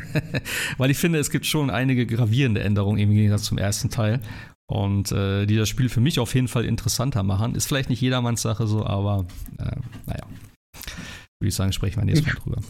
[0.77, 4.19] Weil ich finde, es gibt schon einige gravierende Änderungen im Gegensatz zum ersten Teil
[4.67, 7.55] und äh, die das Spiel für mich auf jeden Fall interessanter machen.
[7.55, 9.25] Ist vielleicht nicht jedermanns Sache so, aber
[9.59, 10.25] äh, naja.
[11.39, 12.61] Würde ich sagen, sprechen wir nächstes Mal drüber.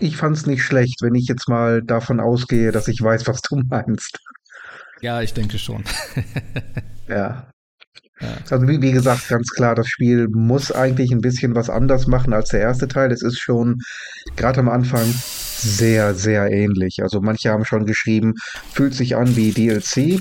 [0.00, 3.40] Ich fand es nicht schlecht, wenn ich jetzt mal davon ausgehe, dass ich weiß, was
[3.42, 4.18] du meinst.
[5.00, 5.84] Ja, ich denke schon.
[7.08, 7.50] ja.
[8.50, 12.32] Also wie, wie, gesagt, ganz klar, das Spiel muss eigentlich ein bisschen was anders machen
[12.32, 13.12] als der erste Teil.
[13.12, 13.76] Es ist schon
[14.36, 16.98] gerade am Anfang sehr, sehr ähnlich.
[17.02, 18.34] Also manche haben schon geschrieben,
[18.72, 20.20] fühlt sich an wie DLC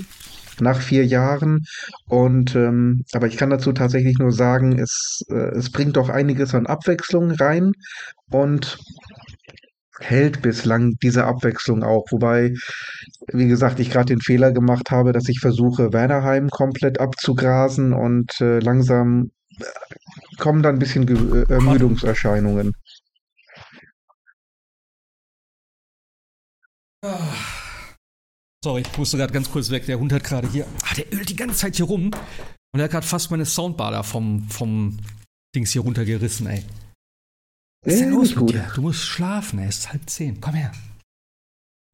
[0.60, 1.66] nach vier Jahren.
[2.08, 6.54] Und ähm, aber ich kann dazu tatsächlich nur sagen, es, äh, es bringt doch einiges
[6.56, 7.74] an Abwechslung rein
[8.30, 8.78] und
[10.00, 12.06] hält bislang diese Abwechslung auch.
[12.12, 12.54] Wobei,
[13.32, 18.40] wie gesagt, ich gerade den Fehler gemacht habe, dass ich versuche, Wernerheim komplett abzugrasen und
[18.42, 19.66] äh, langsam äh,
[20.38, 22.74] kommen dann ein bisschen Ge äh, Ermüdungserscheinungen.
[27.04, 27.18] Ah.
[28.64, 29.86] Sorry, ich musste gerade ganz kurz weg.
[29.86, 30.66] Der Hund hat gerade hier.
[30.84, 32.12] Ah, der ölt die ganze Zeit hier rum.
[32.74, 34.98] Und er hat gerade fast meine Soundbar da vom, vom
[35.56, 36.64] Dings hier runtergerissen, ey.
[37.84, 38.72] Was ist denn los mit dir?
[38.76, 39.60] Du musst schlafen.
[39.60, 40.42] Es ist halb zehn.
[40.42, 40.72] Komm her.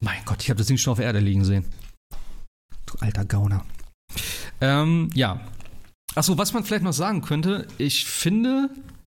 [0.02, 1.64] Mein Gott, ich habe das Ding schon auf der Erde liegen sehen.
[2.86, 3.64] Du alter Gauner.
[4.60, 5.40] Ähm, ja.
[6.14, 8.70] Achso, was man vielleicht noch sagen könnte, ich finde,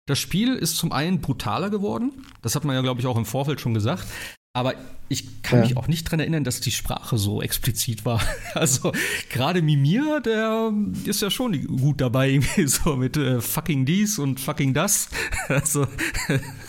[0.07, 2.25] das Spiel ist zum einen brutaler geworden.
[2.41, 4.05] Das hat man ja, glaube ich, auch im Vorfeld schon gesagt.
[4.55, 4.73] Aber
[5.09, 5.65] ich kann ja.
[5.65, 8.21] mich auch nicht dran erinnern, dass die Sprache so explizit war.
[8.53, 8.93] Also
[9.29, 10.71] gerade Mimir, der
[11.03, 15.09] ist ja schon gut dabei, irgendwie so mit äh, fucking dies und fucking das.
[15.49, 15.85] Also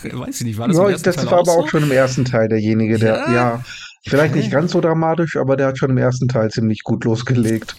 [0.03, 1.59] weiß ich nicht, war das ja, im ersten Das Teil war aber so?
[1.59, 3.63] auch schon im ersten Teil derjenige, der, ja, ja
[4.05, 7.77] vielleicht nicht ganz so dramatisch, aber der hat schon im ersten Teil ziemlich gut losgelegt.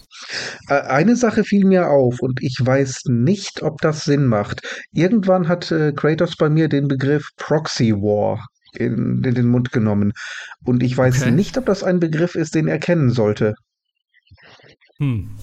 [0.68, 4.62] Äh, eine Sache fiel mir auf und ich weiß nicht, ob das Sinn macht.
[4.92, 10.12] Irgendwann hat äh, Kratos bei mir den Begriff Proxy War in, in den Mund genommen.
[10.64, 11.30] Und ich weiß okay.
[11.30, 13.54] nicht, ob das ein Begriff ist, den er kennen sollte.
[14.98, 15.38] Hm.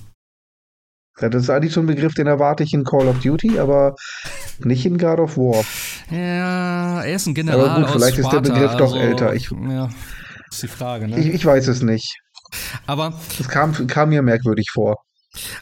[1.22, 3.96] Ja, das ist eigentlich so ein Begriff, den erwarte ich in Call of Duty, aber
[4.60, 5.64] nicht in God of War.
[6.12, 7.70] Ja, er ist ein General.
[7.70, 9.34] Aber gut, vielleicht Sparta, ist der Begriff doch also, älter.
[9.34, 9.90] Ich, ja,
[10.52, 11.18] ist die Frage, ne?
[11.18, 12.18] Ich, ich weiß es nicht.
[12.86, 13.18] Aber.
[13.40, 14.98] Es kam, kam mir merkwürdig vor.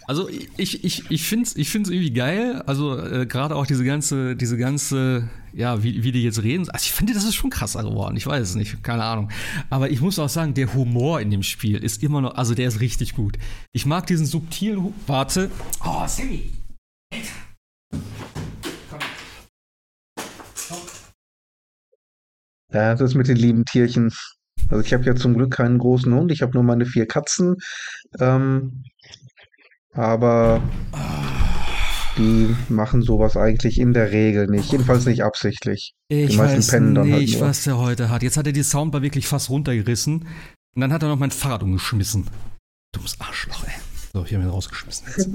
[0.08, 2.64] Also ich, ich, ich finde es ich find's irgendwie geil.
[2.66, 6.70] Also äh, gerade auch diese ganze, diese ganze, ja, wie, wie die jetzt reden.
[6.70, 8.18] Also ich finde, das ist schon krasser geworden.
[8.18, 9.30] Ich weiß es nicht, keine Ahnung.
[9.70, 12.68] Aber ich muss auch sagen, der Humor in dem Spiel ist immer noch, also der
[12.68, 13.38] ist richtig gut.
[13.72, 15.52] Ich mag diesen subtilen, warte.
[15.86, 16.52] Oh, Sammy.
[22.72, 24.12] Ja, das mit den lieben Tierchen.
[24.70, 27.58] Also ich habe ja zum Glück keinen großen Hund, ich habe nur meine vier Katzen.
[28.20, 28.84] Ähm,
[29.92, 30.64] aber
[32.18, 34.72] die machen sowas eigentlich in der Regel nicht.
[34.72, 35.94] Jedenfalls nicht absichtlich.
[36.10, 38.24] Ich die meisten weiß pennen dann halt nicht, halt was der heute hat.
[38.24, 40.28] Jetzt hat er die Soundbar wirklich fast runtergerissen.
[40.76, 42.28] Und dann hat er noch mein Fahrrad umgeschmissen.
[42.94, 43.74] Dummes Arschloch, ey.
[44.14, 45.30] So, hier haben wir rausgeschmissen jetzt.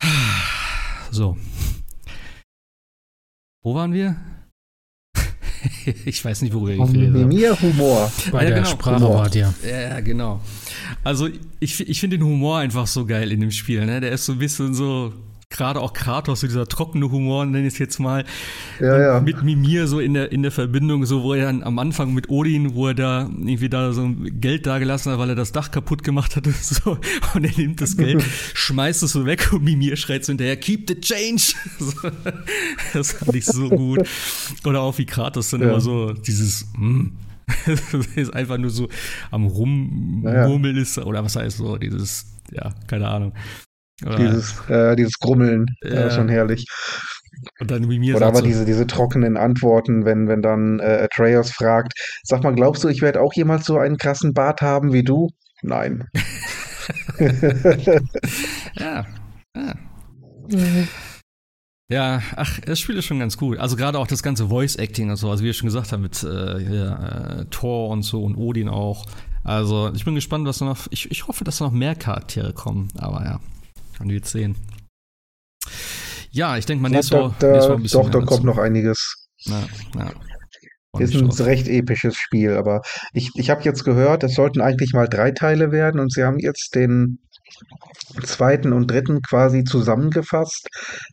[1.10, 1.36] so.
[3.62, 4.16] Wo waren wir?
[6.04, 7.26] ich weiß nicht, worüber ich rede.
[7.26, 8.12] Mir Humor.
[8.30, 8.70] Bei ja, der genau.
[8.70, 9.54] Sprache war dir.
[9.68, 10.40] Ja, genau.
[11.04, 11.28] Also
[11.60, 13.84] ich, ich finde den Humor einfach so geil in dem Spiel.
[13.86, 14.00] Ne?
[14.00, 15.12] Der ist so ein bisschen so
[15.48, 18.24] gerade auch Kratos, so dieser trockene Humor, nenne ich es jetzt mal,
[18.80, 19.20] ja, ja.
[19.20, 22.28] mit Mimir so in der, in der Verbindung, so wo er dann am Anfang mit
[22.28, 25.70] Odin, wo er da irgendwie da so Geld da gelassen hat, weil er das Dach
[25.70, 26.98] kaputt gemacht hat und so,
[27.34, 28.24] und er nimmt das Geld,
[28.54, 31.54] schmeißt es so weg und Mimir schreit so hinterher, keep the change!
[32.92, 34.00] das fand ich so gut.
[34.64, 35.68] Oder auch wie Kratos dann ja.
[35.68, 37.06] immer so dieses, mm,
[38.16, 38.88] ist einfach nur so
[39.30, 40.82] am Rummurmeln naja.
[40.82, 43.32] ist, oder was heißt so, dieses, ja, keine Ahnung.
[44.04, 46.10] Oder, dieses, äh, dieses Grummeln, ja.
[46.10, 46.66] schon herrlich.
[47.60, 51.08] Und dann wie mir Oder aber so, diese, diese trockenen Antworten, wenn, wenn dann äh,
[51.10, 51.92] Atreus fragt,
[52.22, 55.30] sag mal, glaubst du, ich werde auch jemals so einen krassen Bart haben wie du?
[55.62, 56.08] Nein.
[58.78, 59.06] ja,
[59.54, 59.74] ja.
[60.48, 60.88] Mhm.
[61.88, 63.58] Ja, ach, das Spiel ist schon ganz cool.
[63.58, 66.20] Also gerade auch das ganze Voice-Acting und so, also wie wir schon gesagt haben, mit
[66.24, 69.06] äh, hier, äh, Thor und so und Odin auch.
[69.44, 70.88] Also ich bin gespannt, was noch.
[70.90, 73.40] Ich, ich hoffe, dass noch mehr Charaktere kommen, aber ja,
[73.96, 74.56] kann wir jetzt sehen.
[76.32, 78.02] Ja, ich denke mal, nächstes Mal, da, nächstes Mal ein bisschen.
[78.02, 79.28] Doch, da kommt noch einiges.
[79.44, 79.62] Ja,
[79.96, 80.10] ja.
[80.98, 82.82] Ist ein recht episches Spiel, aber
[83.12, 86.38] ich, ich habe jetzt gehört, es sollten eigentlich mal drei Teile werden und sie haben
[86.38, 87.18] jetzt den
[88.22, 90.68] zweiten und dritten quasi zusammengefasst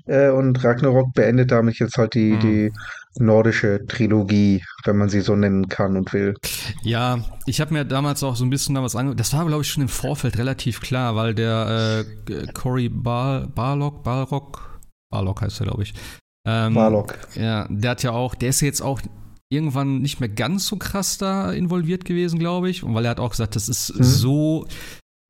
[0.06, 2.40] äh, und Ragnarok beendet damit jetzt halt die, hm.
[2.40, 2.72] die
[3.20, 6.34] nordische Trilogie, wenn man sie so nennen kann und will.
[6.82, 9.20] Ja, ich habe mir damals auch so ein bisschen da was angehört.
[9.20, 14.04] Das war, glaube ich, schon im Vorfeld relativ klar, weil der äh, Cory Bar Barlock,
[14.04, 14.82] Barlock,
[15.12, 15.94] Barlock heißt er, glaube ich.
[16.48, 17.18] Ähm, Barlock.
[17.36, 19.00] Ja, der hat ja auch, der ist jetzt auch
[19.50, 22.84] irgendwann nicht mehr ganz so krass da involviert gewesen, glaube ich.
[22.84, 24.04] Und weil er hat auch gesagt, das ist mhm.
[24.04, 24.68] so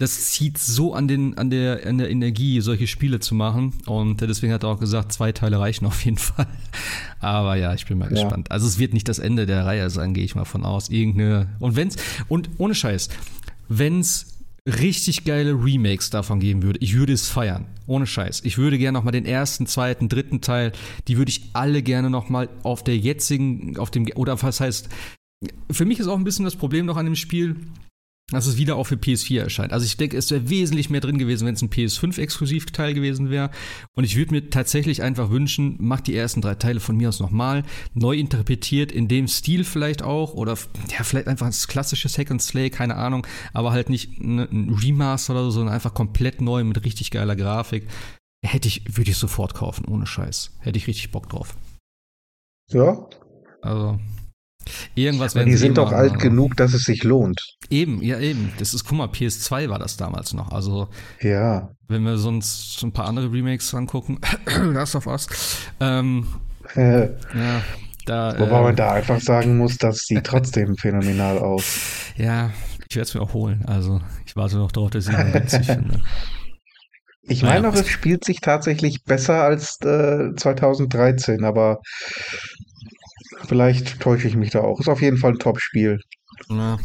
[0.04, 3.74] das zieht so an, den, an, der, an der Energie, solche Spiele zu machen.
[3.86, 6.47] Und deswegen hat er auch gesagt, zwei Teile reichen auf jeden Fall.
[7.22, 8.22] Aber ja, ich bin mal ja.
[8.22, 8.51] gespannt.
[8.51, 10.89] Also es wird nicht das Ende der Reihe sein, gehe ich mal von aus.
[10.89, 11.47] Irgendeine.
[11.60, 11.95] Und wenn's,
[12.28, 13.08] und ohne Scheiß,
[13.70, 17.66] wenn's richtig geile Remakes davon geben würde, ich würde es feiern.
[17.88, 18.41] Ohne Scheiß.
[18.43, 20.74] Ich würde gerne noch mal den ersten, zweiten, dritten Teil,
[21.08, 24.89] die würde ich alle gerne noch mal auf der jetzigen, auf dem, oder was heißt,
[25.72, 27.58] für mich ist auch ein bisschen das Problem noch an dem Spiel,
[28.32, 29.74] dass es wieder auch für PS4 erscheint.
[29.74, 33.51] Also ich denke, es wäre wesentlich mehr drin gewesen, wenn es ein PS5-Exklusivteil gewesen wäre.
[33.93, 37.19] Und ich würde mir tatsächlich einfach wünschen, macht die ersten drei Teile von mir aus
[37.19, 37.63] nochmal,
[37.93, 40.57] neu interpretiert, in dem Stil vielleicht auch, oder
[40.89, 45.43] ja, vielleicht einfach das klassische Second Slay, keine Ahnung, aber halt nicht ein Remaster oder
[45.45, 47.88] so, sondern einfach komplett neu mit richtig geiler Grafik.
[48.45, 50.57] Hätte ich, würde ich sofort kaufen, ohne Scheiß.
[50.59, 51.55] Hätte ich richtig Bock drauf.
[52.71, 53.07] Ja.
[53.61, 53.99] Also,
[54.95, 57.41] Irgendwas werden Die sind doch alt genug, dass es sich lohnt.
[57.70, 58.51] Eben, ja eben.
[58.59, 60.51] Das ist, guck mal, PS2 war das damals noch.
[60.51, 60.88] Also,
[61.22, 61.70] ja.
[61.88, 64.20] wenn wir sonst so ein paar andere Remakes angucken,
[64.61, 65.28] Last of Us,
[65.80, 66.28] ähm,
[66.76, 67.64] äh, ja,
[68.05, 72.11] da, Wobei äh, man da einfach sagen muss, das sieht trotzdem phänomenal aus.
[72.18, 72.51] Ja,
[72.89, 73.64] ich werde es mir auch holen.
[73.66, 76.01] Also, ich warte noch darauf, dass ich ihn witzig finde.
[77.26, 81.80] Ich naja, meine auch, es spielt sich tatsächlich besser als äh, 2013, aber
[83.48, 84.80] Vielleicht täusche ich mich da auch.
[84.80, 86.00] Ist auf jeden Fall ein Top-Spiel.
[86.50, 86.78] Ja.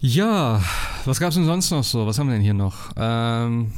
[0.00, 0.62] ja,
[1.04, 2.06] was gab es denn sonst noch so?
[2.06, 2.92] Was haben wir denn hier noch?
[2.96, 3.72] Ähm,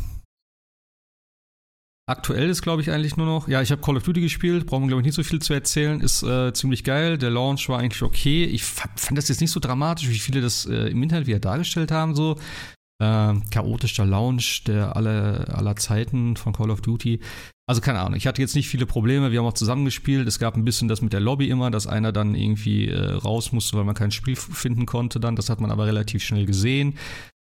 [2.09, 3.49] aktuell ist, glaube ich, eigentlich nur noch.
[3.49, 5.53] Ja, ich habe Call of Duty gespielt, brauchen wir, glaube ich, nicht so viel zu
[5.55, 6.01] erzählen.
[6.01, 7.19] Ist äh, ziemlich geil.
[7.19, 8.45] Der Launch war eigentlich okay.
[8.45, 11.91] Ich fand das jetzt nicht so dramatisch, wie viele das äh, im Internet wieder dargestellt
[11.91, 12.15] haben.
[12.15, 12.37] So.
[12.99, 17.21] Äh, chaotischer Launch der aller, aller Zeiten von Call of Duty.
[17.69, 20.27] Also keine Ahnung, ich hatte jetzt nicht viele Probleme, wir haben auch zusammengespielt.
[20.29, 23.53] Es gab ein bisschen das mit der Lobby immer, dass einer dann irgendwie äh, raus
[23.53, 25.37] musste, weil man kein Spiel finden konnte dann.
[25.37, 26.97] Das hat man aber relativ schnell gesehen.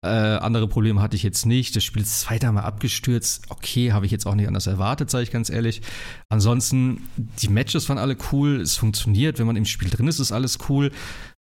[0.01, 1.75] Äh, andere Probleme hatte ich jetzt nicht.
[1.75, 3.45] Das Spiel ist zweimal abgestürzt.
[3.49, 5.81] Okay, habe ich jetzt auch nicht anders erwartet, sage ich ganz ehrlich.
[6.29, 8.61] Ansonsten, die Matches waren alle cool.
[8.61, 9.39] Es funktioniert.
[9.39, 10.91] Wenn man im Spiel drin ist, ist alles cool.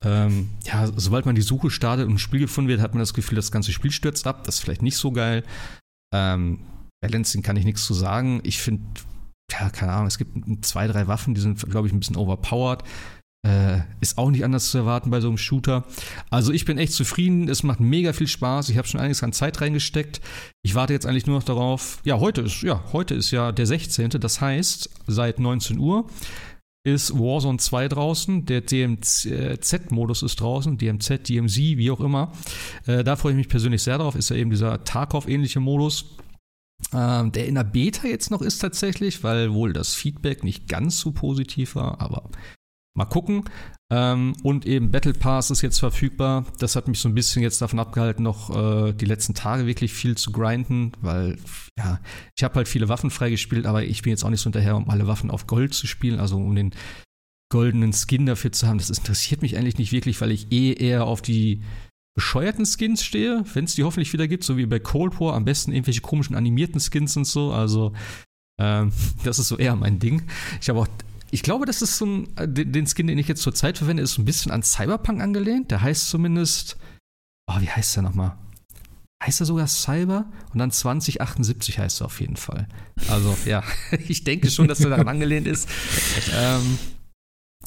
[0.04, 3.14] Ähm, ja, sobald man die Suche startet und ein Spiel gefunden wird, hat man das
[3.14, 4.44] Gefühl, das ganze Spiel stürzt ab.
[4.44, 5.44] Das ist vielleicht nicht so geil.
[6.14, 6.60] Ähm,
[7.00, 8.40] Balancing kann ich nichts zu sagen.
[8.44, 8.84] Ich finde,
[9.50, 12.84] ja, keine Ahnung, es gibt zwei, drei Waffen, die sind, glaube ich, ein bisschen overpowered.
[13.46, 15.84] Äh, ist auch nicht anders zu erwarten bei so einem Shooter.
[16.28, 17.48] Also ich bin echt zufrieden.
[17.48, 18.68] Es macht mega viel Spaß.
[18.68, 20.20] Ich habe schon einiges an Zeit reingesteckt.
[20.62, 22.00] Ich warte jetzt eigentlich nur noch darauf.
[22.04, 24.10] Ja, heute ist ja heute ist ja der 16.
[24.10, 26.06] Das heißt, seit 19 Uhr
[26.94, 28.46] ist Warzone 2 draußen.
[28.46, 30.78] Der DMZ-Modus ist draußen.
[30.78, 32.32] DMZ, DMZ, wie auch immer.
[32.86, 34.14] Äh, da freue ich mich persönlich sehr drauf.
[34.14, 36.16] Ist ja eben dieser Tarkov-ähnliche Modus.
[36.92, 41.00] Ähm, der in der Beta jetzt noch ist tatsächlich, weil wohl das Feedback nicht ganz
[41.00, 42.30] so positiv war, aber
[42.98, 43.44] mal gucken.
[43.90, 46.44] Ähm, und eben Battle Pass ist jetzt verfügbar.
[46.58, 49.94] Das hat mich so ein bisschen jetzt davon abgehalten, noch äh, die letzten Tage wirklich
[49.94, 51.38] viel zu grinden, weil
[51.78, 51.98] ja,
[52.36, 54.90] ich habe halt viele Waffen freigespielt, aber ich bin jetzt auch nicht so hinterher, um
[54.90, 56.74] alle Waffen auf Gold zu spielen, also um den
[57.50, 58.76] goldenen Skin dafür zu haben.
[58.76, 61.62] Das interessiert mich eigentlich nicht wirklich, weil ich eh eher auf die
[62.14, 65.44] bescheuerten Skins stehe, wenn es die hoffentlich wieder gibt, so wie bei Cold War, am
[65.44, 67.52] besten irgendwelche komischen animierten Skins und so.
[67.52, 67.92] Also,
[68.60, 68.92] ähm,
[69.24, 70.24] das ist so eher mein Ding.
[70.60, 70.88] Ich habe auch
[71.30, 74.02] ich glaube, das ist so ein, äh, den Skin, den ich jetzt zur Zeit verwende,
[74.02, 75.70] ist so ein bisschen an Cyberpunk angelehnt.
[75.70, 76.76] Der heißt zumindest,
[77.50, 78.36] oh, wie heißt der nochmal?
[79.22, 80.30] Heißt er sogar Cyber?
[80.52, 82.68] Und dann 2078 heißt er auf jeden Fall.
[83.08, 83.62] Also, ja,
[84.08, 85.68] ich denke schon, dass er daran angelehnt ist.
[86.34, 86.78] Ähm,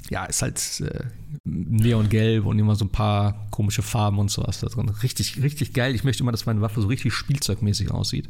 [0.10, 1.06] ja, ist halt äh,
[1.44, 4.90] neongelb und immer so ein paar komische Farben und sowas da drin.
[4.90, 5.94] Richtig, richtig geil.
[5.94, 8.30] Ich möchte immer, dass meine Waffe so richtig spielzeugmäßig aussieht.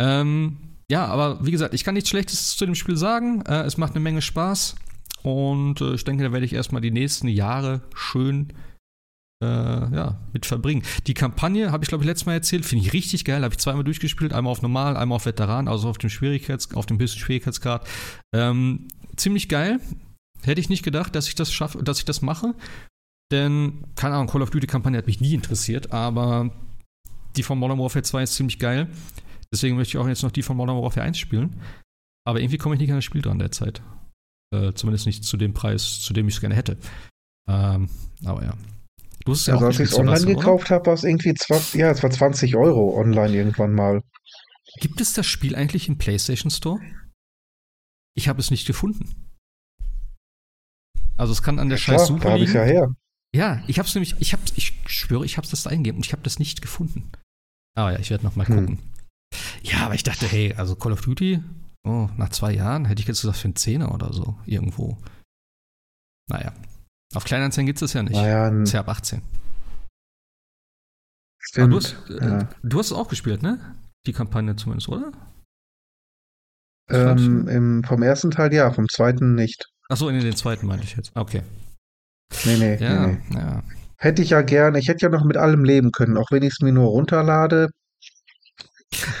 [0.00, 3.40] Ähm, ja, aber wie gesagt, ich kann nichts Schlechtes zu dem Spiel sagen.
[3.46, 4.74] Äh, es macht eine Menge Spaß.
[5.22, 8.52] Und äh, ich denke, da werde ich erstmal die nächsten Jahre schön
[9.42, 10.82] äh, ja, mit verbringen.
[11.06, 13.42] Die Kampagne, habe ich glaube ich letztes Mal erzählt, finde ich richtig geil.
[13.42, 16.84] Habe ich zweimal durchgespielt, einmal auf normal, einmal auf Veteran, also auf dem Schwierigkeits, auf
[16.84, 17.88] dem höchsten Schwierigkeitsgrad.
[18.34, 19.80] Ähm, ziemlich geil.
[20.42, 22.54] Hätte ich nicht gedacht, dass ich das schaffe, dass ich das mache.
[23.32, 26.50] Denn, keine Ahnung, Call of Duty-Kampagne hat mich nie interessiert, aber
[27.36, 28.88] die von Modern Warfare 2 ist ziemlich geil.
[29.52, 31.60] Deswegen möchte ich auch jetzt noch die von Modern Warfare 1 spielen.
[32.26, 33.82] Aber irgendwie komme ich nicht an das Spiel dran derzeit.
[34.54, 36.78] Äh, zumindest nicht zu dem Preis, zu dem ich es gerne hätte.
[37.48, 37.88] Ähm,
[38.24, 38.54] aber ja.
[39.24, 41.90] Du hast ja also, als ich es online gekauft habe, war es irgendwie 20, ja,
[41.90, 44.02] es war 20 Euro online irgendwann mal.
[44.80, 46.80] Gibt es das Spiel eigentlich im PlayStation Store?
[48.14, 49.30] Ich habe es nicht gefunden.
[51.16, 52.52] Also es kann an der ja, scheiß Suche liegen.
[52.52, 52.94] Ja, her.
[53.34, 56.06] ja, ich habe es nämlich, ich habe, ich schwöre, ich habe es das eingegeben und
[56.06, 57.12] ich habe das nicht gefunden.
[57.74, 58.56] Aber ja, ich werde noch mal hm.
[58.56, 58.78] gucken.
[59.62, 61.42] Ja, aber ich dachte, hey, also Call of Duty,
[61.84, 64.98] oh, nach zwei Jahren hätte ich jetzt gesagt für einen Zehner oder so irgendwo.
[66.30, 66.52] Naja,
[67.14, 68.14] auf Kleinanzeigen gibt es das ja nicht.
[68.14, 69.22] Naja, ist ja ab 18.
[71.38, 71.72] Stimmt.
[71.72, 72.48] Du hast, äh, ja.
[72.62, 73.76] du hast es auch gespielt, ne?
[74.06, 75.12] Die Kampagne zumindest, oder?
[76.90, 79.66] Ähm, im, vom ersten Teil ja, vom zweiten nicht.
[79.88, 81.12] Achso, in den zweiten meinte ich jetzt.
[81.14, 81.42] Okay.
[82.44, 82.76] Nee, nee.
[82.76, 83.38] Ja, nee, nee.
[83.38, 83.62] ja.
[83.98, 84.78] Hätte ich ja gerne.
[84.78, 87.70] Ich hätte ja noch mit allem leben können, auch wenn ich es mir nur runterlade.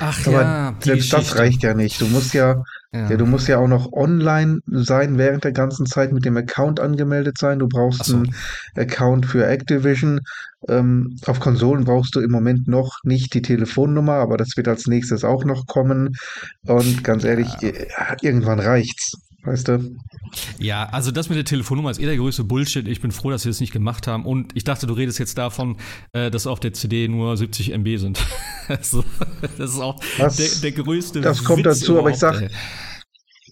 [0.00, 2.00] Ach Aber ja, selbst das reicht ja nicht.
[2.00, 2.62] Du musst ja,
[2.92, 3.10] ja.
[3.10, 3.16] ja.
[3.16, 7.38] du musst ja auch noch online sein während der ganzen Zeit mit dem Account angemeldet
[7.38, 7.58] sein.
[7.58, 8.16] Du brauchst so.
[8.16, 8.34] einen
[8.76, 10.20] Account für Activision.
[10.68, 14.86] Ähm, auf Konsolen brauchst du im Moment noch nicht die Telefonnummer, aber das wird als
[14.86, 16.14] nächstes auch noch kommen.
[16.66, 17.70] Und ganz ehrlich, ja.
[17.70, 17.86] Äh,
[18.20, 19.16] irgendwann reicht's.
[19.44, 19.96] Weißt du?
[20.58, 22.86] Ja, also das mit der Telefonnummer ist eh der größte Bullshit.
[22.86, 24.24] Ich bin froh, dass wir das nicht gemacht haben.
[24.24, 25.78] Und ich dachte, du redest jetzt davon,
[26.12, 28.24] äh, dass auf der CD nur 70 MB sind.
[28.68, 29.04] also,
[29.58, 32.50] das ist auch das, der, der, größte Das kommt Witz dazu, aber ich sag, ey.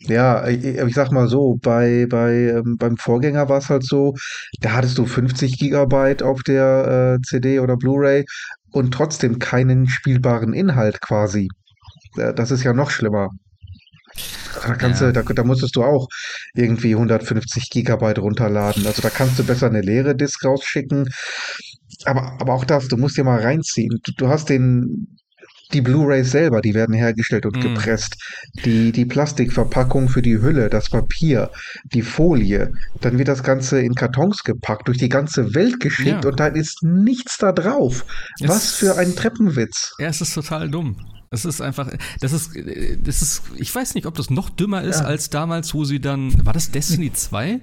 [0.02, 4.14] ja, ich, ich, sag mal so, bei, bei, ähm, beim Vorgänger war es halt so,
[4.60, 8.24] da hattest du 50 Gigabyte auf der äh, CD oder Blu-ray
[8.70, 11.48] und trotzdem keinen spielbaren Inhalt quasi.
[12.14, 13.30] Das ist ja noch schlimmer.
[14.66, 15.12] Da kannst ja.
[15.12, 16.08] du, da, da musstest du auch
[16.54, 18.86] irgendwie 150 Gigabyte runterladen.
[18.86, 21.08] Also da kannst du besser eine leere Disk rausschicken.
[22.04, 24.00] Aber, aber auch das, du musst dir mal reinziehen.
[24.04, 25.18] Du, du hast den,
[25.72, 27.60] die Blu-rays selber, die werden hergestellt und mm.
[27.60, 28.16] gepresst.
[28.64, 31.50] Die, die Plastikverpackung für die Hülle, das Papier,
[31.92, 32.72] die Folie.
[33.00, 36.30] Dann wird das Ganze in Kartons gepackt, durch die ganze Welt geschickt ja.
[36.30, 38.04] und da ist nichts da drauf.
[38.40, 39.94] Es Was für ein Treppenwitz.
[39.98, 40.96] Ja, es ist total dumm.
[41.30, 41.88] Das ist einfach,
[42.20, 42.52] das ist,
[43.04, 45.06] das ist, ich weiß nicht, ob das noch dümmer ist ja.
[45.06, 47.60] als damals, wo sie dann, war das Destiny 2?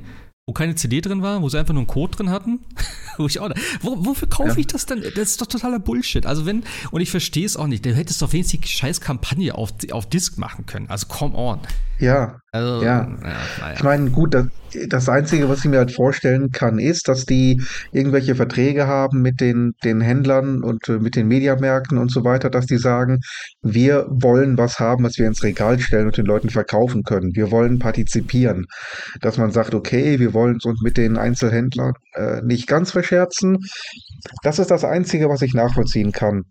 [0.50, 2.62] wo keine CD drin war, wo sie einfach nur einen Code drin hatten.
[3.18, 3.50] wo ich auch,
[3.82, 4.58] wo, wofür kaufe ja.
[4.60, 5.02] ich das denn?
[5.02, 6.26] Das ist doch totaler Bullshit.
[6.26, 9.54] Also wenn, und ich verstehe es auch nicht, du hättest doch wenigstens die scheiß Kampagne
[9.54, 10.90] auf, auf Disk machen können.
[10.90, 11.60] Also come on.
[12.00, 12.40] Ja.
[12.52, 13.08] Also, ja.
[13.24, 14.46] ja ich meine, gut, das,
[14.88, 19.40] das Einzige, was ich mir halt vorstellen kann, ist, dass die irgendwelche Verträge haben mit
[19.42, 23.20] den, den Händlern und äh, mit den Mediamärkten und so weiter, dass die sagen,
[23.62, 27.36] wir wollen was haben, was wir ins Regal stellen und den Leuten verkaufen können.
[27.36, 28.66] Wir wollen partizipieren.
[29.22, 33.58] Dass man sagt, okay, wir wollen uns mit den Einzelhändlern äh, nicht ganz verscherzen.
[34.44, 36.44] Das ist das Einzige, was ich nachvollziehen kann.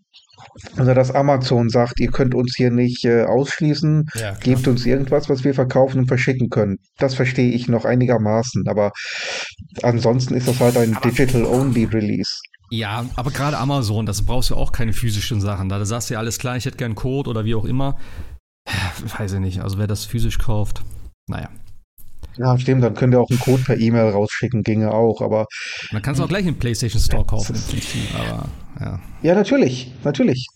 [0.76, 5.28] Also dass Amazon sagt, ihr könnt uns hier nicht äh, ausschließen, ja, gebt uns irgendwas,
[5.28, 6.78] was wir verkaufen und verschicken können.
[6.98, 8.92] Das verstehe ich noch einigermaßen, aber
[9.82, 12.40] ansonsten ist das halt ein Digital-Only-Release.
[12.70, 15.68] Ja, aber gerade Amazon, das brauchst du auch keine physischen Sachen.
[15.68, 17.96] Da sagst du ja alles klar, ich hätte gern Code oder wie auch immer.
[19.18, 20.82] Weiß ich nicht, also wer das physisch kauft,
[21.28, 21.48] naja.
[22.38, 25.46] Ja, stimmt, dann könnt ihr auch einen Code per E-Mail rausschicken, ginge auch, aber.
[25.92, 27.56] Man kann es auch gleich im PlayStation Store kaufen
[28.14, 28.48] aber
[28.80, 29.00] ja.
[29.22, 30.46] Ja, natürlich, natürlich.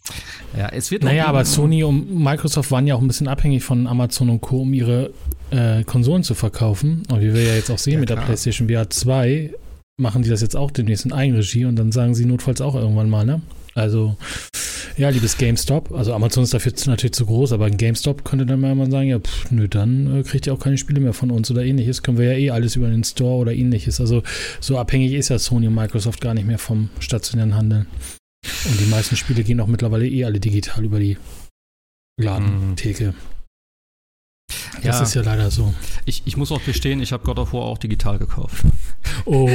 [0.57, 3.87] Ja, es wird Naja, aber Sony und Microsoft waren ja auch ein bisschen abhängig von
[3.87, 5.13] Amazon und Co., um ihre
[5.51, 7.03] äh, Konsolen zu verkaufen.
[7.11, 9.55] Und wie wir ja jetzt auch sehen ja, mit der PlayStation VR 2,
[9.97, 13.09] machen die das jetzt auch demnächst in Eigenregie und dann sagen sie notfalls auch irgendwann
[13.09, 13.41] mal, ne?
[13.75, 14.17] Also,
[14.97, 18.61] ja, liebes GameStop, also Amazon ist dafür natürlich zu groß, aber ein GameStop könnte dann
[18.61, 21.51] mal sagen, ja, pff, nö, dann äh, kriegt ihr auch keine Spiele mehr von uns
[21.51, 22.03] oder ähnliches.
[22.03, 24.01] Können wir ja eh alles über den Store oder ähnliches.
[24.01, 24.23] Also
[24.61, 27.87] so abhängig ist ja Sony und Microsoft gar nicht mehr vom stationären Handeln.
[28.65, 31.17] Und die meisten Spiele gehen auch mittlerweile eh alle digital über die
[32.19, 33.15] Ladentheke.
[34.83, 35.75] Das ja, ist ja leider so.
[36.05, 38.65] Ich, ich muss auch gestehen, ich habe God of War auch digital gekauft.
[39.25, 39.49] Oh,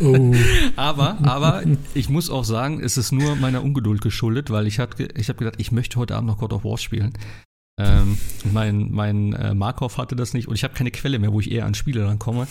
[0.00, 0.34] oh.
[0.76, 1.62] aber, aber
[1.94, 5.56] ich muss auch sagen, es ist nur meiner Ungeduld geschuldet, weil ich, ich habe gedacht,
[5.58, 7.12] ich möchte heute Abend noch God of War spielen.
[7.78, 8.18] Ähm,
[8.52, 11.50] mein mein äh, Markov hatte das nicht und ich habe keine Quelle mehr, wo ich
[11.50, 12.48] eher an Spiele rankomme.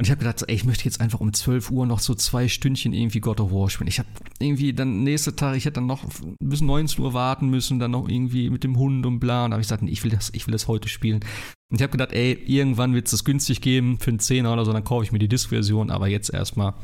[0.00, 2.46] Und ich habe gedacht, ey, ich möchte jetzt einfach um 12 Uhr noch so zwei
[2.46, 3.88] Stündchen irgendwie God of War spielen.
[3.88, 6.04] Ich habe irgendwie dann nächste Tag, ich hätte dann noch
[6.40, 9.44] bis 19 Uhr warten müssen, dann noch irgendwie mit dem Hund und bla.
[9.44, 11.24] Und da habe ich gesagt, nee, ich will das, ich will das heute spielen.
[11.68, 14.64] Und ich habe gedacht, ey, irgendwann wird es das günstig geben für einen Zehner oder
[14.64, 15.90] so, dann kaufe ich mir die Disk-Version.
[15.90, 16.74] Aber jetzt erstmal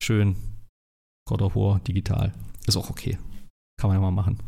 [0.00, 0.36] schön
[1.28, 2.32] God of War digital.
[2.64, 3.18] Ist auch okay.
[3.76, 4.38] Kann man ja mal machen.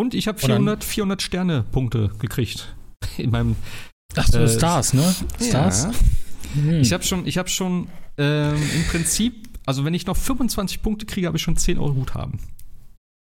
[0.00, 2.74] Und ich habe 400, 400 Sterne-Punkte gekriegt
[3.18, 3.54] in meinem.
[4.16, 5.14] Ach so, äh, Stars, ne?
[5.38, 5.84] Stars?
[5.84, 5.92] Ja.
[6.54, 6.80] Hm.
[6.80, 7.86] Ich habe schon, ich habe schon
[8.16, 11.92] ähm, im Prinzip, also wenn ich noch 25 Punkte kriege, habe ich schon 10 Euro
[11.92, 12.40] Guthaben.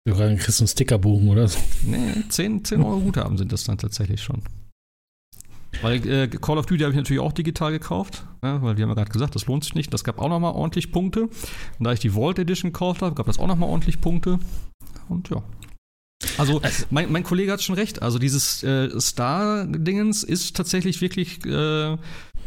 [0.06, 1.58] Du kriegst einen Stickerbogen oder so.
[1.84, 4.44] Nee, 10, 10 Euro Guthaben sind das dann tatsächlich schon.
[5.82, 8.92] Weil äh, Call of Duty habe ich natürlich auch digital gekauft, ja, weil wir haben
[8.92, 9.92] ja gerade gesagt, das lohnt sich nicht.
[9.92, 11.24] Das gab auch nochmal ordentlich Punkte.
[11.24, 14.38] Und da ich die Vault Edition gekauft habe, gab das auch nochmal ordentlich Punkte.
[15.10, 15.42] Und ja.
[16.38, 18.02] Also, also, mein, mein Kollege hat schon recht.
[18.02, 21.98] Also, dieses äh, Star-Dingens ist tatsächlich wirklich äh,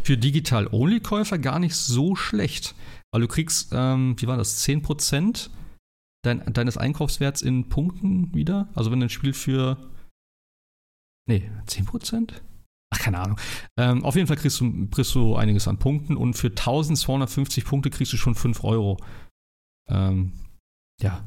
[0.03, 2.75] für Digital-Only-Käufer gar nicht so schlecht.
[3.13, 5.51] Weil du kriegst, ähm, wie war das, 10%
[6.23, 8.69] dein, deines Einkaufswerts in Punkten wieder.
[8.75, 9.77] Also, wenn du ein Spiel für.
[11.29, 12.33] Nee, 10%?
[12.93, 13.39] Ach, keine Ahnung.
[13.79, 17.91] Ähm, auf jeden Fall kriegst du, kriegst du einiges an Punkten und für 1250 Punkte
[17.91, 18.97] kriegst du schon 5 Euro.
[19.89, 20.33] Ähm,
[21.01, 21.25] ja.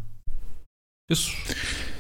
[1.10, 1.32] Ist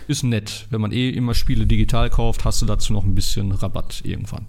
[0.07, 0.67] ist nett.
[0.69, 4.47] Wenn man eh immer Spiele digital kauft, hast du dazu noch ein bisschen Rabatt irgendwann.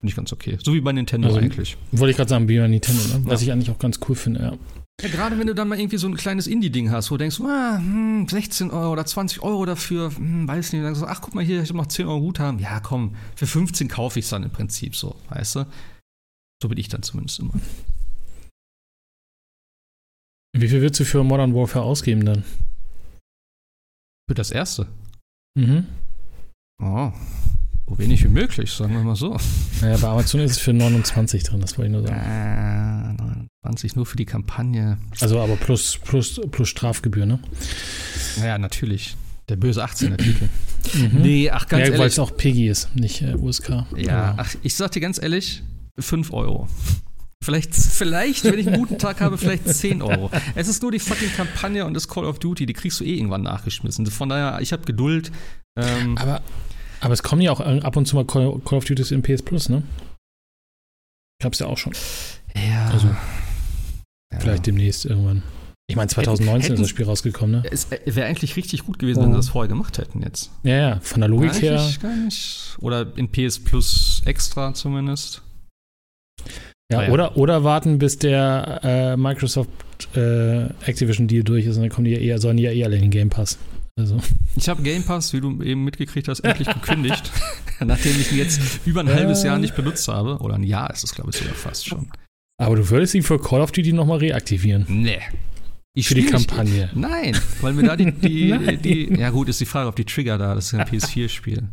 [0.00, 0.58] Finde ich ganz okay.
[0.62, 1.76] So wie bei Nintendo also, eigentlich.
[1.92, 3.22] Wollte ich gerade sagen, wie bei Nintendo, ne?
[3.24, 3.46] was ja.
[3.46, 4.52] ich eigentlich auch ganz cool finde, ja.
[5.02, 7.40] Ja, gerade wenn du dann mal irgendwie so ein kleines Indie-Ding hast, wo du denkst,
[7.42, 11.20] ah, hm, 16 Euro oder 20 Euro dafür, hm, weiß nicht, dann sagst du, ach
[11.20, 12.58] guck mal hier, ich habe noch 10 Euro Guthaben.
[12.60, 15.66] Ja, komm, für 15 kaufe ich es dann im Prinzip so, weißt du?
[16.62, 17.52] So bin ich dann zumindest immer.
[20.56, 22.44] Wie viel willst du für Modern Warfare ausgeben dann?
[24.28, 24.86] Für das erste.
[25.56, 25.86] Mhm.
[26.82, 27.12] Oh.
[27.88, 29.36] So wenig wie möglich, sagen wir mal so.
[29.80, 33.16] Naja, bei Amazon ist es für 29 drin, das wollte ich nur sagen.
[33.20, 33.22] Äh,
[33.62, 34.98] 29 nur für die Kampagne.
[35.20, 37.38] Also aber plus, plus, plus Strafgebühr, ne?
[38.38, 39.16] Naja, natürlich.
[39.48, 40.48] Der böse 18er Titel.
[40.94, 41.22] Mhm.
[41.22, 42.00] Nee, ach ganz ja, ehrlich.
[42.00, 43.86] Weil es auch Piggy ist, nicht äh, USK.
[43.96, 45.62] Ja, ach, ich sag dir ganz ehrlich,
[45.98, 46.68] 5 Euro.
[47.44, 50.30] Vielleicht, vielleicht, wenn ich einen guten Tag habe, vielleicht 10 Euro.
[50.54, 53.14] Es ist nur die fucking Kampagne und das Call of Duty, die kriegst du eh
[53.14, 54.06] irgendwann nachgeschmissen.
[54.06, 55.30] Von daher, ich habe Geduld.
[55.78, 56.42] Ähm, aber,
[57.00, 59.68] aber es kommen ja auch ab und zu mal Call, of Duty in PS Plus,
[59.68, 59.82] ne?
[61.38, 61.92] Ich hab's ja auch schon.
[62.56, 62.88] Ja.
[62.88, 64.40] Also, ja.
[64.40, 65.42] vielleicht demnächst irgendwann.
[65.88, 67.68] Ich meine, 2019 hätten, ist das Spiel rausgekommen, ne?
[67.70, 70.50] Es äh, wäre eigentlich richtig gut gewesen, wenn sie das vorher gemacht hätten jetzt.
[70.64, 71.88] Ja, ja, von der Logik her.
[72.02, 72.76] Gar nicht.
[72.80, 75.42] Oder in PS Plus extra zumindest.
[76.92, 79.70] Ja, ja, Oder, oder warten, bis der äh, Microsoft
[80.14, 82.84] äh, Activision Deal durch ist und dann kommen die ja eher, sollen die ja eh
[82.84, 83.58] alle in den Game Pass.
[83.98, 84.20] Also.
[84.56, 87.32] Ich habe Game Pass, wie du eben mitgekriegt hast, endlich gekündigt,
[87.80, 90.38] nachdem ich ihn jetzt über ein halbes Jahr nicht benutzt habe.
[90.38, 92.08] Oder ein Jahr ist es, glaube ich, sogar fast schon.
[92.58, 94.84] Aber du würdest ihn für Call of Duty nochmal reaktivieren?
[94.88, 95.20] Nee.
[95.94, 96.90] Ich für die Kampagne?
[96.92, 96.96] Nicht.
[96.96, 100.36] Nein, weil mir da die, die, die, ja gut, ist die Frage, ob die Trigger
[100.36, 101.68] da, das ist ein PS4-Spiel.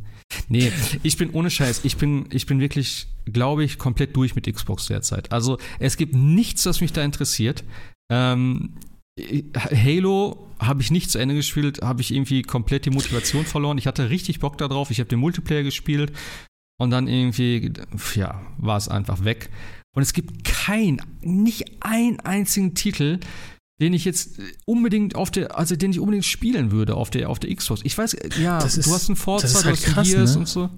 [0.53, 0.71] Nee,
[1.01, 4.85] ich bin ohne Scheiß, ich bin, ich bin wirklich, glaube ich, komplett durch mit Xbox
[4.85, 5.31] derzeit.
[5.31, 7.63] Also es gibt nichts, was mich da interessiert.
[8.11, 8.75] Ähm,
[9.57, 13.79] Halo habe ich nicht zu Ende gespielt, habe ich irgendwie komplett die Motivation verloren.
[13.79, 16.13] Ich hatte richtig Bock darauf, ich habe den Multiplayer gespielt
[16.79, 17.73] und dann irgendwie,
[18.13, 19.49] ja, war es einfach weg.
[19.95, 23.19] Und es gibt kein, nicht einen einzigen Titel,
[23.81, 27.39] den ich jetzt unbedingt auf der, also den ich unbedingt spielen würde auf der, auf
[27.39, 27.81] der Xbox.
[27.83, 30.11] Ich weiß, ja, das ist, du hast einen Forza, das ist halt du hast krass,
[30.11, 30.39] Gears ne?
[30.39, 30.69] und so.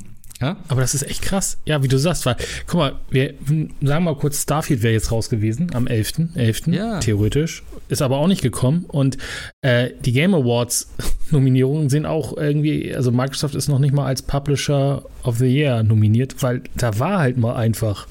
[0.41, 0.57] Ja?
[0.67, 1.57] Aber das ist echt krass.
[1.65, 2.35] Ja, wie du sagst, weil,
[2.67, 3.35] guck mal, wir
[3.81, 6.35] sagen mal kurz, Starfield wäre jetzt raus gewesen am 11.
[6.35, 6.67] 11.
[6.67, 6.99] Ja.
[6.99, 7.63] theoretisch.
[7.88, 8.85] Ist aber auch nicht gekommen.
[8.85, 9.17] Und
[9.61, 10.89] äh, die Game Awards
[11.31, 15.84] Nominierungen sind auch irgendwie, also Microsoft ist noch nicht mal als Publisher of the Year
[15.84, 18.07] nominiert, weil da war halt mal einfach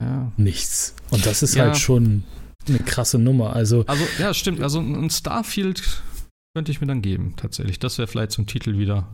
[0.00, 0.32] ja.
[0.36, 0.94] nichts.
[1.10, 2.24] Und das ist halt schon
[2.68, 3.54] eine krasse Nummer.
[3.54, 4.60] Also, also ja, stimmt.
[4.60, 6.02] Also ein Starfield
[6.54, 7.78] könnte ich mir dann geben, tatsächlich.
[7.78, 9.06] Das wäre vielleicht ein Titel wieder.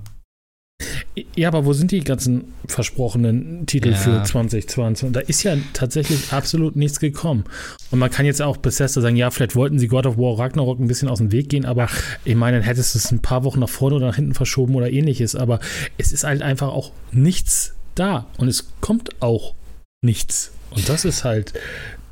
[1.37, 3.97] Ja, aber wo sind die ganzen versprochenen Titel ja.
[3.97, 5.13] für 2022?
[5.13, 7.45] Da ist ja tatsächlich absolut nichts gekommen.
[7.91, 10.81] Und man kann jetzt auch Bethesda sagen, ja, vielleicht wollten sie God of War Ragnarok
[10.81, 11.89] ein bisschen aus dem Weg gehen, aber
[12.25, 14.75] ich meine, dann hättest du es ein paar Wochen nach vorne oder nach hinten verschoben
[14.75, 15.37] oder ähnliches.
[15.37, 15.61] Aber
[15.99, 18.27] es ist halt einfach auch nichts da.
[18.39, 19.55] Und es kommt auch
[20.01, 20.53] nichts.
[20.71, 21.53] Und das ist halt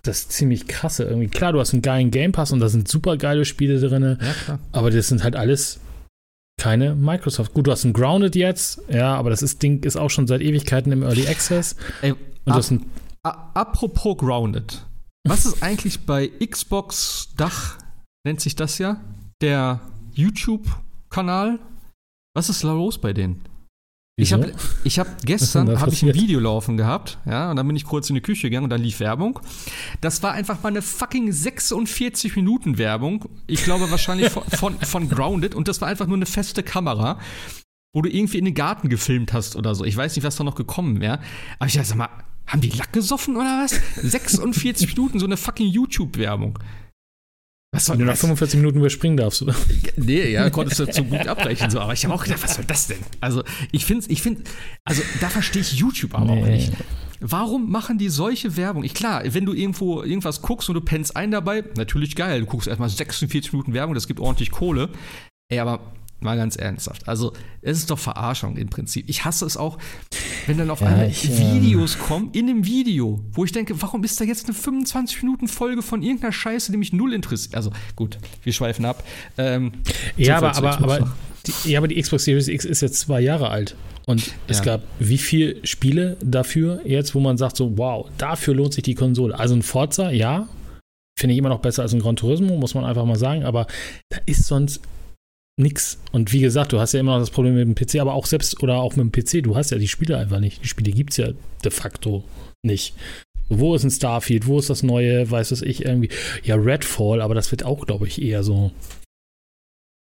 [0.02, 1.28] das ziemlich krasse irgendwie.
[1.28, 4.18] Klar, du hast einen geilen Game Pass und da sind super geile Spiele drin.
[4.20, 5.81] Ja, aber das sind halt alles
[6.59, 7.55] keine Microsoft.
[7.55, 10.43] Gut, du hast ein Grounded jetzt, ja, aber das ist, Ding ist auch schon seit
[10.43, 11.74] Ewigkeiten im Early Access.
[12.02, 12.14] Ey,
[12.44, 12.86] und ab, ein
[13.22, 14.85] apropos Grounded.
[15.27, 17.78] Was ist eigentlich bei Xbox Dach,
[18.24, 19.01] nennt sich das ja,
[19.40, 19.81] der
[20.12, 21.59] YouTube-Kanal?
[22.35, 23.43] Was ist los bei denen?
[24.22, 24.52] Ich habe
[24.84, 28.09] ich hab gestern hab ich ein Video laufen gehabt, ja, und dann bin ich kurz
[28.10, 29.40] in die Küche gegangen und dann lief Werbung.
[30.01, 33.28] Das war einfach mal eine fucking 46 Minuten Werbung.
[33.47, 37.18] Ich glaube wahrscheinlich von, von, von Grounded und das war einfach nur eine feste Kamera,
[37.92, 39.84] wo du irgendwie in den Garten gefilmt hast oder so.
[39.84, 41.20] Ich weiß nicht, was da noch gekommen wäre.
[41.59, 42.09] Aber ich dachte, sag mal,
[42.47, 43.80] haben die Lack gesoffen oder was?
[43.97, 46.59] 46 Minuten so eine fucking YouTube-Werbung.
[47.72, 49.55] Was soll Wenn du nach 45 Minuten überspringen darfst, oder?
[49.97, 51.70] Nee, ja, konntest du zu gut abbrechen.
[51.70, 51.80] So.
[51.80, 52.98] Aber ich habe auch gedacht, was soll das denn?
[53.20, 54.42] Also, ich finde, ich finde,
[54.84, 56.42] also da verstehe ich YouTube aber nee.
[56.42, 56.72] auch nicht.
[57.20, 58.82] Warum machen die solche Werbung?
[58.82, 62.40] Ich klar, wenn du irgendwo irgendwas guckst und du pennst ein dabei, natürlich geil.
[62.40, 64.88] Du guckst erstmal 46 Minuten Werbung, das gibt ordentlich Kohle.
[65.51, 65.80] Ey, aber
[66.20, 67.09] Mal ganz ernsthaft.
[67.09, 67.32] Also,
[67.62, 69.09] es ist doch Verarschung im Prinzip.
[69.09, 69.78] Ich hasse es auch,
[70.47, 73.80] wenn dann auf ja, einmal ich, Videos ähm, kommen, in einem Video, wo ich denke,
[73.80, 77.55] warum ist da jetzt eine 25-Minuten-Folge von irgendeiner Scheiße, die mich null interessiert?
[77.55, 79.02] Also, gut, wir schweifen ab.
[79.38, 79.72] Ähm,
[80.16, 81.14] ja, aber, aber, aber,
[81.47, 83.76] die, ja, aber die Xbox Series X ist jetzt zwei Jahre alt.
[84.06, 84.64] Und es ja.
[84.64, 88.94] gab wie viele Spiele dafür jetzt, wo man sagt, so, wow, dafür lohnt sich die
[88.94, 89.38] Konsole.
[89.38, 90.48] Also ein Forza, ja,
[91.18, 93.66] finde ich immer noch besser als ein Gran Turismo, muss man einfach mal sagen, aber
[94.09, 94.80] da ist sonst
[95.60, 95.98] nix.
[96.12, 98.26] Und wie gesagt, du hast ja immer noch das Problem mit dem PC, aber auch
[98.26, 100.62] selbst oder auch mit dem PC, du hast ja die Spiele einfach nicht.
[100.64, 101.28] Die Spiele gibt es ja
[101.64, 102.24] de facto
[102.62, 102.94] nicht.
[103.48, 104.46] Wo ist ein Starfield?
[104.46, 106.10] Wo ist das neue, weiß was ich, irgendwie?
[106.44, 108.70] Ja, Redfall, aber das wird auch, glaube ich, eher so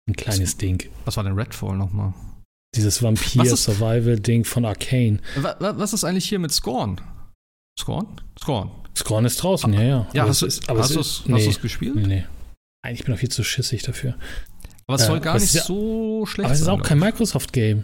[0.09, 0.89] ein kleines was, Ding.
[1.05, 2.13] Was war denn Redfall nochmal?
[2.75, 5.19] Dieses Vampir-Survival-Ding von Arcane.
[5.59, 6.99] Was ist eigentlich hier mit Scorn?
[7.80, 8.07] Scorn?
[8.39, 8.71] Scorn.
[8.95, 10.07] Scorn ist draußen, ah, ja, ja.
[10.13, 11.95] Ja, aber hast du es nee, gespielt?
[11.95, 12.23] Nee, nee.
[12.85, 14.15] Eigentlich bin ich noch viel zu schissig dafür.
[14.88, 16.45] Aber es soll gar nicht ja, so schlecht sein.
[16.45, 17.84] Aber es ist auch kein Microsoft-Game.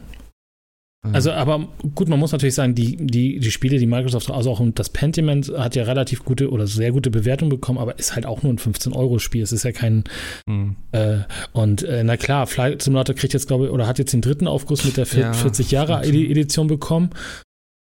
[1.01, 4.61] Also, aber gut, man muss natürlich sagen, die, die, die Spiele, die Microsoft, also auch
[4.75, 8.43] das Pentiment hat ja relativ gute oder sehr gute Bewertungen bekommen, aber ist halt auch
[8.43, 9.41] nur ein 15-Euro-Spiel.
[9.41, 10.03] Es ist ja kein.
[10.45, 10.75] Mhm.
[10.91, 11.19] Äh,
[11.53, 14.47] und äh, na klar, Flight Simulator kriegt jetzt, glaube ich, oder hat jetzt den dritten
[14.47, 17.11] Aufguss mit der 40 Jahre Edition bekommen.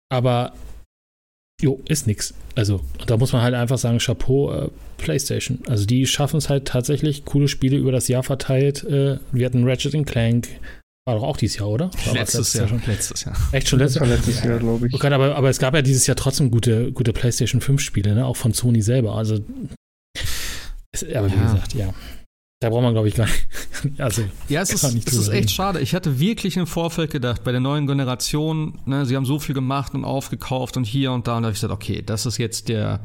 [0.09, 0.53] Aber
[1.61, 2.33] Jo, ist nix.
[2.55, 5.59] Also, da muss man halt einfach sagen, Chapeau, äh, PlayStation.
[5.67, 8.83] Also, die schaffen es halt tatsächlich, coole Spiele über das Jahr verteilt.
[8.85, 10.47] Äh, wir hatten Ratchet Clank,
[11.05, 11.89] war doch auch dieses Jahr, oder?
[12.05, 12.67] War letztes, Jahr.
[12.67, 12.81] schon?
[12.85, 13.35] Letztes Jahr.
[13.51, 14.93] Echt schon letztes, letztes Jahr, glaube ich.
[14.93, 18.25] Okay, aber, aber es gab ja dieses Jahr trotzdem gute, gute PlayStation 5 Spiele, ne?
[18.25, 19.15] auch von Sony selber.
[19.15, 19.39] Also,
[20.91, 21.43] es, aber wie ja.
[21.43, 21.93] gesagt, ja.
[22.61, 23.47] Da braucht man, glaube ich, gar nicht.
[23.97, 25.79] Also, ja, es ist, es ist echt schade.
[25.79, 29.55] Ich hatte wirklich im Vorfeld gedacht, bei der neuen Generation, ne, sie haben so viel
[29.55, 31.37] gemacht und aufgekauft und hier und da.
[31.37, 32.99] Und da habe ich gesagt, okay, das ist jetzt der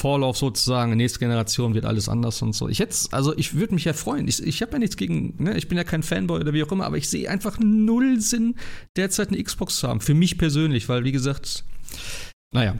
[0.00, 0.96] Vorlauf sozusagen.
[0.96, 2.68] Nächste Generation wird alles anders und so.
[2.68, 4.26] Ich hätte, also ich würde mich ja freuen.
[4.26, 6.72] Ich, ich habe ja nichts gegen, ne, ich bin ja kein Fanboy oder wie auch
[6.72, 8.56] immer, aber ich sehe einfach null Sinn,
[8.96, 10.00] derzeit eine Xbox zu haben.
[10.00, 11.62] Für mich persönlich, weil wie gesagt,
[12.52, 12.74] naja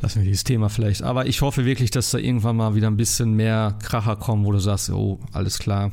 [0.00, 1.02] lassen wir dieses Thema vielleicht.
[1.02, 4.52] Aber ich hoffe wirklich, dass da irgendwann mal wieder ein bisschen mehr Kracher kommen, wo
[4.52, 5.92] du sagst, oh, alles klar,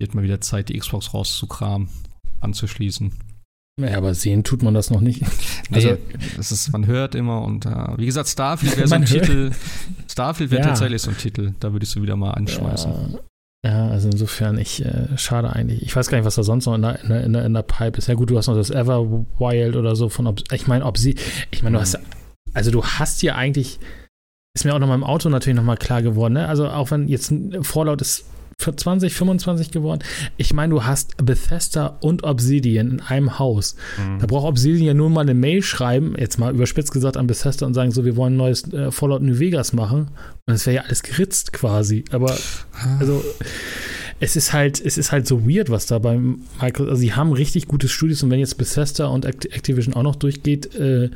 [0.00, 1.88] wird mal wieder Zeit, die Xbox rauszukramen,
[2.40, 3.12] anzuschließen.
[3.80, 5.22] Ja, aber sehen tut man das noch nicht.
[5.72, 5.96] Also,
[6.36, 9.52] das ist, man hört immer und uh, wie gesagt, Starfield wäre so ein Titel.
[10.10, 10.66] Starfield wäre ja.
[10.66, 12.90] tatsächlich so ein Titel, da würde ich so wieder mal anschmeißen.
[12.90, 13.20] Ja.
[13.64, 15.82] Ja, also insofern, ich, äh, schade eigentlich.
[15.82, 17.98] Ich weiß gar nicht, was da sonst noch in der, in der, in der Pipe
[17.98, 18.08] ist.
[18.08, 21.14] Ja gut, du hast noch das Everwild oder so von, ich meine, ob sie,
[21.50, 21.98] ich meine, du hast
[22.54, 23.78] also du hast ja eigentlich,
[24.54, 26.48] ist mir auch noch mal im Auto natürlich noch mal klar geworden, ne?
[26.48, 27.32] Also auch wenn jetzt
[27.62, 28.24] Fallout ist
[28.60, 30.02] für 20, 25 geworden.
[30.36, 33.74] Ich meine, du hast Bethesda und Obsidian in einem Haus.
[33.98, 34.18] Mhm.
[34.18, 37.66] Da braucht Obsidian ja nur mal eine Mail schreiben, jetzt mal überspitzt gesagt an Bethesda
[37.66, 40.10] und sagen so, wir wollen ein neues äh, Fallout New Vegas machen.
[40.46, 42.04] Und es wäre ja alles geritzt quasi.
[42.12, 42.36] Aber
[42.98, 43.24] also
[44.20, 47.32] es ist halt, es ist halt so weird, was da beim Microsoft, also sie haben
[47.32, 51.10] richtig gute Studios und wenn jetzt Bethesda und Activision auch noch durchgeht, äh,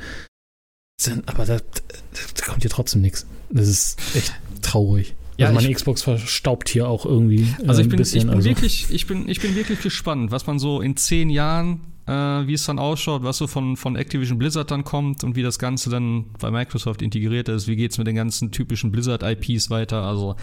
[1.00, 3.26] sind, aber da, da kommt hier trotzdem nichts.
[3.50, 5.14] Das ist echt traurig.
[5.36, 7.42] Ja, also meine ich, Xbox verstaubt hier auch irgendwie.
[7.62, 8.48] Äh, also ich bin, bisschen, ich bin also.
[8.48, 12.54] wirklich, ich bin, ich bin wirklich gespannt, was man so in zehn Jahren, äh, wie
[12.54, 15.90] es dann ausschaut, was so von, von Activision Blizzard dann kommt und wie das Ganze
[15.90, 17.66] dann bei Microsoft integriert ist.
[17.66, 20.04] Wie geht es mit den ganzen typischen Blizzard-IPs weiter?
[20.04, 20.36] Also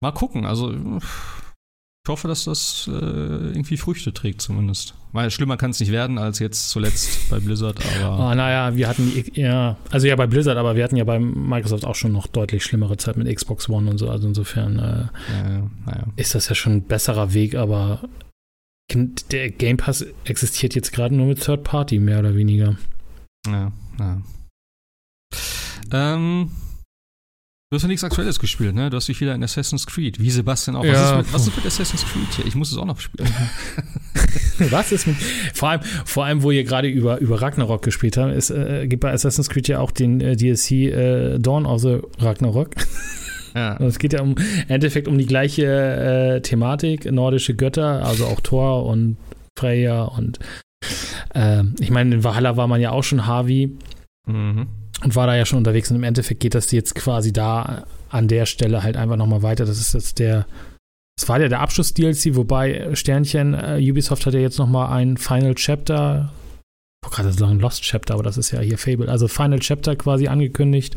[0.00, 0.44] mal gucken.
[0.44, 1.47] Also Ich
[2.08, 4.94] hoffe, dass das äh, irgendwie Früchte trägt zumindest.
[5.12, 8.18] Weil schlimmer kann es nicht werden als jetzt zuletzt bei Blizzard, aber.
[8.18, 11.84] Ah, naja, wir hatten ja, also ja bei Blizzard, aber wir hatten ja bei Microsoft
[11.84, 14.10] auch schon noch deutlich schlimmere Zeit mit Xbox One und so.
[14.10, 16.06] Also insofern äh, ja, ja.
[16.16, 18.02] ist das ja schon ein besserer Weg, aber
[19.30, 22.76] der Game Pass existiert jetzt gerade nur mit Third Party, mehr oder weniger.
[23.46, 24.22] Ja, ja.
[25.90, 26.50] Ähm,
[27.70, 28.88] Du hast ja nichts Aktuelles gespielt, ne?
[28.88, 30.86] Du hast dich wieder in Assassin's Creed, wie Sebastian auch.
[30.86, 30.92] Ja.
[30.94, 32.46] Was, ist mit, was ist mit Assassin's Creed hier?
[32.46, 33.28] Ich muss es auch noch spielen.
[34.70, 35.16] was ist mit.
[35.52, 39.02] Vor allem, vor allem wo ihr gerade über, über Ragnarok gespielt habt, es äh, gibt
[39.02, 42.70] bei Assassin's Creed ja auch den äh, DLC äh, Dawn of the Ragnarok.
[43.54, 43.78] Ja.
[43.78, 48.40] Es geht ja um, im Endeffekt um die gleiche äh, Thematik, nordische Götter, also auch
[48.40, 49.16] Thor und
[49.58, 50.38] Freya und
[51.34, 53.72] äh, ich meine, in Valhalla war man ja auch schon Harvey.
[54.26, 54.68] Mhm
[55.02, 58.28] und war da ja schon unterwegs und im Endeffekt geht das jetzt quasi da an
[58.28, 59.64] der Stelle halt einfach nochmal weiter.
[59.64, 60.46] Das ist jetzt der,
[61.18, 65.16] das war ja der Abschluss-DLC, wobei äh, Sternchen, äh, Ubisoft hat ja jetzt nochmal ein
[65.16, 66.32] Final Chapter,
[67.04, 70.28] ich gerade sagen Lost Chapter, aber das ist ja hier Fable, also Final Chapter quasi
[70.28, 70.96] angekündigt,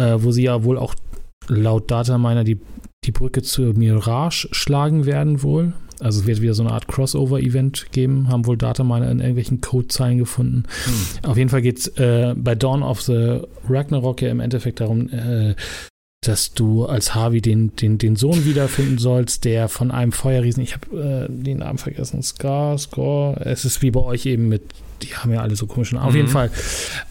[0.00, 0.94] äh, wo sie ja wohl auch
[1.46, 2.60] laut Dataminer die,
[3.04, 5.72] die Brücke zu Mirage schlagen werden wohl.
[6.00, 10.18] Also es wird wieder so eine Art Crossover-Event geben, haben wohl Dataminer in irgendwelchen Codezeilen
[10.18, 10.64] gefunden.
[10.84, 11.30] Hm.
[11.30, 15.08] Auf jeden Fall geht es äh, bei Dawn of the Ragnarok ja im Endeffekt darum,
[15.10, 15.54] äh,
[16.26, 20.74] dass du als Harvey den, den, den Sohn wiederfinden sollst, der von einem Feuerriesen, ich
[20.74, 24.62] habe äh, den Namen vergessen, Scar, Score, es ist wie bei euch eben mit,
[25.02, 26.06] die haben ja alle so komischen Namen.
[26.06, 26.08] Mhm.
[26.08, 26.32] Auf jeden mhm.
[26.32, 26.50] Fall.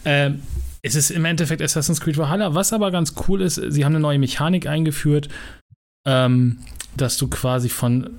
[0.04, 0.42] Ähm,
[0.82, 4.00] es ist im Endeffekt Assassin's Creed Valhalla, was aber ganz cool ist, sie haben eine
[4.00, 5.28] neue Mechanik eingeführt,
[6.06, 6.58] ähm,
[6.96, 8.10] dass du quasi von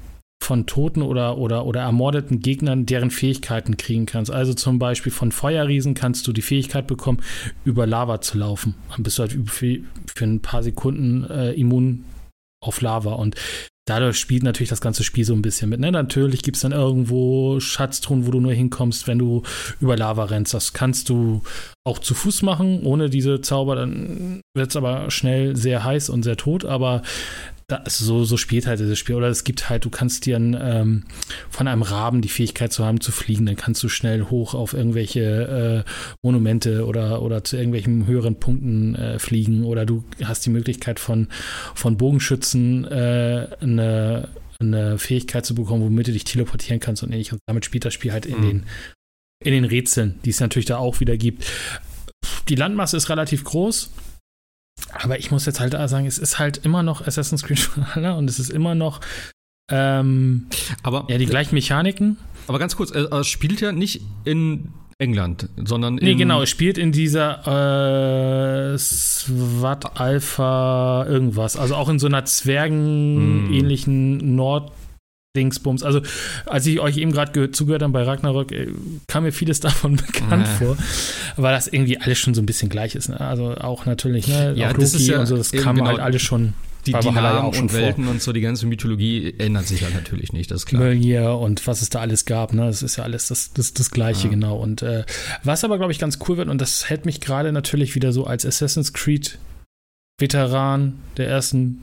[0.41, 4.31] von toten oder, oder, oder ermordeten Gegnern deren Fähigkeiten kriegen kannst.
[4.31, 7.21] Also zum Beispiel von Feuerriesen kannst du die Fähigkeit bekommen,
[7.65, 8.75] über Lava zu laufen.
[8.89, 12.05] Dann bist du halt für, für ein paar Sekunden äh, immun
[12.61, 13.13] auf Lava.
[13.13, 13.35] Und
[13.85, 15.79] dadurch spielt natürlich das ganze Spiel so ein bisschen mit.
[15.79, 15.91] Ne?
[15.91, 19.43] Natürlich gibt es dann irgendwo Schatztruhen, wo du nur hinkommst, wenn du
[19.81, 20.53] über Lava rennst.
[20.53, 21.41] Das kannst du
[21.83, 23.75] auch zu Fuß machen, ohne diese Zauber.
[23.75, 26.65] Dann wird es aber schnell sehr heiß und sehr tot.
[26.65, 27.01] Aber
[27.69, 29.15] das, so, so spielt halt dieses Spiel.
[29.15, 31.03] Oder es gibt halt, du kannst dir ein, ähm,
[31.49, 33.45] von einem Raben die Fähigkeit zu haben, zu fliegen.
[33.45, 35.89] Dann kannst du schnell hoch auf irgendwelche äh,
[36.23, 39.63] Monumente oder, oder zu irgendwelchen höheren Punkten äh, fliegen.
[39.63, 41.27] Oder du hast die Möglichkeit von,
[41.75, 44.29] von Bogenschützen äh, eine,
[44.59, 47.33] eine Fähigkeit zu bekommen, womit du dich teleportieren kannst und ähnliches.
[47.33, 48.41] Und damit spielt das Spiel halt in, mhm.
[48.41, 48.65] den,
[49.43, 51.45] in den Rätseln, die es natürlich da auch wieder gibt.
[52.49, 53.91] Die Landmasse ist relativ groß
[54.93, 58.29] aber ich muss jetzt halt sagen, es ist halt immer noch Assassin's Creed Valhalla und
[58.29, 59.01] es ist immer noch
[59.71, 60.47] ähm,
[60.83, 62.17] aber, ja, die gleichen Mechaniken.
[62.47, 66.05] Aber ganz kurz, es spielt ja nicht in England, sondern in.
[66.05, 71.55] Nee, genau, es spielt in dieser äh, SWAT Alpha irgendwas.
[71.55, 74.35] Also auch in so einer Zwergen-ähnlichen hm.
[74.35, 74.71] Nord-
[75.39, 75.83] Dingsbums.
[75.83, 76.01] Also,
[76.45, 78.67] als ich euch eben gerade zugehört habe bei Ragnarok, äh,
[79.07, 80.67] kam mir vieles davon bekannt ja.
[80.67, 80.77] vor,
[81.37, 83.09] weil das irgendwie alles schon so ein bisschen gleich ist.
[83.09, 83.19] Ne?
[83.19, 84.53] Also auch natürlich, ne?
[84.55, 86.53] Ja, auch das Loki ja und so, das kam genau halt alles schon.
[86.85, 88.13] Die, die Namen und Welten vor.
[88.13, 90.81] und so, die ganze Mythologie ändert sich ja natürlich nicht, das ist klar.
[90.81, 92.65] Mölnir und was es da alles gab, ne?
[92.65, 94.29] Das ist ja alles das, das, das Gleiche, ja.
[94.29, 94.55] genau.
[94.57, 95.03] Und äh,
[95.43, 98.25] was aber, glaube ich, ganz cool wird, und das hält mich gerade natürlich wieder so
[98.25, 99.37] als Assassin's Creed
[100.19, 101.81] Veteran der ersten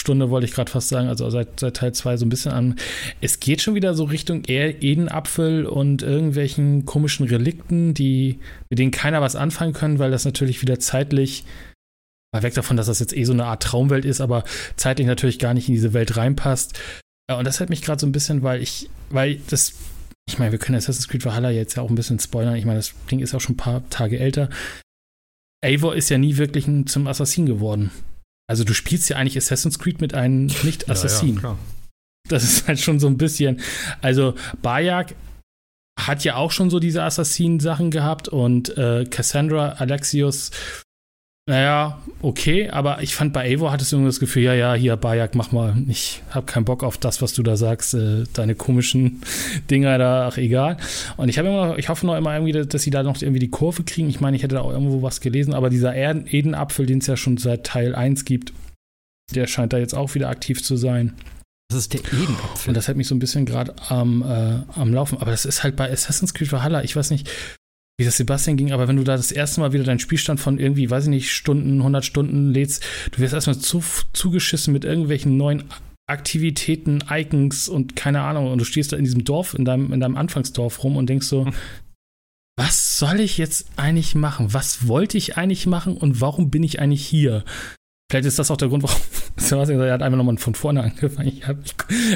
[0.00, 2.76] Stunde, wollte ich gerade fast sagen, also seit, seit Teil 2 so ein bisschen an.
[3.20, 9.20] Es geht schon wieder so Richtung Edenapfel und irgendwelchen komischen Relikten, die, mit denen keiner
[9.20, 11.44] was anfangen können, weil das natürlich wieder zeitlich,
[12.34, 14.44] mal weg davon, dass das jetzt eh so eine Art Traumwelt ist, aber
[14.76, 16.80] zeitlich natürlich gar nicht in diese Welt reinpasst.
[17.30, 19.74] Und das hält mich gerade so ein bisschen, weil ich, weil das,
[20.28, 22.56] ich meine, wir können Assassin's Creed Valhalla jetzt ja auch ein bisschen spoilern.
[22.56, 24.48] Ich meine, das Ding ist auch schon ein paar Tage älter.
[25.62, 27.90] Eivor ist ja nie wirklich ein, zum Assassin geworden.
[28.50, 31.36] Also du spielst ja eigentlich Assassin's Creed mit einem Nicht-Assassin.
[31.40, 31.58] Ja, ja,
[32.28, 33.60] das ist halt schon so ein bisschen.
[34.02, 35.14] Also Bayek
[35.96, 40.50] hat ja auch schon so diese Assassinen-Sachen gehabt und äh, Cassandra Alexios
[41.50, 44.96] naja, okay, aber ich fand bei Evo hattest du irgendwie das Gefühl, ja, ja, hier,
[44.96, 48.54] Bayek, mach mal, ich hab keinen Bock auf das, was du da sagst, äh, deine
[48.54, 49.20] komischen
[49.70, 50.76] Dinger da, ach, egal.
[51.16, 53.50] Und ich habe immer, ich hoffe noch immer irgendwie, dass sie da noch irgendwie die
[53.50, 54.08] Kurve kriegen.
[54.08, 57.16] Ich meine, ich hätte da auch irgendwo was gelesen, aber dieser Edenapfel, den es ja
[57.16, 58.52] schon seit Teil 1 gibt,
[59.34, 61.14] der scheint da jetzt auch wieder aktiv zu sein.
[61.68, 62.68] Das ist der Edenapfel.
[62.68, 65.18] Und das hält mich so ein bisschen gerade am, äh, am Laufen.
[65.18, 67.28] Aber das ist halt bei Assassin's Creed Valhalla, ich weiß nicht,
[68.00, 70.58] wie das Sebastian ging, aber wenn du da das erste Mal wieder deinen Spielstand von
[70.58, 72.82] irgendwie, weiß ich nicht, Stunden, 100 Stunden lädst,
[73.12, 75.64] du wirst erstmal zu, zugeschissen mit irgendwelchen neuen
[76.06, 78.50] Aktivitäten, Icons und keine Ahnung.
[78.50, 81.26] Und du stehst da in diesem Dorf, in deinem, in deinem Anfangsdorf rum und denkst
[81.26, 81.46] so,
[82.56, 84.54] was soll ich jetzt eigentlich machen?
[84.54, 87.44] Was wollte ich eigentlich machen und warum bin ich eigentlich hier?
[88.10, 89.00] Vielleicht ist das auch der Grund, warum,
[89.36, 91.28] Sebastian er hat einfach nochmal von vorne angefangen.
[91.28, 91.74] Ich, ich,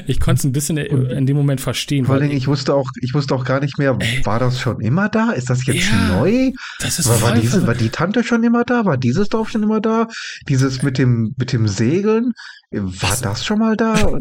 [0.08, 2.06] ich konnte es ein bisschen in dem Moment verstehen.
[2.06, 4.58] Vor allem, ich, ich, wusste auch, ich wusste auch gar nicht mehr, ey, war das
[4.58, 5.30] schon immer da?
[5.30, 6.50] Ist das jetzt ja, neu?
[6.80, 8.84] Das ist war, war, diese, war die Tante schon immer da?
[8.84, 10.08] War dieses Dorf schon immer da?
[10.48, 12.32] Dieses mit dem, mit dem Segeln?
[12.72, 14.18] War was, das schon mal da?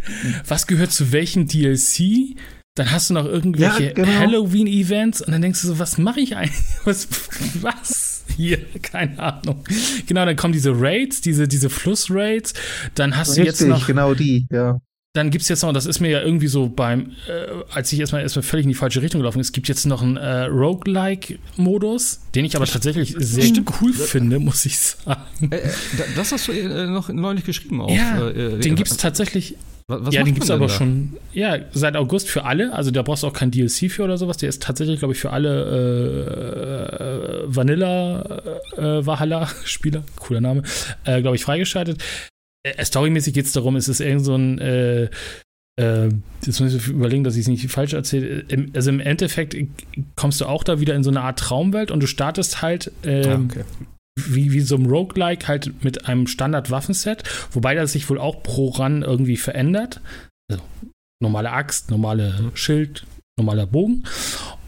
[0.48, 2.38] Was gehört zu welchem DLC?
[2.76, 4.12] Dann hast du noch irgendwelche ja, genau.
[4.12, 6.60] Halloween-Events und dann denkst du so, was mache ich eigentlich?
[6.86, 7.08] Was?
[7.62, 8.13] was?
[8.36, 9.64] Hier, keine Ahnung.
[10.08, 12.54] Genau, dann kommen diese Raids, diese, diese Fluss-Raids.
[12.96, 13.88] Dann hast Richtig, du jetzt noch.
[13.88, 14.80] genau die, ja.
[15.16, 18.00] Dann gibt es jetzt noch, das ist mir ja irgendwie so beim, äh, als ich
[18.00, 22.22] erstmal erstmal völlig in die falsche Richtung gelaufen ist, gibt jetzt noch einen äh, Roguelike-Modus,
[22.34, 23.70] den ich aber tatsächlich sehr Stimmt.
[23.80, 25.52] cool finde, muss ich sagen.
[25.52, 25.70] Äh, äh
[26.16, 27.92] das hast du äh, noch neulich geschrieben auch.
[27.92, 29.56] Ja, äh, den gibt es tatsächlich
[29.88, 30.74] was ja, den gibt es aber da?
[30.74, 32.74] schon, ja, seit August für alle.
[32.74, 34.38] Also da brauchst du auch kein DLC für oder sowas.
[34.38, 38.42] Der ist tatsächlich, glaube ich, für alle äh, Vanilla
[38.78, 40.64] äh, Valhalla-Spieler, cooler Name,
[41.06, 42.04] äh, glaube ich, freigeschaltet.
[42.64, 45.10] Äh, storymäßig geht es darum, es ist irgend so ein äh,
[45.76, 46.10] äh,
[46.46, 48.46] jetzt muss ich überlegen, dass ich es nicht falsch erzähle.
[48.76, 49.56] also im Endeffekt
[50.16, 53.28] kommst du auch da wieder in so eine Art Traumwelt und du startest halt äh,
[53.28, 53.64] ah, okay
[54.16, 58.70] wie, wie so ein Roguelike halt mit einem Standard-Waffenset, wobei das sich wohl auch pro
[58.70, 60.02] Run irgendwie verändert.
[60.50, 60.64] Also
[61.22, 62.56] normale Axt, normale mhm.
[62.56, 63.06] Schild,
[63.38, 64.04] normaler Bogen.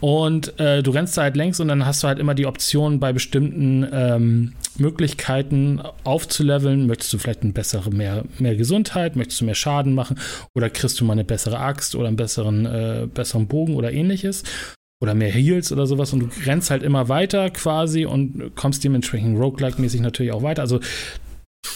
[0.00, 2.98] Und äh, du rennst da halt längs und dann hast du halt immer die Option
[3.00, 6.86] bei bestimmten ähm, Möglichkeiten aufzuleveln.
[6.86, 10.18] Möchtest du vielleicht eine bessere, mehr, mehr Gesundheit, möchtest du mehr Schaden machen
[10.54, 14.42] oder kriegst du mal eine bessere Axt oder einen besseren, äh, besseren Bogen oder ähnliches
[15.00, 19.38] oder mehr Heals oder sowas und du rennst halt immer weiter quasi und kommst dementsprechend
[19.38, 20.62] Roguelike-mäßig natürlich auch weiter.
[20.62, 20.80] Also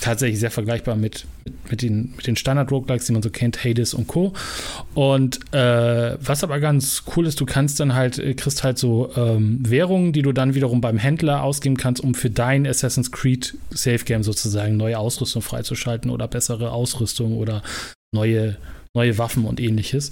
[0.00, 3.94] tatsächlich sehr vergleichbar mit, mit, mit den, mit den Standard-Roguelikes, die man so kennt, Hades
[3.94, 4.32] und Co.
[4.94, 9.10] Und äh, was aber ganz cool ist, du kannst dann halt, äh, kriegst halt so
[9.16, 13.56] ähm, Währungen, die du dann wiederum beim Händler ausgeben kannst, um für dein Assassin's Creed
[13.70, 17.62] Safe Game sozusagen neue Ausrüstung freizuschalten oder bessere Ausrüstung oder
[18.12, 18.56] neue,
[18.94, 20.10] neue Waffen und ähnliches.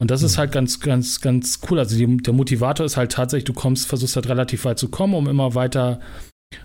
[0.00, 0.40] Und das ist mhm.
[0.40, 1.78] halt ganz, ganz, ganz cool.
[1.78, 5.14] Also die, der Motivator ist halt tatsächlich, du kommst, versuchst halt relativ weit zu kommen,
[5.14, 6.00] um immer weiter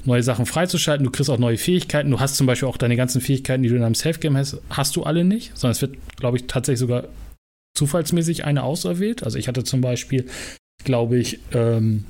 [0.05, 1.03] neue Sachen freizuschalten.
[1.03, 2.11] Du kriegst auch neue Fähigkeiten.
[2.11, 4.95] Du hast zum Beispiel auch deine ganzen Fähigkeiten, die du in einem Safe-Game hast, hast
[4.95, 7.05] du alle nicht, sondern es wird, glaube ich, tatsächlich sogar
[7.75, 9.23] zufallsmäßig eine auserwählt.
[9.23, 10.27] Also ich hatte zum Beispiel,
[10.83, 12.05] glaube ich, ähm,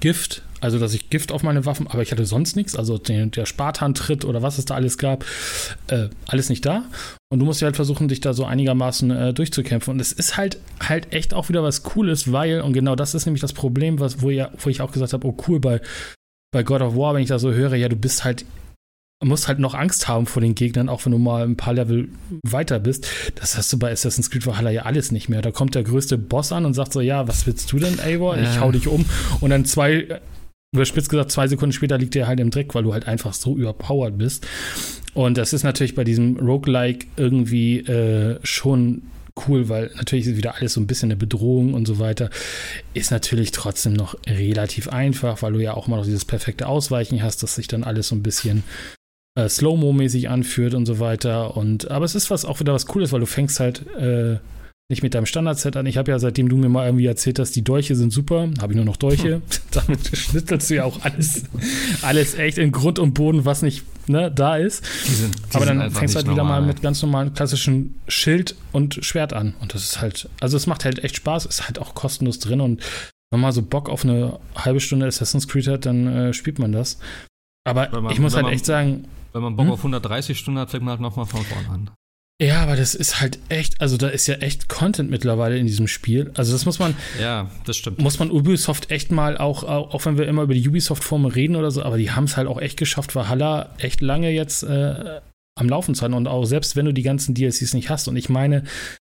[0.00, 3.30] Gift, also dass ich Gift auf meine Waffen, aber ich hatte sonst nichts, also den,
[3.30, 5.24] der Spartan-Tritt oder was es da alles gab,
[5.88, 6.84] äh, alles nicht da.
[7.30, 9.92] Und du musst ja halt versuchen, dich da so einigermaßen äh, durchzukämpfen.
[9.92, 13.26] Und es ist halt halt echt auch wieder was Cooles, weil, und genau das ist
[13.26, 15.80] nämlich das Problem, was, wo, ja, wo ich auch gesagt habe, oh cool, bei,
[16.52, 18.44] bei God of War, wenn ich da so höre, ja, du bist halt
[19.22, 22.08] musst halt noch Angst haben vor den Gegnern, auch wenn du mal ein paar Level
[22.42, 23.06] weiter bist.
[23.36, 25.42] Das hast du bei Assassin's Creed Valhalla ja alles nicht mehr.
[25.42, 28.36] Da kommt der größte Boss an und sagt so, ja, was willst du denn, Eivor?
[28.36, 29.04] Ich hau dich um.
[29.40, 30.20] Und dann zwei,
[30.74, 33.56] überspitzt gesagt, zwei Sekunden später liegt der halt im Dreck, weil du halt einfach so
[33.56, 34.46] überpowered bist.
[35.14, 39.02] Und das ist natürlich bei diesem Roguelike irgendwie äh, schon
[39.48, 42.30] cool, weil natürlich ist wieder alles so ein bisschen eine Bedrohung und so weiter.
[42.94, 47.22] Ist natürlich trotzdem noch relativ einfach, weil du ja auch mal noch dieses perfekte Ausweichen
[47.22, 48.64] hast, dass sich dann alles so ein bisschen
[49.36, 51.56] äh, Slow-Mo-mäßig anführt und so weiter.
[51.56, 54.38] Und aber es ist was auch wieder was Cooles, weil du fängst halt äh,
[54.90, 55.86] nicht mit deinem Standard-Set an.
[55.86, 58.72] Ich habe ja, seitdem du mir mal irgendwie erzählt hast, die Dolche sind super, habe
[58.72, 59.36] ich nur noch Dolche.
[59.36, 59.42] Hm.
[59.70, 61.44] Damit schnitzelst du ja auch alles,
[62.02, 64.84] alles echt in Grund und Boden, was nicht ne, da ist.
[65.08, 68.54] Die sind, die Aber dann fängst du halt wieder mal mit ganz normalen klassischen Schild
[68.72, 69.54] und Schwert an.
[69.60, 72.60] Und das ist halt, also es macht halt echt Spaß, ist halt auch kostenlos drin
[72.60, 72.82] und
[73.30, 76.70] wenn man so Bock auf eine halbe Stunde Assassin's Creed hat, dann äh, spielt man
[76.70, 76.98] das.
[77.66, 79.72] Aber man, ich muss halt echt sagen, wenn man Bock hm?
[79.72, 81.90] auf 130 Stunden hat, fängt man halt nochmal von vorne an.
[82.42, 85.86] Ja, aber das ist halt echt, also da ist ja echt Content mittlerweile in diesem
[85.86, 86.32] Spiel.
[86.34, 86.96] Also das muss man.
[87.20, 88.00] Ja, das stimmt.
[88.00, 91.70] Muss man Ubisoft echt mal auch, auch wenn wir immer über die Ubisoft-Formen reden oder
[91.70, 95.20] so, aber die haben es halt auch echt geschafft, Valhalla echt lange jetzt äh,
[95.56, 96.14] am Laufen zu halten.
[96.14, 98.08] Und auch selbst wenn du die ganzen DLCs nicht hast.
[98.08, 98.64] Und ich meine,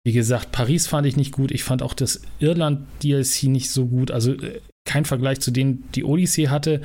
[0.02, 1.50] wie gesagt, Paris fand ich nicht gut.
[1.50, 4.10] Ich fand auch das Irland-DLC nicht so gut.
[4.10, 6.80] Also äh, kein Vergleich zu denen, die Odyssey hatte.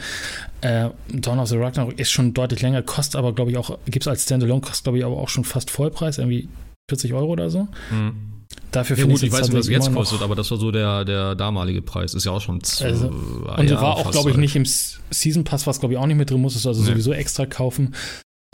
[0.61, 4.03] Äh, Dawn of the Ragnarok ist schon deutlich länger, kostet aber, glaube ich, auch, gibt
[4.03, 6.49] es als Standalone, kostet, glaube ich, aber auch schon fast Vollpreis, irgendwie
[6.89, 7.67] 40 Euro oder so.
[7.91, 8.35] Mhm.
[8.71, 11.05] Dafür ja, gut, ich weiß nicht, was es jetzt kostet, aber das war so der,
[11.05, 12.13] der damalige Preis.
[12.13, 14.41] Ist ja auch schon zwei also, Und Jahre war auch, glaube ich, halt.
[14.41, 16.89] nicht im Season Pass, was, glaube ich, auch nicht mit drin, musstest du also nee.
[16.89, 17.95] sowieso extra kaufen.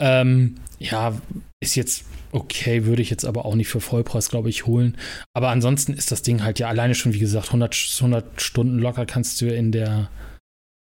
[0.00, 1.20] Ähm, ja,
[1.60, 4.96] ist jetzt okay, würde ich jetzt aber auch nicht für Vollpreis, glaube ich, holen.
[5.34, 9.06] Aber ansonsten ist das Ding halt ja alleine schon, wie gesagt, 100, 100 Stunden locker
[9.06, 10.10] kannst du in der,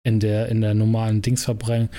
[0.03, 1.89] in der, in der normalen Dings verbrennen.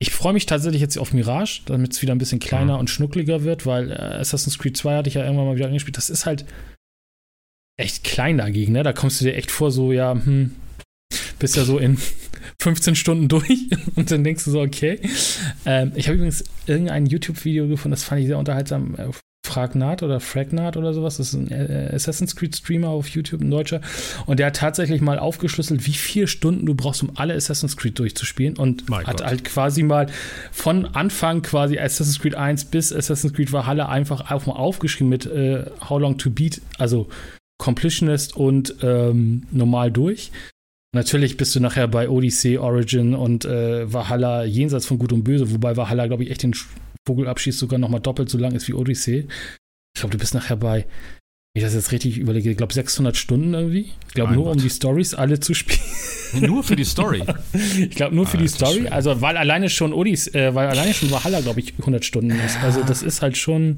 [0.00, 2.80] Ich freue mich tatsächlich jetzt auf Mirage, damit es wieder ein bisschen kleiner mhm.
[2.80, 5.96] und schnuckliger wird, weil äh, Assassin's Creed 2 hatte ich ja irgendwann mal wieder angespielt.
[5.96, 6.44] Das ist halt
[7.78, 8.82] echt klein dagegen, ne?
[8.82, 10.54] Da kommst du dir echt vor, so, ja, hm,
[11.38, 11.98] bist ja so in
[12.64, 14.98] 15 Stunden durch und dann denkst du so, okay.
[15.66, 18.94] Ähm, ich habe übrigens irgendein YouTube-Video gefunden, das fand ich sehr unterhaltsam.
[18.96, 19.08] Äh,
[19.46, 21.18] Fragnat oder Fragnat oder sowas.
[21.18, 23.82] Das ist ein äh, Assassin's Creed Streamer auf YouTube, ein Deutscher.
[24.24, 27.98] Und der hat tatsächlich mal aufgeschlüsselt, wie viele Stunden du brauchst, um alle Assassin's Creed
[27.98, 28.56] durchzuspielen.
[28.56, 29.26] Und mein hat Gott.
[29.26, 30.06] halt quasi mal
[30.50, 35.26] von Anfang quasi Assassin's Creed 1 bis Assassin's Creed Valhalla einfach auch mal aufgeschrieben mit
[35.26, 37.08] äh, How Long to Beat, also
[37.58, 40.32] Completionist und ähm, normal durch.
[40.94, 45.50] Natürlich bist du nachher bei Odyssey, Origin und äh, Valhalla jenseits von Gut und Böse,
[45.50, 46.54] wobei Valhalla, glaube ich, echt den
[47.06, 49.26] Vogelabschieß sogar noch mal doppelt so lang ist wie Odyssey.
[49.96, 50.86] Ich glaube, du bist nachher bei,
[51.56, 53.92] ich das jetzt richtig überlege, ich glaube 600 Stunden irgendwie.
[54.08, 54.56] Ich glaube nur, Gott.
[54.56, 55.78] um die Stories alle zu spielen.
[56.40, 57.22] Nur für die Story.
[57.78, 58.88] ich glaube nur für die Story.
[58.88, 62.58] Also weil alleine schon Odis, äh, weil alleine schon Valhalla, glaube ich, 100 Stunden ist.
[62.60, 63.76] Also das ist halt schon.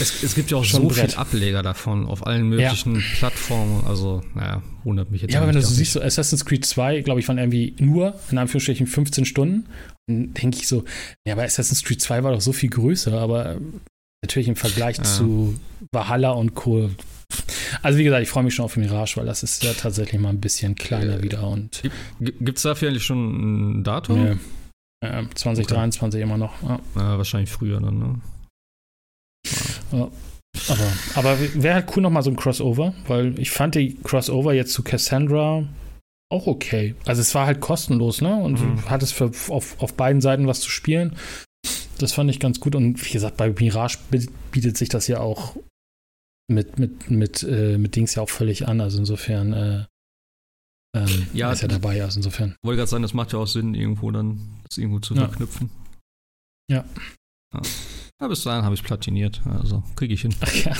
[0.00, 3.02] Es, es gibt ja auch so viele Ableger davon auf allen möglichen ja.
[3.18, 3.84] Plattformen.
[3.86, 5.34] Also naja, wundert mich jetzt.
[5.34, 8.14] Ja, aber wenn du so siehst, so Assassin's Creed 2, glaube ich, waren irgendwie nur
[8.30, 9.66] in Anführungsstrichen 15 Stunden.
[10.06, 10.84] Dann denke ich so,
[11.26, 13.58] ja, aber Assassin's Creed 2 war doch so viel größer, aber
[14.22, 15.04] natürlich im Vergleich ja.
[15.04, 15.58] zu
[15.92, 16.90] Valhalla und Co.
[17.82, 20.28] Also wie gesagt, ich freue mich schon auf Mirage, weil das ist ja tatsächlich mal
[20.28, 21.46] ein bisschen kleiner äh, wieder.
[21.46, 21.82] Und
[22.20, 24.24] Gibt es dafür eigentlich schon ein Datum?
[24.24, 24.36] Nee.
[25.04, 26.22] Äh, 2023 okay.
[26.22, 26.62] immer noch.
[26.62, 26.80] Ja.
[26.94, 27.18] ja.
[27.18, 28.20] wahrscheinlich früher dann, ne?
[29.92, 30.10] Ja.
[30.68, 34.72] Aber, aber wäre halt cool nochmal so ein Crossover, weil ich fand die Crossover jetzt
[34.72, 35.66] zu Cassandra
[36.30, 36.94] auch okay.
[37.04, 38.34] Also es war halt kostenlos, ne?
[38.34, 38.90] Und mhm.
[38.90, 41.16] hat es für, auf, auf beiden Seiten was zu spielen.
[41.98, 42.74] Das fand ich ganz gut.
[42.74, 43.98] Und wie gesagt, bei Mirage
[44.50, 45.56] bietet sich das ja auch
[46.48, 48.80] mit, mit, mit, äh, mit Dings ja auch völlig an.
[48.80, 49.84] Also insofern äh,
[50.94, 52.54] ähm, ja, ist ja dabei, also insofern.
[52.62, 55.26] Wollte gerade sagen, das macht ja auch Sinn, irgendwo dann das irgendwo zu ja.
[55.26, 55.70] verknüpfen.
[56.70, 56.84] Ja.
[57.54, 57.62] ja.
[58.20, 60.34] ja bis dahin habe ich platiniert, also kriege ich hin.
[60.40, 60.76] Ach ja.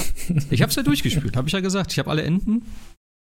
[0.50, 1.92] ich habe es ja durchgespielt, habe ich ja gesagt.
[1.92, 2.62] Ich habe alle Enden.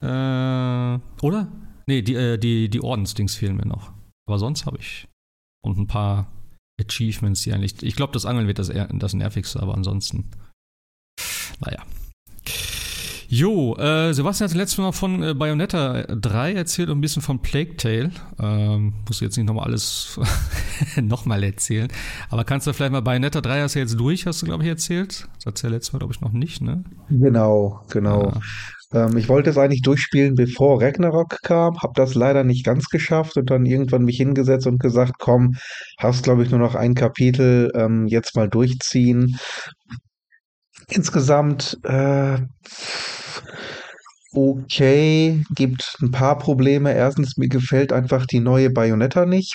[0.02, 1.48] Äh, oder?
[1.86, 3.92] Nee, die, äh, die, die Ordensdings fehlen mir noch.
[4.26, 5.06] Aber sonst habe ich.
[5.62, 6.32] Und ein paar
[6.80, 7.82] Achievements, die eigentlich.
[7.82, 10.30] Ich glaube, das Angeln wird das, das nervigste, aber ansonsten.
[11.60, 11.84] Naja.
[13.32, 17.38] Jo, äh, Sebastian hat letztes Mal von äh, Bayonetta 3 erzählt und ein bisschen von
[17.38, 18.10] Plague Tale.
[18.40, 20.18] Ähm, muss jetzt nicht nochmal alles
[21.00, 21.86] nochmal erzählen.
[22.28, 24.68] Aber kannst du vielleicht mal Bayonetta 3 hast du jetzt durch, hast du, glaube ich,
[24.68, 25.28] erzählt.
[25.36, 26.82] Das hat ja letztes Mal, glaube ich, noch nicht, ne?
[27.08, 28.30] Genau, genau.
[28.30, 28.40] Ah.
[28.92, 33.36] Ähm, ich wollte es eigentlich durchspielen, bevor Ragnarok kam, habe das leider nicht ganz geschafft
[33.36, 35.56] und dann irgendwann mich hingesetzt und gesagt, komm,
[35.98, 39.36] hast, glaube ich, nur noch ein Kapitel, ähm, jetzt mal durchziehen.
[40.88, 42.38] Insgesamt äh,
[44.32, 46.94] okay, gibt ein paar Probleme.
[46.94, 49.54] Erstens, mir gefällt einfach die neue Bayonetta nicht.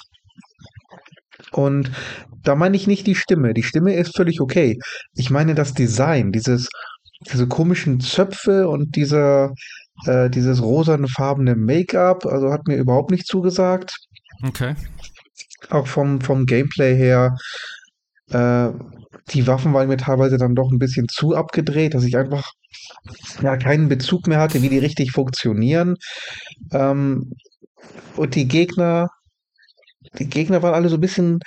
[1.51, 1.91] Und
[2.43, 3.53] da meine ich nicht die Stimme.
[3.53, 4.77] Die Stimme ist völlig okay.
[5.15, 6.69] Ich meine das Design, dieses,
[7.31, 9.53] diese komischen Zöpfe und dieser,
[10.05, 11.07] äh, dieses rosane
[11.55, 13.95] Make-up, also hat mir überhaupt nicht zugesagt.
[14.43, 14.75] Okay.
[15.69, 17.35] Auch vom, vom Gameplay her.
[18.29, 18.69] Äh,
[19.29, 22.51] die Waffen waren mir teilweise dann doch ein bisschen zu abgedreht, dass ich einfach
[23.41, 25.95] ja keinen Bezug mehr hatte, wie die richtig funktionieren.
[26.71, 27.31] Ähm,
[28.15, 29.09] und die Gegner,
[30.19, 31.39] die Gegner waren alle so ein bisschen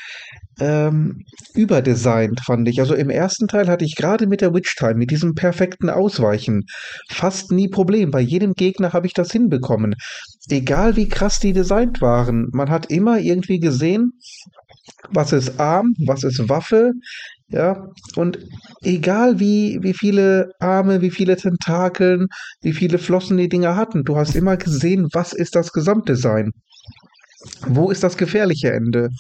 [0.61, 1.25] ähm,
[1.55, 2.81] überdesignt, fand ich.
[2.81, 6.65] Also im ersten Teil hatte ich gerade mit der Witch Time, mit diesem perfekten Ausweichen,
[7.11, 8.11] fast nie Problem.
[8.11, 9.95] Bei jedem Gegner habe ich das hinbekommen.
[10.51, 14.13] Egal wie krass die designt waren, man hat immer irgendwie gesehen,
[15.11, 16.93] was ist Arm, was ist Waffe,
[17.51, 18.39] ja, und
[18.83, 22.27] egal wie, wie viele Arme, wie viele Tentakeln,
[22.61, 26.53] wie viele Flossen die Dinger hatten, du hast immer gesehen, was ist das Gesamtdesign.
[27.67, 29.11] Wo ist das gefährliche Ende?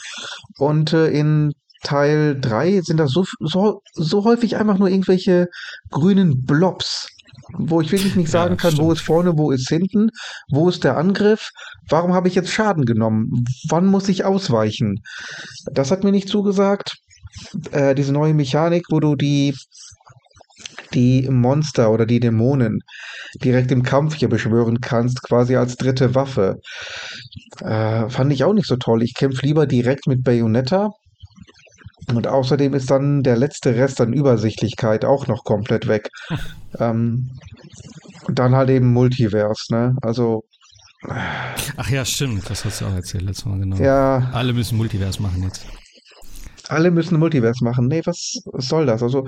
[0.59, 5.47] Und äh, in Teil 3 sind das so, so, so häufig einfach nur irgendwelche
[5.91, 7.09] grünen Blobs,
[7.57, 8.87] wo ich wirklich nicht sagen ja, kann, stimmt.
[8.89, 10.11] wo ist vorne, wo ist hinten,
[10.51, 11.51] wo ist der Angriff,
[11.89, 15.01] warum habe ich jetzt Schaden genommen, wann muss ich ausweichen.
[15.73, 16.97] Das hat mir nicht zugesagt
[17.71, 19.55] äh, diese neue Mechanik, wo du die,
[20.95, 22.81] die Monster oder die Dämonen
[23.43, 26.61] direkt im Kampf hier beschwören kannst, quasi als dritte Waffe.
[27.61, 29.03] Äh, fand ich auch nicht so toll.
[29.03, 30.91] Ich kämpfe lieber direkt mit Bayonetta.
[32.15, 36.09] Und außerdem ist dann der letzte Rest an Übersichtlichkeit auch noch komplett weg.
[36.79, 37.31] ähm,
[38.29, 39.95] dann halt eben Multiverse, ne?
[40.03, 40.45] Also.
[41.77, 42.49] Ach ja, stimmt.
[42.51, 43.77] Das hast du auch erzählt letztes Mal, genau.
[43.77, 44.31] Ja.
[44.33, 45.65] Alle müssen Multiverse machen jetzt
[46.69, 47.89] alle müssen Multiverse machen.
[47.89, 49.03] Nee, was, was soll das?
[49.03, 49.27] Also,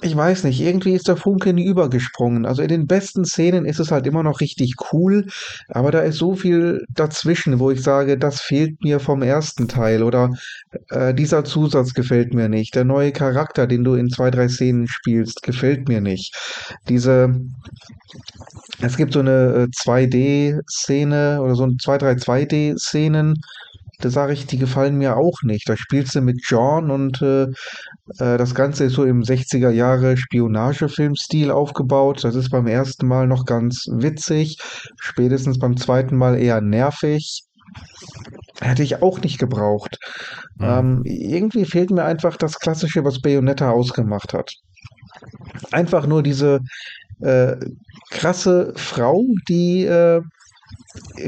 [0.00, 2.46] ich weiß nicht, irgendwie ist der Funke nie übergesprungen.
[2.46, 5.26] Also in den besten Szenen ist es halt immer noch richtig cool,
[5.68, 10.02] aber da ist so viel dazwischen, wo ich sage, das fehlt mir vom ersten Teil
[10.02, 10.30] oder
[10.90, 12.74] äh, dieser Zusatz gefällt mir nicht.
[12.74, 16.34] Der neue Charakter, den du in zwei, drei Szenen spielst, gefällt mir nicht.
[16.88, 17.34] Diese,
[18.80, 23.34] es gibt so eine 2D-Szene äh, oder so ein zwei, drei 2D-Szenen,
[24.00, 25.68] da sage ich, die gefallen mir auch nicht.
[25.68, 30.16] Da spielst du mit John und äh, äh, das Ganze ist so im 60er Jahre
[30.16, 32.22] Spionagefilmstil aufgebaut.
[32.22, 34.58] Das ist beim ersten Mal noch ganz witzig,
[35.00, 37.42] spätestens beim zweiten Mal eher nervig.
[38.60, 39.98] Hätte ich auch nicht gebraucht.
[40.58, 40.64] Mhm.
[40.64, 44.52] Ähm, irgendwie fehlt mir einfach das Klassische, was Bayonetta ausgemacht hat.
[45.72, 46.60] Einfach nur diese
[47.20, 47.56] äh,
[48.10, 50.22] krasse Frau, die äh,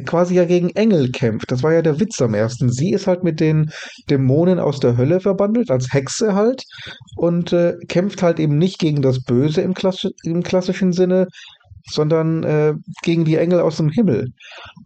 [0.06, 1.50] quasi ja gegen Engel kämpft.
[1.50, 2.70] Das war ja der Witz am ersten.
[2.70, 3.70] Sie ist halt mit den
[4.08, 6.64] Dämonen aus der Hölle verbandelt, als Hexe halt,
[7.16, 11.26] und äh, kämpft halt eben nicht gegen das Böse im, Klassi im klassischen Sinne,
[11.90, 14.28] sondern äh, gegen die Engel aus dem Himmel.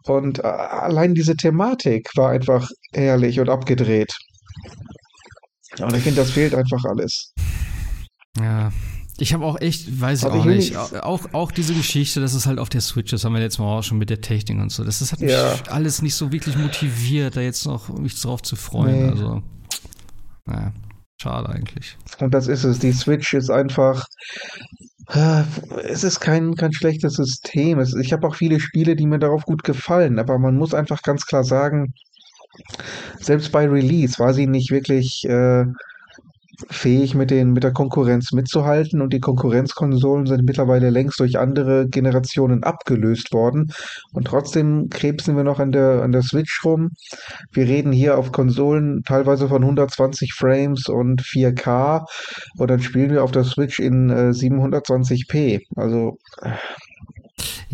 [0.04, 4.12] Und äh, allein diese Thematik war einfach herrlich und abgedreht.
[5.80, 7.32] Und ich finde, das fehlt einfach alles.
[8.40, 8.70] Ja,
[9.18, 12.58] ich habe auch echt, weiß ich auch nicht, auch, auch diese Geschichte, dass es halt
[12.58, 14.82] auf der Switch ist, haben wir jetzt mal auch schon mit der Technik und so.
[14.82, 15.54] Das, das hat mich ja.
[15.70, 19.06] alles nicht so wirklich motiviert, da jetzt noch mich drauf zu freuen.
[19.06, 19.10] Nee.
[19.10, 19.42] Also,
[20.46, 20.72] naja,
[21.22, 21.96] schade eigentlich.
[22.18, 22.80] Und das ist es.
[22.80, 24.04] Die Switch ist einfach.
[25.10, 25.42] Äh,
[25.84, 27.78] es ist kein, kein schlechtes System.
[28.00, 31.26] ich habe auch viele Spiele, die mir darauf gut gefallen, aber man muss einfach ganz
[31.26, 31.92] klar sagen,
[33.20, 35.24] selbst bei Release war sie nicht wirklich.
[35.28, 35.66] Äh,
[36.70, 41.88] fähig, mit, den, mit der Konkurrenz mitzuhalten und die Konkurrenzkonsolen sind mittlerweile längst durch andere
[41.88, 43.72] Generationen abgelöst worden
[44.12, 46.90] und trotzdem krebsen wir noch an der, an der Switch rum.
[47.52, 52.04] Wir reden hier auf Konsolen teilweise von 120 Frames und 4K
[52.58, 55.60] und dann spielen wir auf der Switch in äh, 720p.
[55.76, 56.18] Also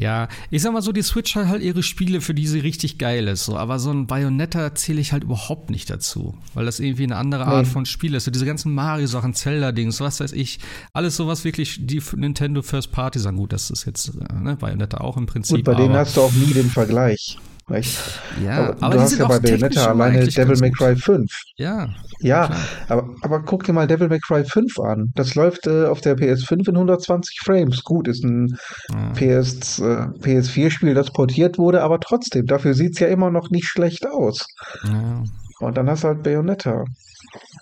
[0.01, 2.97] ja, ich sag mal so, die Switch hat halt ihre Spiele, für die sie richtig
[2.97, 3.45] geil ist.
[3.45, 3.59] So.
[3.59, 6.39] Aber so ein Bayonetta zähle ich halt überhaupt nicht dazu.
[6.55, 7.71] Weil das irgendwie eine andere Art nee.
[7.71, 8.25] von Spiel ist.
[8.25, 10.59] So diese ganzen Mario-Sachen, Zelda-Dings, was weiß ich.
[10.95, 13.37] Alles sowas wirklich, die Nintendo First Party sagen.
[13.37, 15.57] Gut, das ist jetzt äh, ne, Bayonetta auch im Prinzip.
[15.57, 17.39] Gut, bei denen hast du auch nie den Vergleich.
[17.69, 17.99] Nicht?
[18.45, 21.31] Ja, aber, aber du hast ja bei Bayonetta alleine Devil May Cry 5.
[21.57, 21.89] Ja.
[22.21, 22.51] Ja,
[22.89, 25.13] aber, aber guck dir mal Devil May Cry 5 an.
[25.15, 27.83] Das läuft äh, auf der PS5 in 120 Frames.
[27.85, 28.59] Gut, ist ein
[28.91, 29.11] ja.
[29.13, 33.67] PS, äh, PS4-Spiel, das portiert wurde, aber trotzdem, dafür sieht es ja immer noch nicht
[33.67, 34.45] schlecht aus.
[34.85, 35.23] Ja.
[35.61, 36.85] Und dann hast du halt Bayonetta.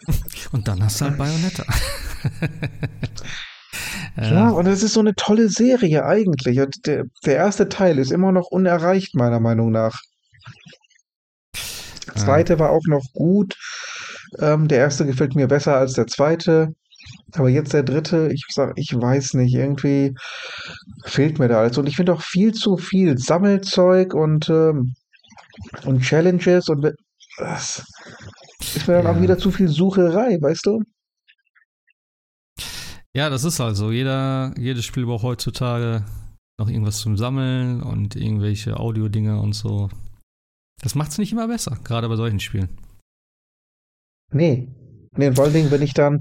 [0.53, 1.65] Und dann hast du halt Bayonetta.
[4.21, 6.61] Ja, und es ist so eine tolle Serie eigentlich.
[6.85, 10.01] Der, der erste Teil ist immer noch unerreicht, meiner Meinung nach.
[12.07, 13.55] Der zweite war auch noch gut.
[14.41, 16.75] Ähm, der erste gefällt mir besser als der zweite.
[17.33, 20.15] Aber jetzt der dritte, ich sag, ich weiß nicht, irgendwie
[21.05, 21.79] fehlt mir da alles.
[21.79, 24.95] Und ich finde auch viel zu viel Sammelzeug und, ähm,
[25.85, 26.93] und Challenges und
[27.39, 27.85] das
[28.61, 29.13] ist mir dann ja.
[29.13, 30.83] auch wieder zu viel Sucherei, weißt du?
[33.17, 33.91] Ja, das ist also.
[33.91, 36.05] Jeder, jedes Spiel braucht heutzutage
[36.59, 39.89] noch irgendwas zum Sammeln und irgendwelche Audio-Dinge und so.
[40.83, 42.69] Das macht es nicht immer besser, gerade bei solchen Spielen.
[44.33, 44.69] Nee.
[45.17, 46.21] Nee, vor allen Dingen, wenn ich dann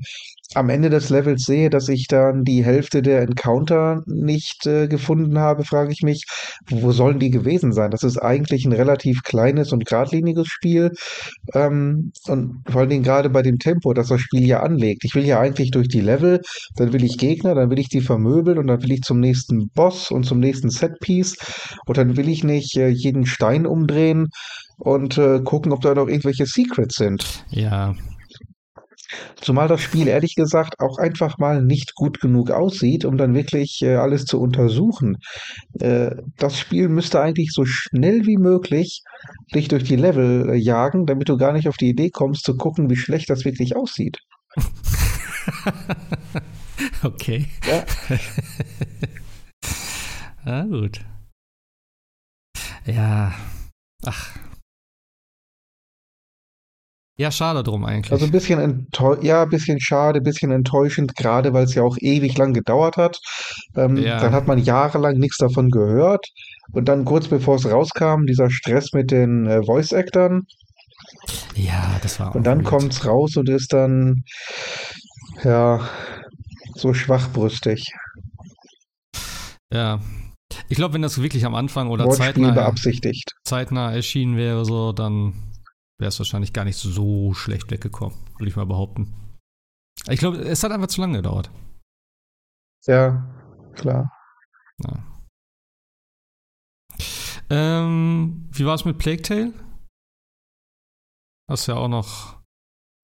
[0.53, 5.37] am Ende des Levels sehe, dass ich dann die Hälfte der Encounter nicht äh, gefunden
[5.39, 6.23] habe, frage ich mich,
[6.69, 7.91] wo sollen die gewesen sein?
[7.91, 10.91] Das ist eigentlich ein relativ kleines und geradliniges Spiel.
[11.53, 15.03] Ähm, und vor allen Dingen gerade bei dem Tempo, das das Spiel ja anlegt.
[15.03, 16.41] Ich will ja eigentlich durch die Level,
[16.75, 19.69] dann will ich Gegner, dann will ich die vermöbeln und dann will ich zum nächsten
[19.69, 21.35] Boss und zum nächsten Setpiece.
[21.85, 24.27] Und dann will ich nicht äh, jeden Stein umdrehen
[24.77, 27.43] und äh, gucken, ob da noch irgendwelche Secrets sind.
[27.49, 27.95] Ja,
[29.35, 33.81] Zumal das Spiel ehrlich gesagt auch einfach mal nicht gut genug aussieht, um dann wirklich
[33.81, 35.17] äh, alles zu untersuchen.
[35.79, 39.03] Äh, das Spiel müsste eigentlich so schnell wie möglich
[39.53, 42.55] dich durch die Level äh, jagen, damit du gar nicht auf die Idee kommst zu
[42.55, 44.17] gucken, wie schlecht das wirklich aussieht.
[47.03, 47.45] okay.
[47.67, 47.85] Ja.
[50.45, 51.01] ah, gut.
[52.85, 53.33] Ja.
[54.05, 54.37] Ach,
[57.19, 58.11] ja, schade drum eigentlich.
[58.11, 58.87] Also ein bisschen
[59.21, 62.95] ja, ein bisschen schade, ein bisschen enttäuschend, gerade weil es ja auch ewig lang gedauert
[62.95, 63.19] hat.
[63.75, 64.19] Ähm, ja.
[64.19, 66.27] Dann hat man jahrelang nichts davon gehört.
[66.73, 70.43] Und dann kurz bevor es rauskam, dieser Stress mit den äh, Voice-Actern.
[71.55, 74.23] Ja, das war auch Und dann kommt es raus und ist dann,
[75.43, 75.89] ja,
[76.75, 77.83] so schwachbrüstig.
[79.73, 80.01] Ja.
[80.69, 83.31] Ich glaube, wenn das wirklich am Anfang oder zeitnah, beabsichtigt.
[83.43, 85.33] zeitnah erschienen wäre, so, dann
[85.99, 89.13] wäre es wahrscheinlich gar nicht so schlecht weggekommen, würde ich mal behaupten.
[90.09, 91.49] Ich glaube, es hat einfach zu lange gedauert.
[92.85, 93.27] Ja,
[93.73, 94.11] klar.
[94.83, 95.03] Ja.
[97.49, 99.53] Ähm, wie war es mit Plague Tale?
[101.49, 102.41] Hast du ja auch noch.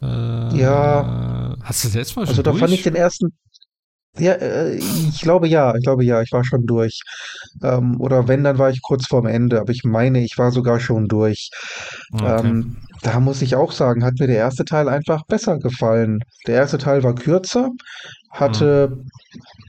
[0.02, 1.56] Äh, ja.
[1.64, 2.60] Hast du das letzte Mal schon Also, da durch?
[2.60, 3.38] fand ich den ersten.
[4.20, 7.02] Ja, äh, ich glaube ja, ich glaube ja, ich war schon durch.
[7.64, 10.80] Ähm, oder wenn, dann war ich kurz vorm Ende, aber ich meine, ich war sogar
[10.80, 11.50] schon durch.
[12.12, 12.48] Okay.
[12.48, 16.20] Ähm, da muss ich auch sagen, hat mir der erste Teil einfach besser gefallen.
[16.46, 17.70] Der erste Teil war kürzer,
[18.30, 19.10] hatte mhm.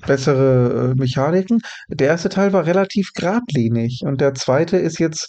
[0.07, 1.61] bessere äh, Mechaniken.
[1.89, 5.29] Der erste Teil war relativ geradlinig und der zweite ist jetzt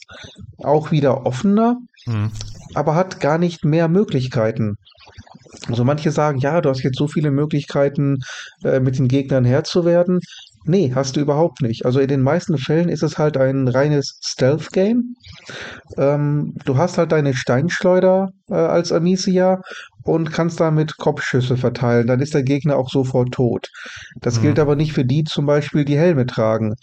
[0.58, 2.32] auch wieder offener, mhm.
[2.74, 4.76] aber hat gar nicht mehr Möglichkeiten.
[5.68, 8.18] Also manche sagen, ja, du hast jetzt so viele Möglichkeiten,
[8.64, 10.20] äh, mit den Gegnern Herr zu werden.
[10.68, 11.86] Nee, hast du überhaupt nicht.
[11.86, 15.16] Also in den meisten Fällen ist es halt ein reines Stealth-Game.
[15.98, 19.62] Ähm, du hast halt deine Steinschleuder äh, als Amicia
[20.04, 22.08] und kannst damit Kopfschüsse verteilen.
[22.08, 23.70] Dann ist der Gegner auch sofort tot.
[24.22, 24.42] Das mhm.
[24.42, 26.76] gilt aber nicht für die zum Beispiel, die Helme tragen.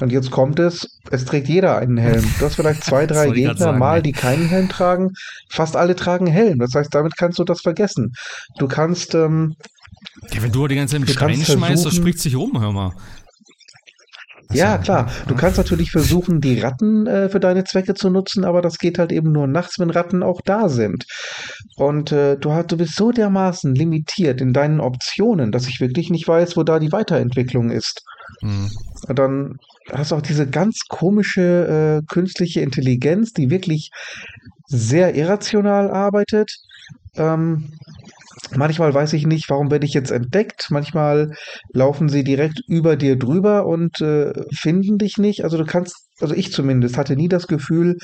[0.00, 2.24] Und jetzt kommt es, es trägt jeder einen Helm.
[2.38, 5.12] Du hast vielleicht zwei, drei Gegner sagen, mal, die keinen Helm tragen.
[5.48, 6.58] Fast alle tragen Helm.
[6.58, 8.14] Das heißt, damit kannst du das vergessen.
[8.58, 9.14] Du kannst.
[9.14, 9.56] Ähm,
[10.32, 12.92] ja, wenn du die ganze Zeit mit Steine schmeißt, das spricht sich rum, hör mal.
[14.52, 15.10] Ja, klar.
[15.28, 18.98] Du kannst natürlich versuchen, die Ratten äh, für deine Zwecke zu nutzen, aber das geht
[18.98, 21.04] halt eben nur nachts, wenn Ratten auch da sind.
[21.76, 26.10] Und äh, du, hast, du bist so dermaßen limitiert in deinen Optionen, dass ich wirklich
[26.10, 28.02] nicht weiß, wo da die Weiterentwicklung ist.
[28.42, 28.70] Mhm.
[29.08, 29.56] Und dann
[29.92, 33.90] hast du auch diese ganz komische äh, künstliche Intelligenz, die wirklich
[34.66, 36.50] sehr irrational arbeitet.
[37.16, 37.72] Ähm,
[38.54, 40.68] manchmal weiß ich nicht, warum werde ich jetzt entdeckt.
[40.70, 41.32] Manchmal
[41.72, 45.44] laufen sie direkt über dir drüber und äh, finden dich nicht.
[45.44, 47.96] Also du kannst, also ich zumindest hatte nie das Gefühl,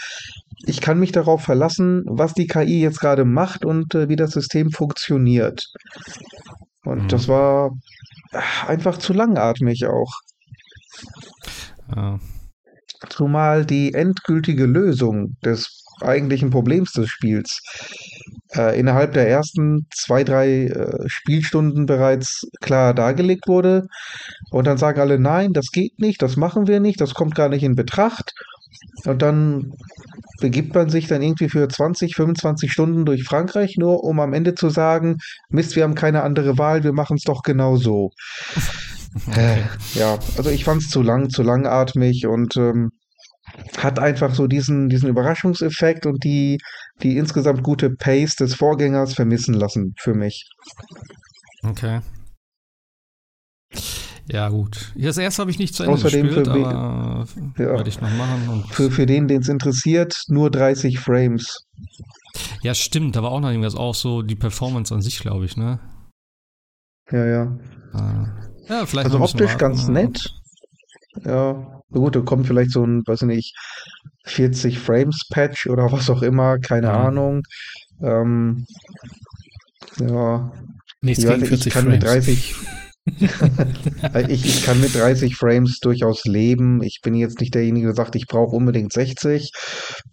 [0.66, 4.32] ich kann mich darauf verlassen, was die KI jetzt gerade macht und äh, wie das
[4.32, 5.65] System funktioniert.
[6.85, 7.09] Und mhm.
[7.09, 7.70] das war
[8.66, 10.12] einfach zu langatmig auch.
[11.94, 12.19] Ja.
[13.11, 17.61] Zumal die endgültige Lösung des eigentlichen Problems des Spiels
[18.55, 23.86] äh, innerhalb der ersten zwei, drei äh, Spielstunden bereits klar dargelegt wurde.
[24.51, 27.48] Und dann sagen alle, nein, das geht nicht, das machen wir nicht, das kommt gar
[27.48, 28.32] nicht in Betracht.
[29.05, 29.73] Und dann
[30.40, 34.55] begibt man sich dann irgendwie für 20, 25 Stunden durch Frankreich, nur um am Ende
[34.55, 35.18] zu sagen,
[35.48, 38.10] Mist, wir haben keine andere Wahl, wir machen es doch genau so.
[38.55, 38.62] Okay.
[39.35, 39.62] Äh,
[39.98, 42.90] ja, also ich fand es zu lang, zu langatmig und ähm,
[43.78, 46.59] hat einfach so diesen, diesen Überraschungseffekt und die,
[47.03, 50.49] die insgesamt gute Pace des Vorgängers vermissen lassen für mich.
[51.62, 52.01] Okay.
[54.28, 54.93] Ja, gut.
[54.97, 57.27] Das erste habe ich nicht zu Ende Außerdem gespielt, für, aber
[57.57, 58.65] ja, werde ich noch machen.
[58.70, 61.65] für, für den, den es interessiert, nur 30 Frames.
[62.62, 63.15] Ja, stimmt.
[63.15, 65.78] Da war auch noch irgendwas, auch so die Performance an sich, glaube ich, ne?
[67.11, 67.59] Ja, ja.
[67.93, 68.27] Ah.
[68.69, 70.35] Ja, vielleicht also optisch warten, ganz nett.
[71.24, 73.56] Ja, gut, da kommt vielleicht so ein, weiß ich nicht,
[74.24, 77.06] 40 Frames Patch oder was auch immer, keine ja.
[77.06, 77.42] Ahnung.
[78.02, 78.66] Ähm,
[80.00, 80.52] ja.
[81.00, 81.94] Nichts ich, gegen 40 ich kann Frames.
[81.94, 82.54] mit 30
[84.28, 86.82] ich, ich, kann mit 30 Frames durchaus leben.
[86.82, 89.52] Ich bin jetzt nicht derjenige, der sagt, ich brauche unbedingt 60.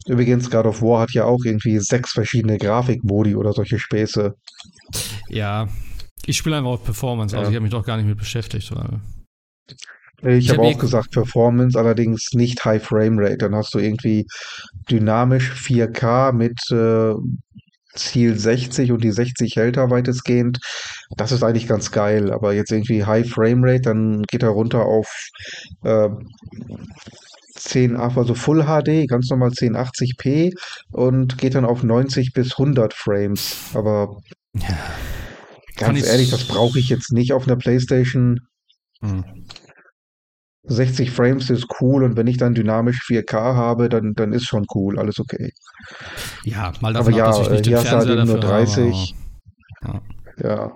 [0.06, 4.36] Übrigens, God of War hat ja auch irgendwie sechs verschiedene Grafikmodi oder solche Späße.
[5.28, 5.70] Ja,
[6.26, 7.50] ich spiele einfach auf Performance, also ja.
[7.50, 8.74] ich habe mich doch gar nicht mit beschäftigt.
[8.76, 9.02] Weil
[10.24, 13.38] ich, ich habe hab auch eh gesagt Performance, allerdings nicht High Frame Rate.
[13.38, 14.26] Dann hast du irgendwie
[14.90, 17.14] dynamisch 4K mit äh,
[17.96, 20.60] Ziel 60 und die 60 hält er weitestgehend.
[21.16, 24.86] Das ist eigentlich ganz geil, aber jetzt irgendwie High Frame Rate, dann geht er runter
[24.86, 25.08] auf
[25.84, 26.10] äh,
[27.56, 30.54] 10, also Full HD, ganz normal 1080p
[30.92, 33.56] und geht dann auf 90 bis 100 Frames.
[33.74, 34.18] Aber
[34.56, 34.78] ja.
[35.78, 38.40] ganz ehrlich, das brauche ich jetzt nicht auf einer PlayStation.
[39.02, 39.24] Hm.
[40.66, 44.66] 60 Frames ist cool und wenn ich dann dynamisch 4K habe, dann, dann ist schon
[44.74, 45.52] cool, alles okay.
[46.44, 49.16] Ja, mal davon aber ab, ja, hier hast du halt eben nur 30.
[49.82, 50.02] Aber,
[50.38, 50.50] ja.
[50.50, 50.72] ja.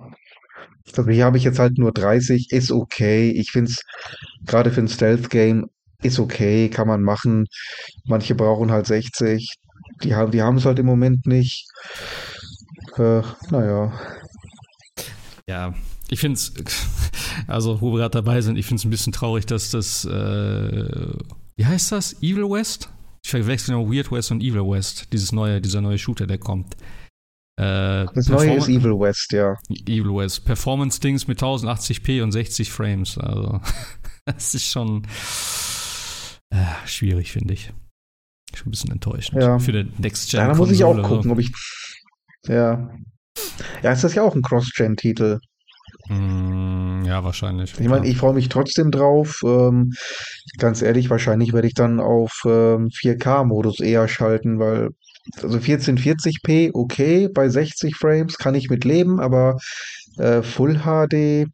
[0.96, 3.30] Also hier habe ich jetzt halt nur 30, ist okay.
[3.30, 3.82] Ich finde es,
[4.46, 5.66] gerade für ein Stealth-Game,
[6.02, 7.46] ist okay, kann man machen.
[8.06, 9.56] Manche brauchen halt 60.
[10.02, 11.66] Die haben die es halt im Moment nicht.
[12.96, 13.92] Äh, naja.
[15.48, 15.74] Ja,
[16.10, 16.52] ich finde es,
[17.46, 21.12] also wo wir gerade dabei sind, ich finde es ein bisschen traurig, dass das, äh,
[21.56, 22.14] wie heißt das?
[22.22, 22.90] Evil West?
[23.24, 26.76] Ich verwechsel noch Weird West und Evil West, dieses neue, dieser neue Shooter, der kommt.
[27.58, 29.56] Äh, das neue ist Evil West, ja.
[29.68, 30.44] Evil West.
[30.44, 33.18] Performance-Dings mit 1080p und 60 Frames.
[33.18, 33.60] Also,
[34.24, 35.04] das ist schon
[36.50, 37.72] äh, schwierig, finde ich.
[38.54, 39.42] Schon ein bisschen enttäuschend.
[39.42, 39.58] Ja.
[39.58, 40.40] Für den Next Gen.
[40.40, 41.50] Ja, da muss ich auch gucken, ob ich.
[42.46, 42.90] Ja.
[43.82, 45.40] Ja, ist das ja auch ein Cross-Gen-Titel.
[46.08, 47.78] Mm, ja, wahrscheinlich.
[47.78, 49.40] Ich meine, ich freue mich trotzdem drauf.
[49.44, 49.92] Ähm,
[50.58, 54.90] ganz ehrlich, wahrscheinlich werde ich dann auf ähm, 4K-Modus eher schalten, weil
[55.42, 59.58] also 1440p okay, bei 60 Frames kann ich mit leben, aber
[60.16, 61.48] äh, Full HD,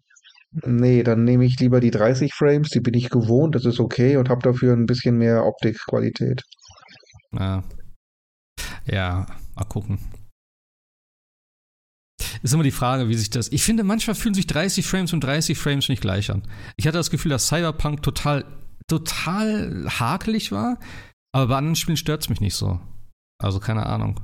[0.64, 4.16] nee, dann nehme ich lieber die 30 Frames, die bin ich gewohnt, das ist okay
[4.16, 6.43] und habe dafür ein bisschen mehr Optikqualität.
[7.32, 7.64] Ja.
[8.86, 9.26] ja,
[9.56, 9.98] mal gucken.
[12.43, 13.51] Ist immer die Frage, wie sich das.
[13.52, 16.43] Ich finde, manchmal fühlen sich 30 Frames und 30 Frames nicht gleich an.
[16.77, 18.44] Ich hatte das Gefühl, dass Cyberpunk total,
[18.89, 20.78] total hakelig war,
[21.32, 22.81] aber bei anderen Spielen stört es mich nicht so.
[23.43, 24.20] Also keine Ahnung.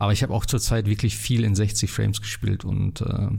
[0.00, 3.30] Aber ich habe auch zurzeit wirklich viel in 60 Frames gespielt und äh,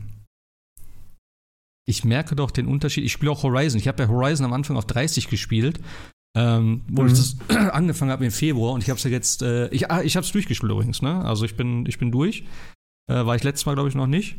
[1.88, 3.04] ich merke doch den Unterschied.
[3.04, 3.80] Ich spiele auch Horizon.
[3.80, 5.80] Ich habe ja Horizon am Anfang auf 30 gespielt,
[6.36, 7.08] ähm, wo mhm.
[7.08, 7.38] ich das
[7.72, 10.26] angefangen habe im Februar und ich habe es ja jetzt, äh, ich, ah, ich habe
[10.26, 11.24] es durchgespielt übrigens, ne?
[11.24, 12.44] Also ich bin, ich bin durch.
[13.10, 14.38] Äh, war ich letztes Mal, glaube ich, noch nicht.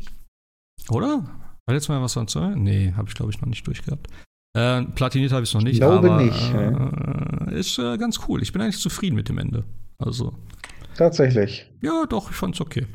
[0.89, 1.23] Oder?
[1.65, 2.35] War letztes Mal was sonst?
[2.35, 4.07] Nee, habe ich, glaube ich, noch nicht durchgehabt.
[4.55, 5.73] Äh, platiniert habe ich es noch nicht.
[5.73, 6.53] Ich glaube aber, nicht.
[6.53, 8.41] Äh, ist äh, ganz cool.
[8.41, 9.65] Ich bin eigentlich zufrieden mit dem Ende.
[9.97, 10.33] Also.
[10.95, 11.71] Tatsächlich.
[11.81, 12.85] Ja, doch, ich fand es okay.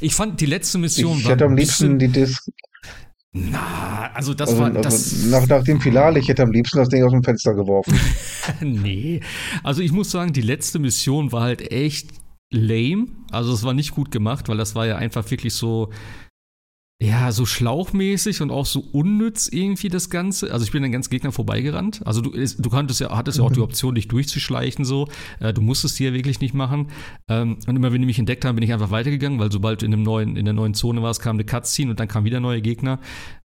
[0.00, 1.18] Ich fand die letzte Mission.
[1.18, 2.48] Ich hätte am liebsten die Disc.
[3.34, 4.70] Na, also das also, war.
[4.70, 7.98] Das nach, nach dem Finale, ich hätte am liebsten das Ding aus dem Fenster geworfen.
[8.60, 9.20] nee.
[9.62, 12.10] Also ich muss sagen, die letzte Mission war halt echt
[12.50, 13.06] lame.
[13.30, 15.88] Also es war nicht gut gemacht, weil das war ja einfach wirklich so
[17.02, 20.52] ja, so schlauchmäßig und auch so unnütz irgendwie das Ganze.
[20.52, 22.00] Also ich bin an ganz Gegner vorbeigerannt.
[22.06, 23.64] Also du, du konntest ja, hattest ja auch die mhm.
[23.64, 25.08] Option, dich durchzuschleichen so.
[25.40, 26.92] Äh, du musstest die ja wirklich nicht machen.
[27.28, 29.86] Ähm, und immer wenn die mich entdeckt haben, bin ich einfach weitergegangen, weil sobald du
[29.86, 32.38] in, einem neuen, in der neuen Zone warst, kam eine Cutscene und dann kamen wieder
[32.38, 33.00] neue Gegner.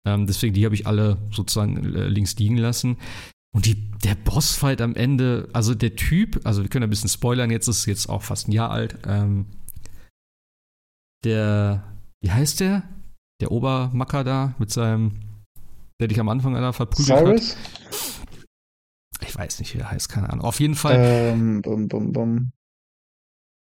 [0.04, 2.96] Ähm, deswegen, die habe ich alle sozusagen äh, links liegen lassen.
[3.54, 7.52] Und die, der Bossfight am Ende, also der Typ, also wir können ein bisschen spoilern,
[7.52, 8.98] jetzt ist es jetzt auch fast ein Jahr alt.
[9.06, 9.46] Ähm,
[11.22, 11.84] der,
[12.20, 12.82] wie heißt der?
[13.40, 15.20] Der Obermacker da mit seinem,
[16.00, 17.56] der dich am Anfang einer verprügelt Cyrus?
[17.56, 19.28] hat.
[19.28, 20.44] Ich weiß nicht, wie er heißt, keine Ahnung.
[20.44, 20.96] Auf jeden Fall.
[20.98, 22.52] Ähm, bum, bum, bum.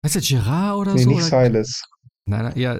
[0.05, 1.09] Heißt der Gerard oder nee, so?
[1.09, 1.83] Nicht Silas.
[2.29, 2.79] Nein, nein, ja,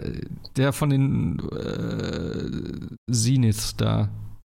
[0.55, 4.09] der von den äh, Zenith da.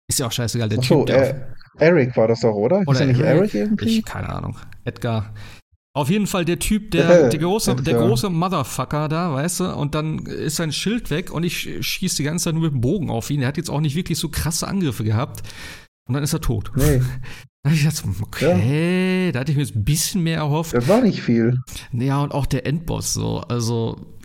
[0.07, 1.15] Ist ja auch scheißegal, der Achso, Typ.
[1.15, 1.47] Äh,
[1.79, 2.81] Eric war das doch, oder?
[2.81, 3.99] Oder ist er nicht Eric, Eric irgendwie?
[3.99, 4.57] Ich, keine Ahnung.
[4.83, 5.33] Edgar.
[5.95, 9.93] Auf jeden Fall der Typ, der, der, große, der große Motherfucker da, weißt du, und
[9.93, 13.11] dann ist sein Schild weg und ich schieße die ganze Zeit nur mit dem Bogen
[13.11, 13.41] auf ihn.
[13.41, 15.43] Er hat jetzt auch nicht wirklich so krasse Angriffe gehabt.
[16.07, 16.71] Und dann ist er tot.
[16.75, 17.01] Nee.
[17.65, 19.31] Da ich gedacht, okay, ja.
[19.31, 20.73] da hatte ich mir jetzt ein bisschen mehr erhofft.
[20.73, 21.61] Das war nicht viel.
[21.93, 23.39] Ja, und auch der Endboss so.
[23.39, 24.17] Also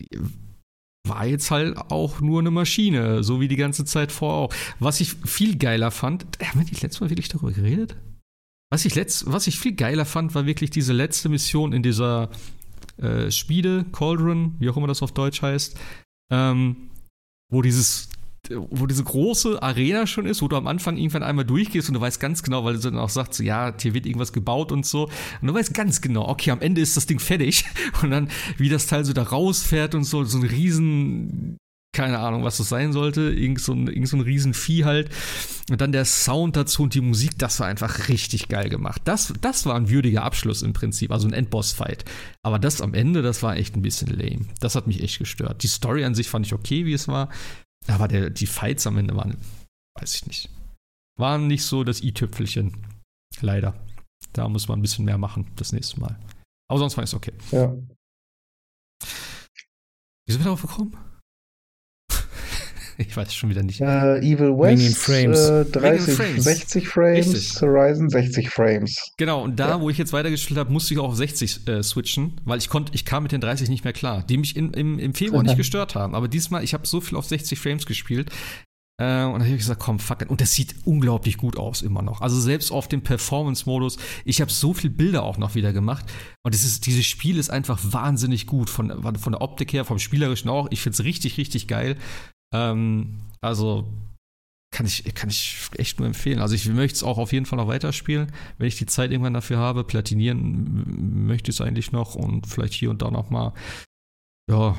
[1.06, 4.54] war jetzt halt auch nur eine Maschine, so wie die ganze Zeit vor auch.
[4.80, 7.96] Was ich viel geiler fand, haben wir nicht letztes Mal wirklich darüber geredet?
[8.70, 12.28] Was ich, letzt, was ich viel geiler fand, war wirklich diese letzte Mission in dieser
[12.98, 15.78] äh, Spiele, Cauldron, wie auch immer das auf Deutsch heißt,
[16.30, 16.90] ähm,
[17.50, 18.10] wo dieses
[18.50, 22.00] wo diese große Arena schon ist, wo du am Anfang irgendwann einmal durchgehst und du
[22.00, 25.10] weißt ganz genau, weil du dann auch sagst, ja, hier wird irgendwas gebaut und so.
[25.40, 27.64] Und du weißt ganz genau, okay, am Ende ist das Ding fertig.
[28.02, 31.58] Und dann, wie das Teil so da rausfährt und so, so ein riesen
[31.98, 33.32] keine Ahnung, was das sein sollte.
[33.32, 35.10] Irgend so ein, irgend so ein Riesenvieh halt.
[35.68, 39.02] Und dann der Sound dazu und die Musik, das war einfach richtig geil gemacht.
[39.04, 42.04] Das, das war ein würdiger Abschluss im Prinzip, also ein Endboss-Fight.
[42.44, 44.46] Aber das am Ende, das war echt ein bisschen lame.
[44.60, 45.64] Das hat mich echt gestört.
[45.64, 47.30] Die Story an sich fand ich okay, wie es war.
[47.88, 49.36] Aber der, die Fights am Ende waren,
[49.98, 50.50] weiß ich nicht.
[51.18, 52.86] Waren nicht so das i-Tüpfelchen.
[53.40, 53.74] Leider.
[54.34, 56.16] Da muss man ein bisschen mehr machen das nächste Mal.
[56.70, 57.32] Aber sonst war es okay.
[57.50, 57.74] Ja.
[60.26, 60.96] Wie sind wir darauf gekommen?
[63.08, 63.80] Ich weiß schon wieder nicht.
[63.80, 65.48] Uh, Evil West Frames.
[65.48, 66.44] Äh, 30, Frames.
[66.44, 67.62] 60 Frames, Richtig.
[67.62, 69.12] Horizon 60 Frames.
[69.16, 69.80] Genau, und da, ja.
[69.80, 72.92] wo ich jetzt weitergespielt habe, musste ich auch auf 60 äh, switchen, weil ich konnte,
[72.94, 75.56] ich kam mit den 30 nicht mehr klar, die mich in, im, im Februar nicht
[75.56, 76.14] gestört haben.
[76.14, 78.30] Aber diesmal, ich habe so viel auf 60 Frames gespielt.
[79.00, 80.28] Äh, und da habe ich gesagt, komm, fuck it.
[80.28, 82.20] Und das sieht unglaublich gut aus immer noch.
[82.20, 86.04] Also selbst auf dem Performance-Modus, ich habe so viele Bilder auch noch wieder gemacht.
[86.42, 88.68] Und ist, dieses Spiel ist einfach wahnsinnig gut.
[88.68, 90.66] Von, von der Optik her, vom Spielerischen auch.
[90.72, 91.96] Ich finde es richtig, richtig geil.
[92.54, 93.86] Ähm, also
[94.70, 96.40] kann ich, kann ich echt nur empfehlen.
[96.40, 99.34] Also ich möchte es auch auf jeden Fall noch weiterspielen, wenn ich die Zeit irgendwann
[99.34, 99.84] dafür habe.
[99.84, 103.54] Platinieren möchte ich es eigentlich noch und vielleicht hier und da noch mal,
[104.50, 104.76] ja,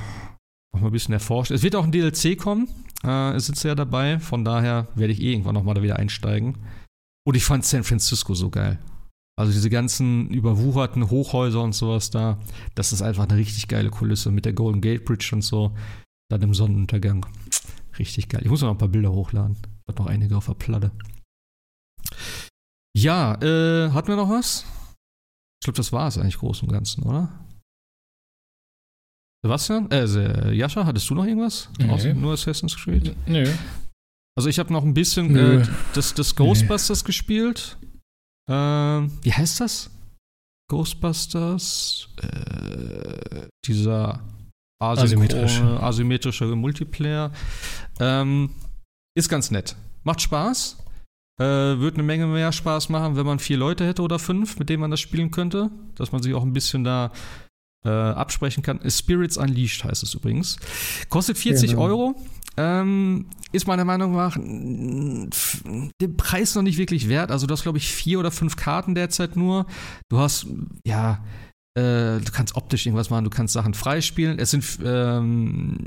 [0.74, 1.56] noch mal ein bisschen erforschen.
[1.56, 2.70] Es wird auch ein DLC kommen,
[3.04, 5.98] äh, es sitzt ja dabei, von daher werde ich eh irgendwann noch mal da wieder
[5.98, 6.58] einsteigen.
[7.28, 8.80] Und ich fand San Francisco so geil.
[9.38, 12.40] Also diese ganzen überwucherten Hochhäuser und sowas da,
[12.76, 15.76] das ist einfach eine richtig geile Kulisse mit der Golden Gate Bridge und so,
[16.30, 17.26] dann im Sonnenuntergang.
[18.00, 18.42] Richtig geil.
[18.44, 19.58] Ich muss noch ein paar Bilder hochladen.
[19.88, 20.92] Hat noch einige auf der Platte.
[22.96, 24.66] Ja, äh, hatten wir noch was?
[25.62, 27.30] Ich glaube, das war es eigentlich groß und Ganzen, oder?
[29.44, 29.90] Sebastian?
[29.92, 31.70] Äh, Jascha, hattest du noch irgendwas?
[31.78, 31.90] Nee.
[31.90, 33.16] Außer nur Assassin's Creed?
[33.28, 33.52] Nö.
[34.38, 37.78] Also ich habe noch ein bisschen äh, das, das Ghostbusters gespielt.
[38.50, 39.90] Ähm, wie heißt das?
[40.70, 42.10] Ghostbusters?
[42.22, 44.22] Äh, dieser
[44.82, 47.32] asynchrone, asymmetrische Multiplayer.
[48.00, 48.52] Ähm,
[49.16, 49.76] ist ganz nett.
[50.04, 50.78] Macht Spaß.
[51.40, 51.44] Äh,
[51.80, 54.82] wird eine Menge mehr Spaß machen, wenn man vier Leute hätte oder fünf, mit denen
[54.82, 55.70] man das spielen könnte.
[55.96, 57.12] Dass man sich auch ein bisschen da
[57.86, 58.80] äh, absprechen kann.
[58.90, 60.58] Spirits Unleashed heißt es übrigens.
[61.10, 61.82] Kostet 40 Genau.
[61.84, 62.16] Euro.
[62.58, 65.30] Ähm, ist meiner Meinung nach den
[66.18, 67.32] Preis noch nicht wirklich wert.
[67.32, 69.66] Also du hast, glaube ich, vier oder fünf Karten derzeit nur.
[70.10, 70.46] Du hast,
[70.86, 71.24] ja,
[71.76, 74.40] äh, du kannst optisch irgendwas machen, du kannst Sachen freispielen.
[74.40, 75.78] Es sind, ähm,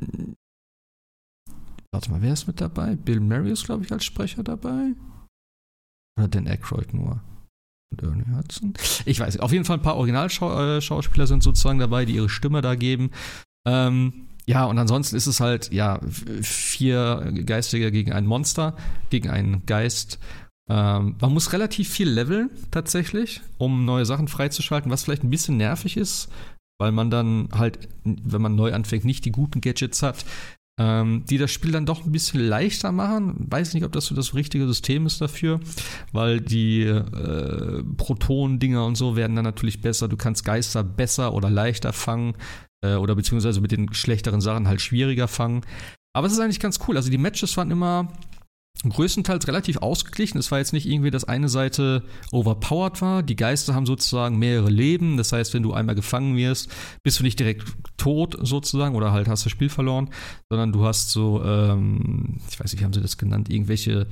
[1.93, 2.97] warte mal, wer ist mit dabei?
[2.97, 4.95] Bill Murray ist, glaube ich, als Sprecher dabei.
[6.19, 7.23] Oder Dan Aykroyd nur.
[7.93, 8.75] Und Ernie Hudson.
[9.05, 9.43] Ich weiß nicht.
[9.43, 13.11] Auf jeden Fall ein paar Originalschauspieler sind sozusagen dabei, die ihre Stimme da geben.
[13.67, 16.01] Ähm, ja, und ansonsten ist es halt, ja,
[16.43, 18.77] vier Geistige gegen ein Monster,
[19.11, 20.19] gegen einen Geist.
[20.69, 25.59] Ähm, man muss relativ viel leveln, tatsächlich, um neue Sachen freizuschalten, was vielleicht ein bisschen
[25.59, 26.29] nervig ist,
[26.79, 30.25] weil man dann halt, wenn man neu anfängt, nicht die guten Gadgets hat,
[30.79, 33.47] ähm, die das Spiel dann doch ein bisschen leichter machen.
[33.51, 35.61] Weiß nicht, ob das so das richtige System ist dafür,
[36.13, 40.09] weil die äh, Protonen-Dinger und so werden dann natürlich besser.
[40.09, 42.35] Du kannst Geister besser oder leichter fangen
[42.83, 45.63] äh, oder beziehungsweise mit den schlechteren Sachen halt schwieriger fangen.
[46.15, 46.97] Aber es ist eigentlich ganz cool.
[46.97, 48.13] Also die Matches waren immer
[48.89, 50.39] größtenteils relativ ausgeglichen.
[50.39, 53.23] Es war jetzt nicht irgendwie, dass eine Seite overpowered war.
[53.23, 55.17] Die Geister haben sozusagen mehrere Leben.
[55.17, 56.71] Das heißt, wenn du einmal gefangen wirst,
[57.03, 57.65] bist du nicht direkt
[57.97, 60.11] tot sozusagen oder halt hast das Spiel verloren,
[60.51, 64.09] sondern du hast so, ähm, ich weiß nicht, wie haben sie das genannt, irgendwelche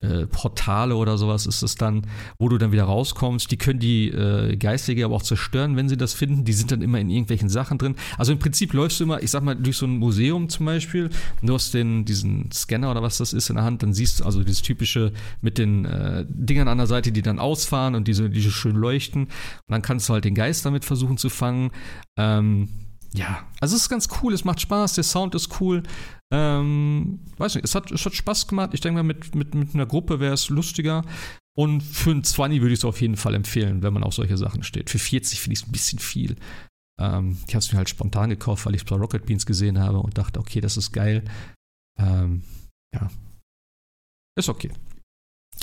[0.00, 2.06] äh, Portale oder sowas ist es dann,
[2.38, 3.50] wo du dann wieder rauskommst.
[3.50, 6.44] Die können die äh, Geistige aber auch zerstören, wenn sie das finden.
[6.44, 7.96] Die sind dann immer in irgendwelchen Sachen drin.
[8.18, 11.08] Also im Prinzip läufst du immer, ich sag mal, durch so ein Museum zum Beispiel.
[11.42, 14.24] Du hast den, diesen Scanner oder was das ist in der Hand, dann siehst du
[14.24, 18.28] also dieses typische mit den äh, Dingern an der Seite, die dann ausfahren und diese,
[18.28, 19.24] diese schön leuchten.
[19.24, 19.32] Und
[19.68, 21.70] dann kannst du halt den Geist damit versuchen zu fangen.
[22.18, 22.68] Ähm,
[23.14, 25.82] ja, also es ist ganz cool, es macht Spaß, der Sound ist cool.
[26.32, 28.70] Ähm, weiß nicht, es hat, es hat Spaß gemacht.
[28.72, 31.04] Ich denke mal, mit, mit, mit einer Gruppe wäre es lustiger.
[31.56, 34.36] Und für ein 20 würde ich es auf jeden Fall empfehlen, wenn man auf solche
[34.36, 34.90] Sachen steht.
[34.90, 36.36] Für 40 finde ich es ein bisschen viel.
[37.00, 39.78] Ähm, ich habe es mir halt spontan gekauft, weil ich es bei Rocket Beans gesehen
[39.78, 41.24] habe und dachte, okay, das ist geil.
[41.98, 42.42] Ähm,
[42.94, 43.10] ja.
[44.38, 44.70] Ist okay.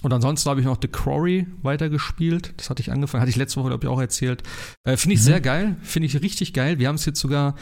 [0.02, 2.54] Und ansonsten habe ich noch The Quarry weitergespielt.
[2.58, 4.42] Das hatte ich angefangen, hatte ich letzte Woche, glaube ich, auch erzählt.
[4.88, 5.26] Äh, Finde ich Mhm.
[5.26, 5.78] sehr geil.
[5.84, 6.80] Finde ich richtig geil.
[6.80, 7.56] Wir haben es jetzt sogar,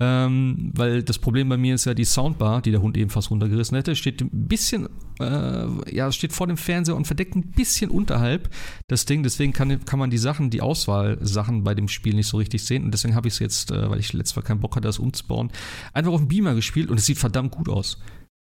[0.00, 3.30] ähm, weil das Problem bei mir ist ja die Soundbar, die der Hund eben fast
[3.30, 4.88] runtergerissen hätte, steht ein bisschen,
[5.20, 8.48] äh, ja, steht vor dem Fernseher und verdeckt ein bisschen unterhalb
[8.86, 9.24] das Ding.
[9.24, 12.84] Deswegen kann, kann man die Sachen, die Auswahlsachen bei dem Spiel nicht so richtig sehen.
[12.84, 15.00] Und deswegen habe ich es jetzt, äh, weil ich letztes Mal keinen Bock hatte, das
[15.00, 15.50] umzubauen,
[15.92, 17.98] einfach auf dem Beamer gespielt und es sieht verdammt gut aus.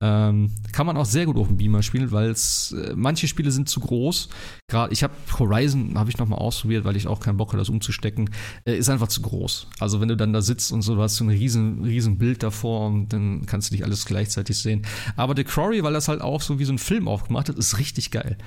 [0.06, 3.68] Ähm, kann man auch sehr gut auf dem Beamer spielen, weil äh, manche Spiele sind
[3.68, 4.30] zu groß.
[4.70, 7.70] Gerade ich habe Horizon habe ich noch ausprobiert, weil ich auch keinen Bock hatte, das
[7.70, 8.30] umzustecken.
[8.66, 9.68] Äh, ist einfach zu groß.
[9.80, 12.44] Also wenn du dann da sitzt und so, du hast so ein riesen riesen Bild
[12.44, 14.84] davor und dann kannst du nicht alles gleichzeitig sehen.
[15.16, 17.80] Aber The Quarry, weil das halt auch so wie so ein Film aufgemacht hat, ist
[17.80, 18.38] richtig geil.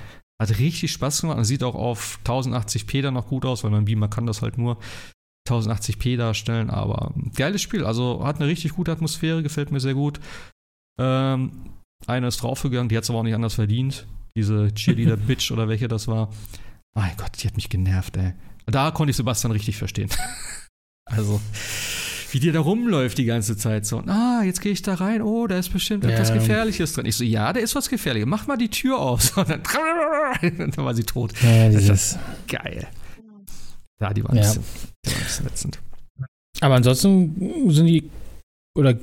[0.41, 3.83] Hat richtig Spaß gemacht und sieht auch auf 1080p dann noch gut aus, weil mein
[3.83, 4.77] Beamer kann das halt nur
[5.49, 6.69] 1080p darstellen.
[6.69, 7.83] Aber geiles Spiel.
[7.83, 10.21] Also hat eine richtig gute Atmosphäre, gefällt mir sehr gut.
[10.99, 11.51] Ähm,
[12.07, 14.07] eine ist draufgegangen, die hat es aber auch nicht anders verdient.
[14.37, 16.29] Diese Cheerleader-Bitch oder welche das war.
[16.95, 18.33] Mein Gott, die hat mich genervt, ey.
[18.65, 20.09] Da konnte ich Sebastian richtig verstehen.
[21.05, 21.41] also,
[22.31, 23.99] wie die da rumläuft die ganze Zeit so.
[24.07, 25.21] Ah, jetzt gehe ich da rein.
[25.21, 26.11] Oh, da ist bestimmt Ja.
[26.11, 27.05] etwas Gefährliches drin.
[27.07, 28.27] Ich so, ja, da ist was Gefährliches.
[28.29, 29.35] Mach mal die Tür auf.
[29.37, 29.61] Und dann,
[30.57, 31.33] dann war sie tot.
[31.41, 32.87] Ja, Das ist geil.
[34.01, 34.43] Ja, die war ein, Ja.
[34.43, 34.63] bisschen,
[35.05, 35.79] die war ein bisschen ätzend.
[36.61, 38.09] Aber ansonsten sind die,
[38.77, 38.95] oder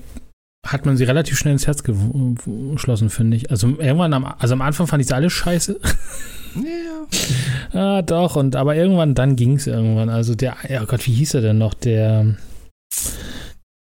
[0.67, 3.51] hat man sie relativ schnell ins Herz geschlossen, finde ich.
[3.51, 5.79] Also irgendwann am, also am Anfang fand ich sie alle scheiße.
[6.57, 7.79] Ja.
[7.99, 10.09] ah, doch, und aber irgendwann, dann ging es irgendwann.
[10.09, 11.75] Also der, ja Gott, wie hieß er denn noch?
[11.75, 12.37] Der,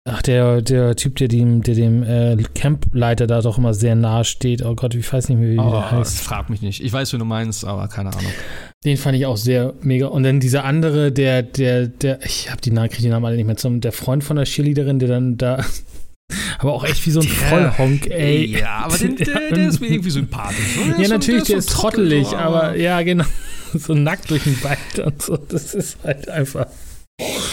[0.06, 4.26] ach, der, der Typ, der dem, der dem äh, Campleiter da doch immer sehr nahe
[4.26, 4.64] steht.
[4.64, 6.20] Oh Gott, ich weiß nicht mehr, wie Oh, der heißt.
[6.20, 6.84] frag mich nicht.
[6.84, 8.32] Ich weiß, wie du meinst, aber keine Ahnung.
[8.86, 10.08] Den fand ich auch sehr mega.
[10.08, 13.36] Und dann dieser andere, der, der, der, ich habe die Namen, kriege die Namen alle
[13.36, 15.66] nicht mehr zum, der Freund von der Cheerleaderin, der dann da,
[16.60, 18.46] aber auch echt wie so ein Der- Vollhonk, ey.
[18.60, 20.78] Ja, aber den, der, der ist mir irgendwie sympathisch.
[20.78, 20.98] oder?
[21.00, 23.26] Ja, so- natürlich, der ist so trottelig, so, aber ja, genau.
[23.74, 25.38] So nackt durch den Wald und so.
[25.38, 26.66] Das ist halt einfach.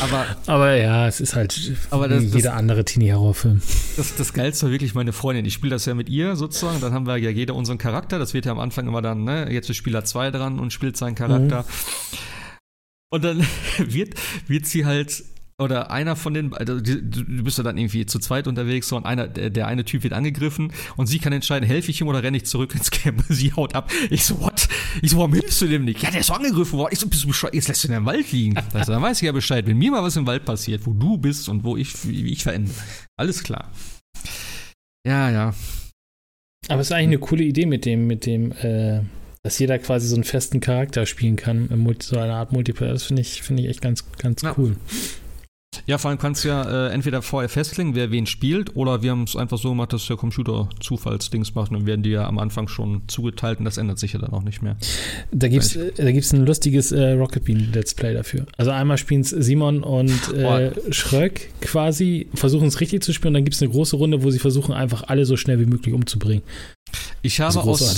[0.00, 3.60] Aber Aber ja, es ist halt Aber wie das- jeder andere Teenie-Horrorfilm.
[3.98, 5.44] das, das Geilste war wirklich meine Freundin.
[5.44, 6.80] Ich spiele das ja mit ihr sozusagen.
[6.80, 8.18] Dann haben wir ja jeder unseren Charakter.
[8.18, 10.96] Das wird ja am Anfang immer dann, ne, jetzt ist Spieler 2 dran und spielt
[10.96, 11.66] seinen Charakter.
[13.10, 13.46] Und dann
[13.78, 14.14] wird,
[14.46, 15.22] wird sie halt
[15.58, 19.06] oder einer von den, also du bist ja dann irgendwie zu zweit unterwegs so, und
[19.06, 22.22] einer, der, der, eine Typ wird angegriffen und sie kann entscheiden, helfe ich ihm oder
[22.22, 23.24] renne ich zurück ins Camp.
[23.28, 23.90] Sie haut ab.
[24.10, 24.68] Ich so, what?
[25.00, 26.02] Ich so, warum hilfst du dem nicht?
[26.02, 26.90] Ja, der ist so angegriffen worden.
[26.92, 27.54] Ich so, bist du bescheuert?
[27.54, 28.56] Jetzt lässt du ihn im Wald liegen.
[28.76, 31.16] Also, dann weiß ich ja Bescheid, wenn mir mal was im Wald passiert, wo du
[31.16, 32.70] bist und wo ich, wie ich verende.
[33.16, 33.70] Alles klar.
[35.06, 35.54] Ja, ja.
[36.68, 39.00] Aber es ist eigentlich eine coole Idee mit dem, mit dem, äh,
[39.42, 41.68] dass jeder quasi so einen festen Charakter spielen kann,
[42.00, 42.92] so eine Art Multiplayer.
[42.92, 44.54] Das finde ich, finde ich echt ganz, ganz ja.
[44.58, 44.76] cool.
[45.86, 49.10] Ja, vor allem kannst du ja äh, entweder vorher festlegen, wer wen spielt, oder wir
[49.10, 52.26] haben es einfach so gemacht, dass der Computer Zufallsdings macht und dann werden die ja
[52.26, 54.76] am Anfang schon zugeteilt und das ändert sich ja dann auch nicht mehr.
[55.32, 58.46] Da gibt es da gibt's ein lustiges äh, Rocket Bean Let's Play dafür.
[58.56, 63.34] Also einmal spielen es Simon und äh, Schröck quasi, versuchen es richtig zu spielen und
[63.34, 65.94] dann gibt es eine große Runde, wo sie versuchen, einfach alle so schnell wie möglich
[65.94, 66.42] umzubringen.
[67.22, 67.96] Ich habe aus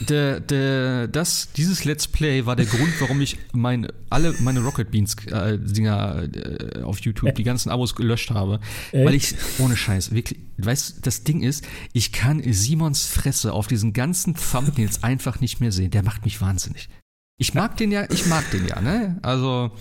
[0.00, 4.90] der, der, das, dieses Let's Play war der Grund, warum ich mein, alle meine Rocket
[4.90, 7.32] Beans äh, Dinger äh, auf YouTube, äh.
[7.32, 8.60] die ganzen Abos gelöscht habe.
[8.92, 9.04] Äh.
[9.04, 13.92] Weil ich, ohne Scheiß, wirklich, weißt das Ding ist, ich kann Simons Fresse auf diesen
[13.92, 15.90] ganzen Thumbnails einfach nicht mehr sehen.
[15.90, 16.88] Der macht mich wahnsinnig.
[17.36, 19.18] Ich mag den ja, ich mag den ja, ne?
[19.22, 19.72] Also,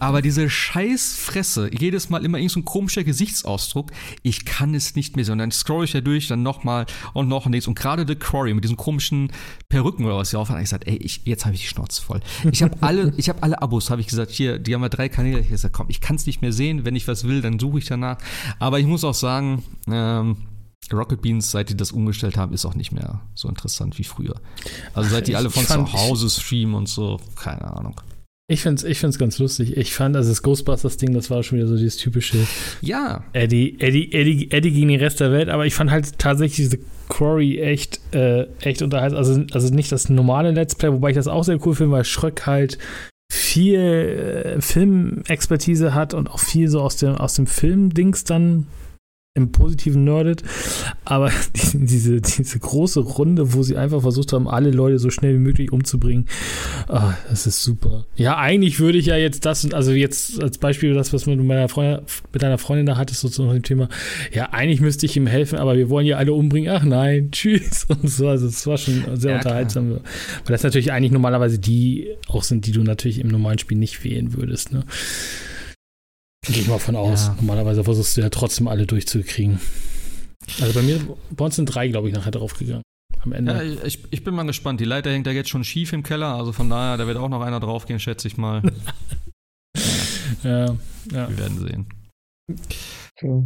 [0.00, 3.90] aber diese scheiß Fresse, jedes Mal immer irgend so ein komischer Gesichtsausdruck,
[4.22, 5.32] ich kann es nicht mehr so.
[5.32, 6.84] Und dann scroll ich ja durch, dann nochmal
[7.14, 7.66] und noch nichts.
[7.68, 9.32] Und gerade The Quarry mit diesen komischen
[9.70, 12.20] Perücken oder was sie aufhat, ich gesagt, ey, ich, jetzt habe ich die Schnauze voll.
[12.52, 15.08] Ich habe alle, ich habe alle Abos, habe ich gesagt, hier, die haben ja drei
[15.08, 15.38] Kanäle.
[15.38, 16.84] Ich habe gesagt, komm, ich kann es nicht mehr sehen.
[16.84, 18.18] Wenn ich was will, dann suche ich danach.
[18.58, 20.36] Aber ich muss auch sagen, ähm,
[20.92, 24.34] Rocket Beans, seit die das umgestellt haben, ist auch nicht mehr so interessant wie früher.
[24.92, 28.00] Also seit die alle von zu Hause streamen und so, keine Ahnung.
[28.46, 29.74] Ich finde es ich find's ganz lustig.
[29.78, 32.46] Ich fand, also das Ghostbusters-Ding, das war schon wieder so dieses typische
[32.82, 33.24] Ja.
[33.32, 36.78] Eddie, Eddie, Eddie, Eddie gegen den Rest der Welt, aber ich fand halt tatsächlich diese
[37.08, 39.18] Quarry echt, äh, echt unterhaltsam.
[39.18, 42.04] Also, also nicht das normale Let's Play, wobei ich das auch sehr cool finde, weil
[42.04, 42.76] Schröck halt
[43.32, 48.66] viel äh, Filmexpertise hat und auch viel so aus dem, aus dem Film-Dings dann
[49.36, 50.44] im Positiven nerdet,
[51.04, 51.32] aber
[51.72, 55.72] diese, diese große Runde, wo sie einfach versucht haben, alle Leute so schnell wie möglich
[55.72, 56.26] umzubringen,
[56.88, 58.06] oh, das ist super.
[58.14, 61.44] Ja, eigentlich würde ich ja jetzt das, also jetzt als Beispiel das, was du mit,
[61.44, 63.88] meiner Freundin, mit deiner Freundin da hattest, sozusagen dem Thema,
[64.32, 67.86] ja, eigentlich müsste ich ihm helfen, aber wir wollen ja alle umbringen, ach nein, tschüss
[67.88, 70.00] und so, also es war schon sehr ja, unterhaltsam, klar.
[70.44, 74.04] weil das natürlich eigentlich normalerweise die auch sind, die du natürlich im normalen Spiel nicht
[74.04, 74.84] wählen würdest, ne?
[76.46, 77.26] Gehe ich mal von aus.
[77.26, 77.34] Ja.
[77.36, 79.60] Normalerweise versuchst du ja trotzdem alle durchzukriegen.
[80.60, 81.00] Also bei mir,
[81.30, 82.82] bei uns sind drei, glaube ich, nachher draufgegangen.
[83.20, 83.52] Am Ende.
[83.52, 84.80] Ja, ich, ich bin mal gespannt.
[84.80, 87.30] Die Leiter hängt da jetzt schon schief im Keller, also von daher, da wird auch
[87.30, 88.62] noch einer draufgehen, schätze ich mal.
[90.42, 90.66] ja,
[91.10, 91.28] ja.
[91.28, 91.86] Wir werden sehen.
[93.16, 93.44] Okay.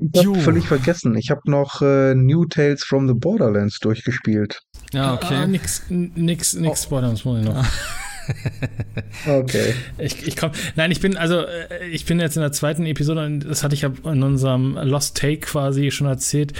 [0.00, 1.16] Ich habe völlig vergessen.
[1.16, 4.62] Ich habe noch äh, New Tales from the Borderlands durchgespielt.
[4.92, 5.34] Ja, okay.
[5.34, 6.90] Ah, nix, nix, nix oh.
[6.90, 7.66] Borderlands muss ich noch.
[9.26, 9.74] okay.
[9.98, 13.24] Ich, ich komm, nein, ich bin also äh, ich bin jetzt in der zweiten Episode
[13.24, 16.52] und das hatte ich ja in unserem Lost Take quasi schon erzählt.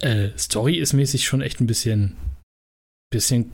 [0.00, 2.16] Äh, Story ist mäßig schon echt ein bisschen
[3.10, 3.52] bisschen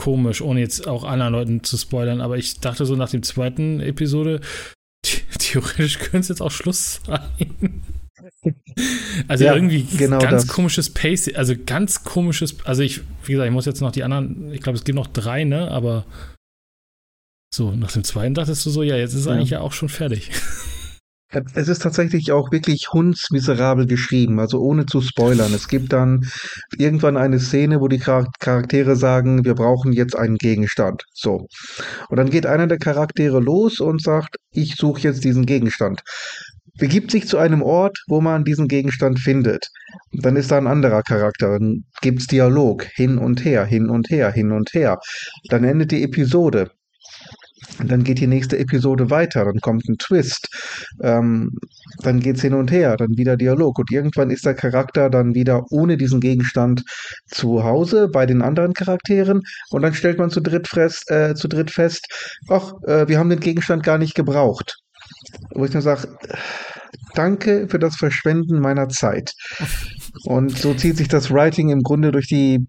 [0.00, 3.80] komisch, ohne jetzt auch anderen Leuten zu spoilern, aber ich dachte so nach dem zweiten
[3.80, 4.40] Episode
[5.38, 7.82] theoretisch könnte es jetzt auch Schluss sein.
[9.26, 10.48] Also ja, irgendwie genau ganz das.
[10.48, 14.52] komisches Pace, also ganz komisches, also ich, wie gesagt, ich muss jetzt noch die anderen,
[14.52, 16.04] ich glaube, es gibt noch drei, ne, aber
[17.50, 19.32] so, nach dem zweiten dachtest du so, ja, jetzt ist ja.
[19.32, 20.30] eigentlich ja auch schon fertig.
[21.54, 25.52] Es ist tatsächlich auch wirklich hundsmiserabel geschrieben, also ohne zu spoilern.
[25.52, 26.26] Es gibt dann
[26.78, 31.04] irgendwann eine Szene, wo die Charaktere sagen, wir brauchen jetzt einen Gegenstand.
[31.12, 31.46] So.
[32.08, 36.00] Und dann geht einer der Charaktere los und sagt, ich suche jetzt diesen Gegenstand.
[36.78, 39.66] Begibt sich zu einem Ort, wo man diesen Gegenstand findet.
[40.12, 41.58] Dann ist da ein anderer Charakter.
[41.58, 44.98] Dann gibt's Dialog hin und her, hin und her, hin und her.
[45.50, 46.70] Dann endet die Episode.
[47.84, 50.48] Dann geht die nächste Episode weiter, dann kommt ein Twist,
[51.02, 51.52] ähm,
[52.02, 55.64] dann geht's hin und her, dann wieder Dialog und irgendwann ist der Charakter dann wieder
[55.70, 56.82] ohne diesen Gegenstand
[57.26, 61.48] zu Hause bei den anderen Charakteren und dann stellt man zu dritt, fest, äh, zu
[61.48, 62.06] dritt fest,
[62.48, 64.76] ach, äh, wir haben den Gegenstand gar nicht gebraucht.
[65.54, 66.08] Wo ich nur sage,
[67.14, 69.32] danke für das Verschwenden meiner Zeit.
[70.24, 72.66] Und so zieht sich das Writing im Grunde durch die,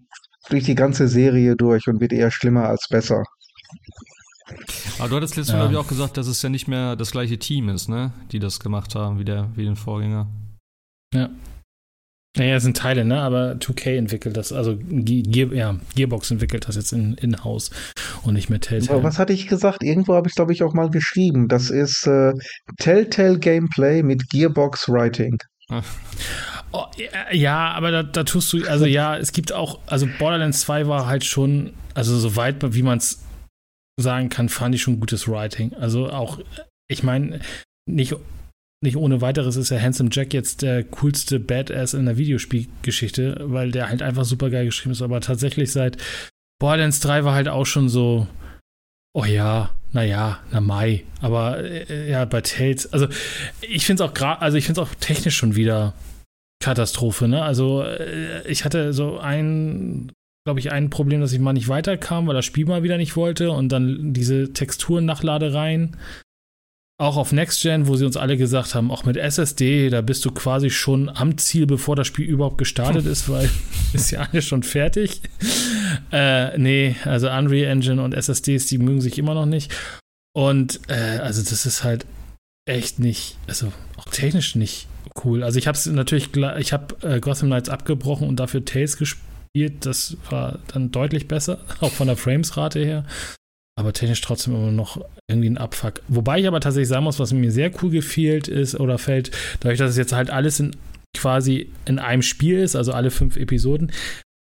[0.48, 3.24] durch die ganze Serie durch und wird eher schlimmer als besser.
[4.98, 5.58] Aber du hattest letztes ja.
[5.58, 8.12] Mal, glaube ich, auch gesagt, dass es ja nicht mehr das gleiche Team ist, ne?
[8.32, 10.28] Die das gemacht haben, wie, der, wie den Vorgänger.
[11.14, 11.30] Ja.
[12.36, 13.20] Naja, es sind Teile, ne?
[13.20, 17.34] Aber 2K entwickelt das, also Gear, ja, Gearbox entwickelt das jetzt in, in
[18.22, 19.02] und nicht mehr Telltale.
[19.02, 19.82] was hatte ich gesagt?
[19.82, 21.48] Irgendwo habe ich, glaube ich, auch mal geschrieben.
[21.48, 22.32] Das ist äh,
[22.78, 25.38] Telltale Gameplay mit Gearbox Writing.
[26.72, 26.84] Oh,
[27.32, 31.06] ja, aber da, da tust du, also ja, es gibt auch, also Borderlands 2 war
[31.06, 33.24] halt schon, also so weit, wie man es
[34.00, 35.74] sagen kann, fand ich schon gutes Writing.
[35.74, 36.40] Also auch,
[36.88, 37.40] ich meine,
[37.88, 38.14] nicht,
[38.82, 43.70] nicht ohne weiteres ist ja Handsome Jack jetzt der coolste Badass in der Videospielgeschichte, weil
[43.70, 45.02] der halt einfach super geil geschrieben ist.
[45.02, 45.98] Aber tatsächlich seit
[46.60, 48.26] Borderlands 3 war halt auch schon so,
[49.14, 51.04] oh ja, naja, na Mai.
[51.20, 53.08] Aber äh, ja, bei Tales, also
[53.60, 55.94] ich finde es auch gerade, also ich finde es auch technisch schon wieder
[56.62, 57.42] Katastrophe, ne?
[57.42, 60.12] Also äh, ich hatte so ein,
[60.44, 63.16] glaube ich, ein Problem, dass ich mal nicht weiterkam, weil das Spiel mal wieder nicht
[63.16, 65.96] wollte und dann diese Texturen-Nachladereien
[67.00, 70.22] auch auf Next Gen, wo sie uns alle gesagt haben, auch mit SSD, da bist
[70.26, 73.48] du quasi schon am Ziel, bevor das Spiel überhaupt gestartet ist, weil
[73.94, 75.22] ist ja alles schon fertig.
[76.12, 79.72] Äh, nee, also Unreal Engine und SSDs, die mögen sich immer noch nicht.
[80.34, 82.04] Und äh, also das ist halt
[82.66, 84.86] echt nicht, also auch technisch nicht
[85.24, 85.42] cool.
[85.42, 89.29] Also ich habe es natürlich, ich habe äh, Gotham Knights abgebrochen und dafür Tales gespielt.
[89.80, 93.04] Das war dann deutlich besser, auch von der Framesrate her
[93.80, 96.02] aber technisch trotzdem immer noch irgendwie ein Abfuck.
[96.06, 99.78] Wobei ich aber tatsächlich sagen muss, was mir sehr cool gefehlt ist oder fällt, dadurch,
[99.78, 100.76] dass es jetzt halt alles in
[101.16, 103.90] quasi in einem Spiel ist, also alle fünf Episoden,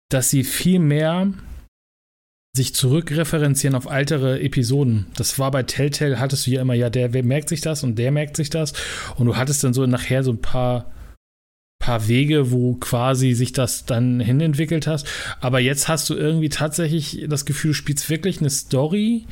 [0.09, 1.33] dass sie viel mehr
[2.55, 5.07] sich zurückreferenzieren auf ältere Episoden.
[5.15, 8.11] Das war bei Telltale, hattest du ja immer, ja, der merkt sich das und der
[8.11, 8.73] merkt sich das.
[9.15, 10.91] Und du hattest dann so nachher so ein paar
[11.83, 15.05] paar Wege, wo quasi sich das dann hinentwickelt hast.
[15.41, 19.25] Aber jetzt hast du irgendwie tatsächlich das Gefühl, du spielst wirklich eine Story,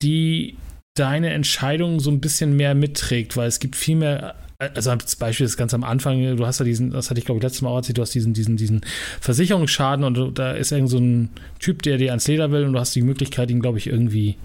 [0.00, 0.56] die
[0.96, 5.44] deine Entscheidungen so ein bisschen mehr mitträgt, weil es gibt viel mehr also als Beispiel
[5.44, 7.70] ist ganz am Anfang, du hast ja diesen, das hatte ich glaube ich letztes Mal
[7.70, 8.82] auch erzählt, du hast diesen, diesen, diesen
[9.20, 12.78] Versicherungsschaden und da ist irgend so ein Typ, der dir ans Leder will und du
[12.78, 14.36] hast die Möglichkeit, ihn glaube ich irgendwie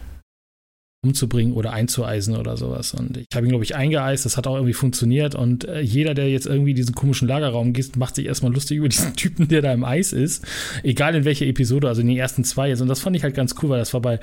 [1.02, 2.94] umzubringen oder einzueisen oder sowas.
[2.94, 5.34] Und ich habe ihn, glaube ich, eingeeist, das hat auch irgendwie funktioniert.
[5.34, 8.90] Und äh, jeder, der jetzt irgendwie diesen komischen Lagerraum geht, macht sich erstmal lustig über
[8.90, 10.46] diesen Typen, der da im Eis ist.
[10.84, 12.82] Egal in welcher Episode, also in den ersten zwei jetzt.
[12.82, 14.20] Und das fand ich halt ganz cool, weil das war bei,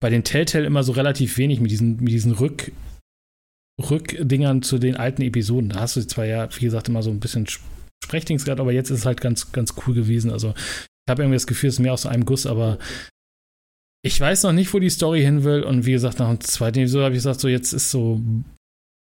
[0.00, 2.72] bei den Telltale immer so relativ wenig mit diesen, mit diesen Rück,
[3.80, 5.68] Rückdingern zu den alten Episoden.
[5.68, 7.46] Da hast du zwar ja, wie gesagt, immer so ein bisschen
[8.02, 10.32] Sprechdings gehabt, aber jetzt ist es halt ganz, ganz cool gewesen.
[10.32, 12.78] Also ich habe irgendwie das Gefühl, es ist mehr aus einem Guss, aber
[14.06, 15.62] ich weiß noch nicht, wo die Story hin will.
[15.62, 18.20] Und wie gesagt, nach dem zweiten Episode habe ich gesagt, so jetzt ist so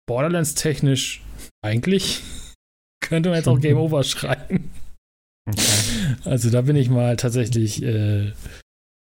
[0.07, 1.23] Borderlands technisch
[1.65, 2.23] eigentlich
[3.03, 4.71] könnte man jetzt auch Game Over schreiben.
[5.49, 6.17] Okay.
[6.25, 8.33] Also da bin ich mal tatsächlich äh,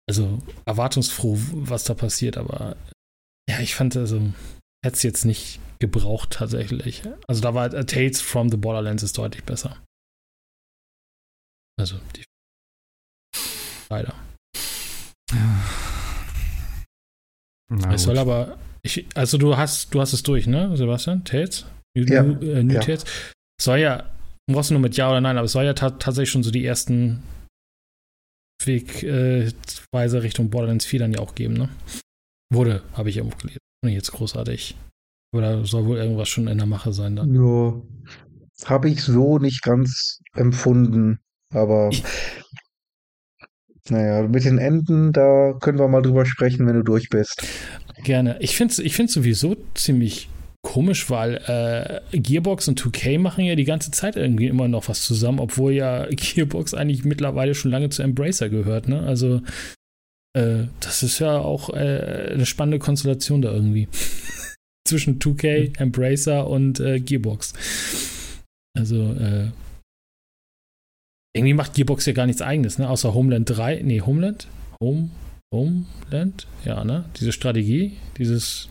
[0.08, 2.38] also erwartungsfroh, was da passiert.
[2.38, 2.76] Aber
[3.48, 4.20] ja, ich fand also
[4.84, 7.02] hätte es jetzt nicht gebraucht tatsächlich.
[7.28, 9.76] Also da war äh, Tales from the Borderlands ist deutlich besser.
[11.78, 12.24] Also die
[13.90, 14.14] leider.
[17.68, 21.24] Na, es soll aber, ich, also du hast, du hast es durch, ne, Sebastian?
[21.24, 21.66] Tales?
[21.96, 22.22] New, ja.
[22.22, 22.80] Äh, New ja.
[22.80, 23.04] Tales?
[23.60, 24.10] Soll ja,
[24.46, 26.64] du brauchst nur mit Ja oder Nein, aber es soll ja tatsächlich schon so die
[26.64, 27.22] ersten
[28.64, 31.68] Wegweise äh, Richtung Borderlands 4 dann ja auch geben, ne?
[32.52, 33.58] Wurde, habe ich irgendwo gelesen.
[33.84, 34.76] Nicht jetzt großartig.
[35.34, 37.34] Oder soll wohl irgendwas schon in der Mache sein dann?
[37.34, 37.82] Ja,
[38.66, 41.18] habe ich so nicht ganz empfunden.
[41.52, 42.04] Aber ich,
[43.90, 47.42] naja, mit den Enden, da können wir mal drüber sprechen, wenn du durch bist.
[48.02, 48.36] Gerne.
[48.40, 50.28] Ich finde es ich find's sowieso ziemlich
[50.62, 55.02] komisch, weil äh, Gearbox und 2K machen ja die ganze Zeit irgendwie immer noch was
[55.02, 58.88] zusammen, obwohl ja Gearbox eigentlich mittlerweile schon lange zu Embracer gehört.
[58.88, 59.00] Ne?
[59.00, 59.42] Also
[60.36, 63.88] äh, das ist ja auch äh, eine spannende Konstellation da irgendwie.
[64.88, 67.54] Zwischen 2K, Embracer und äh, Gearbox.
[68.76, 69.48] Also äh,
[71.34, 72.88] irgendwie macht Gearbox ja gar nichts eigenes, ne?
[72.88, 73.82] Außer Homeland 3.
[73.82, 74.46] Nee, Homeland?
[74.80, 75.10] Home,
[75.52, 76.46] Homeland?
[76.64, 77.04] Ja, ne?
[77.18, 78.68] Diese Strategie, dieses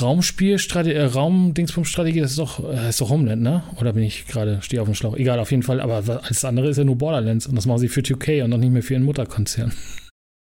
[0.00, 3.62] Raumspiel, äh, Raum-Dingsbums-Strategie, das ist doch, äh, ist doch Homeland, ne?
[3.80, 5.16] Oder bin ich gerade, stehe auf dem Schlauch?
[5.16, 7.88] Egal, auf jeden Fall, aber alles andere ist ja nur Borderlands und das machen sie
[7.88, 9.72] für 2K und noch nicht mehr für ihren Mutterkonzern.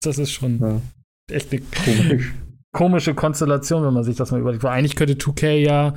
[0.00, 0.80] Das ist schon ja.
[1.28, 2.32] echt eine Komisch.
[2.72, 4.62] komische Konstellation, wenn man sich das mal überlegt.
[4.62, 5.94] Weil eigentlich könnte 2K ja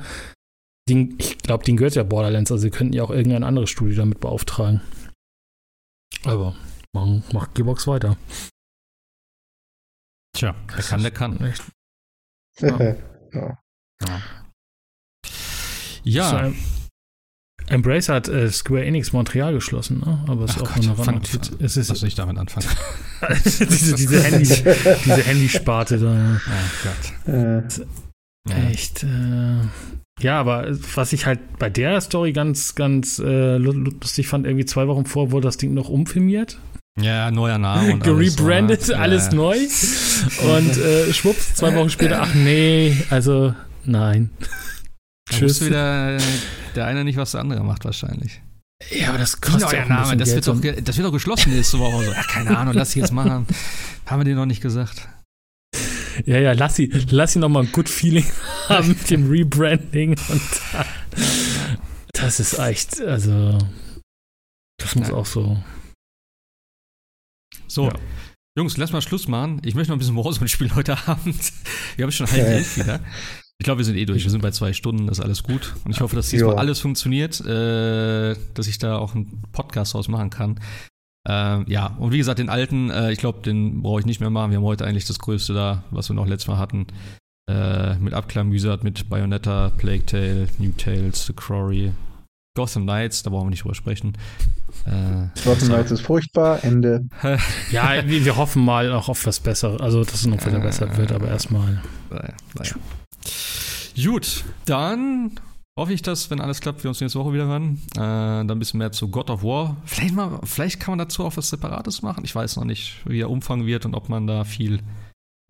[0.88, 3.96] den, ich glaube, den gehört ja Borderlands, also sie könnten ja auch irgendein anderes Studio
[3.96, 4.80] damit beauftragen.
[6.24, 6.54] Aber
[6.92, 8.16] machen, macht Gearbox weiter.
[10.36, 11.40] Tja, wer kann, der kann.
[11.40, 11.62] Echt.
[12.60, 12.80] Ja.
[12.80, 13.58] ja.
[14.00, 14.22] ja.
[16.04, 16.50] ja.
[16.50, 16.56] So,
[17.68, 20.24] Embrace hat äh, Square Enix Montreal geschlossen, ne?
[20.26, 21.52] aber es ist auch Gott, eine Randnotiz.
[21.60, 22.66] Es ist, Was soll ich damit anfangen?
[23.44, 26.40] diese, diese, Handy, diese Handysparte da.
[26.46, 27.84] Oh Gott.
[28.48, 29.04] Äh, echt.
[29.04, 29.60] Äh,
[30.20, 34.86] ja, aber was ich halt bei der Story ganz, ganz äh, lustig fand, irgendwie zwei
[34.88, 36.58] Wochen vor wurde das Ding noch umfilmiert.
[37.00, 37.94] Ja, neuer Name.
[37.94, 39.56] Und Gerebrandet, alles, alles neu.
[39.56, 44.30] Und äh, schwupps, zwei Wochen später, ach nee, also nein.
[45.30, 45.64] Tschüss.
[45.64, 46.18] wieder
[46.76, 48.42] der eine nicht, was der andere macht, wahrscheinlich.
[48.90, 52.04] Ja, aber das kostet neuer Name, das wird, doch, das wird doch geschlossen nächste Woche.
[52.04, 53.46] So, ja, keine Ahnung, lass ich jetzt machen.
[54.06, 55.08] Haben wir dir noch nicht gesagt.
[56.24, 58.26] Ja, ja, lass sie, lass sie nochmal ein Good Feeling
[58.68, 60.42] haben mit dem Rebranding und
[62.12, 63.58] das ist echt, also
[64.78, 65.14] das muss ja.
[65.14, 65.62] auch so.
[67.68, 67.94] So, ja.
[68.56, 69.62] Jungs, lass mal Schluss machen.
[69.64, 71.52] Ich möchte noch ein bisschen Warzone spielen heute Abend.
[71.96, 73.00] Wir haben schon halb elf wieder.
[73.58, 74.24] Ich glaube, wir sind eh durch.
[74.24, 75.74] Wir sind bei zwei Stunden, das ist alles gut.
[75.84, 76.58] Und ich hoffe, dass diesmal jo.
[76.58, 80.60] alles funktioniert, äh, dass ich da auch einen Podcast draus machen kann.
[81.28, 84.30] Äh, ja, und wie gesagt, den alten, äh, ich glaube, den brauche ich nicht mehr
[84.30, 84.50] machen.
[84.50, 86.86] Wir haben heute eigentlich das Größte da, was wir noch letztes Mal hatten.
[87.48, 91.92] Äh, mit Wizard, mit Bayonetta, Plague Tale, New Tales, The Quarry,
[92.54, 94.16] Gotham Knights, da brauchen wir nicht drüber sprechen.
[94.84, 97.06] Äh, Gotham Knights ist furchtbar, Ende.
[97.70, 101.12] ja, wir hoffen mal auch auf was Besseres, also dass es noch wieder besser wird,
[101.12, 101.82] aber erstmal.
[102.10, 102.74] Naja, naja.
[103.96, 105.32] Gut, dann
[105.78, 107.80] hoffe ich, dass, wenn alles klappt, wir uns nächste Woche wieder hören.
[107.94, 109.76] Äh, dann ein bisschen mehr zu God of War.
[109.84, 112.24] Vielleicht, mal, vielleicht kann man dazu auch was Separates machen.
[112.24, 114.80] Ich weiß noch nicht, wie der Umfang wird und ob man da viel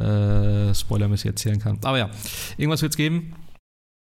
[0.00, 1.78] äh, spoilermäßig erzählen kann.
[1.82, 2.10] Aber ja,
[2.56, 3.34] irgendwas wird es geben.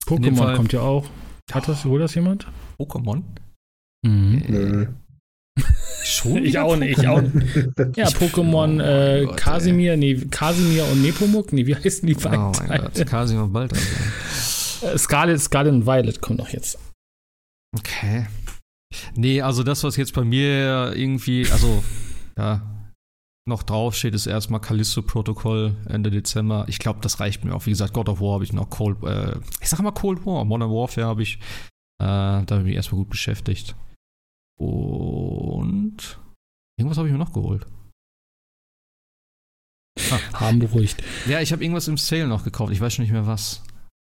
[0.05, 1.05] Pokémon kommt ja auch.
[1.51, 2.47] Hat das, wohl das jemand?
[2.79, 3.23] Pokémon?
[4.05, 4.43] Mhm.
[4.47, 4.87] Nö.
[6.03, 6.99] Schon ich auch nicht.
[6.99, 7.21] Ich auch
[7.95, 12.39] Ja, Pokémon äh, oh Kasimir, nee, Kasimir und Nepomuk, nee, wie heißen die beiden?
[12.39, 13.77] Oh mein Gott, Kasimir und Baldur.
[14.97, 16.79] Scarlet, Scarlet und Violet kommt noch jetzt.
[17.77, 18.27] Okay.
[19.15, 21.83] Nee, also das, was jetzt bei mir irgendwie, also,
[22.37, 22.61] ja,
[23.47, 26.65] noch draufsteht, ist erstmal Callisto-Protokoll Ende Dezember.
[26.67, 27.65] Ich glaube, das reicht mir auch.
[27.65, 30.45] Wie gesagt, God of War habe ich noch Cold, äh, ich sag mal Cold War,
[30.45, 31.39] Modern Warfare habe ich.
[32.01, 33.75] Äh, da bin ich erstmal gut beschäftigt.
[34.57, 36.19] Und
[36.77, 37.65] irgendwas habe ich mir noch geholt.
[40.11, 40.39] Ah.
[40.39, 41.03] Haben beruhigt.
[41.27, 42.71] Ja, ich habe irgendwas im Sale noch gekauft.
[42.71, 43.63] Ich weiß schon nicht mehr was.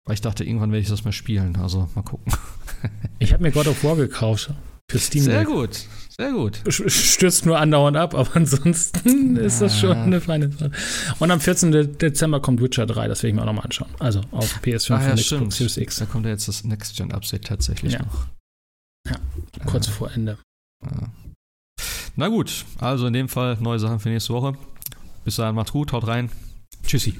[0.06, 1.56] Weil ich dachte, irgendwann werde ich das mal spielen.
[1.56, 2.32] Also mal gucken.
[3.18, 4.52] ich habe mir God of War gekauft.
[4.90, 5.24] Für Steam.
[5.24, 5.86] Sehr gut,
[6.16, 6.60] sehr gut.
[6.68, 10.72] Stürzt nur andauernd ab, aber ansonsten ist das schon eine feine Sache.
[11.18, 11.96] Und am 14.
[11.98, 13.90] Dezember kommt Witcher 3, das werde ich mir auch nochmal anschauen.
[13.98, 15.96] Also auf PS5 ah, ja, und Xbox Series X.
[15.96, 18.02] Da kommt ja jetzt das Next-Gen-Update tatsächlich ja.
[18.02, 18.26] noch.
[19.08, 19.16] Ja,
[19.64, 20.38] kurz äh, vor Ende.
[20.84, 21.06] Äh.
[22.16, 24.56] Na gut, also in dem Fall neue Sachen für nächste Woche.
[25.24, 26.30] Bis dahin, macht's gut, haut rein.
[26.86, 27.18] Tschüssi.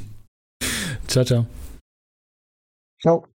[1.09, 1.47] Ciao, ciao.
[3.05, 3.34] Ciao.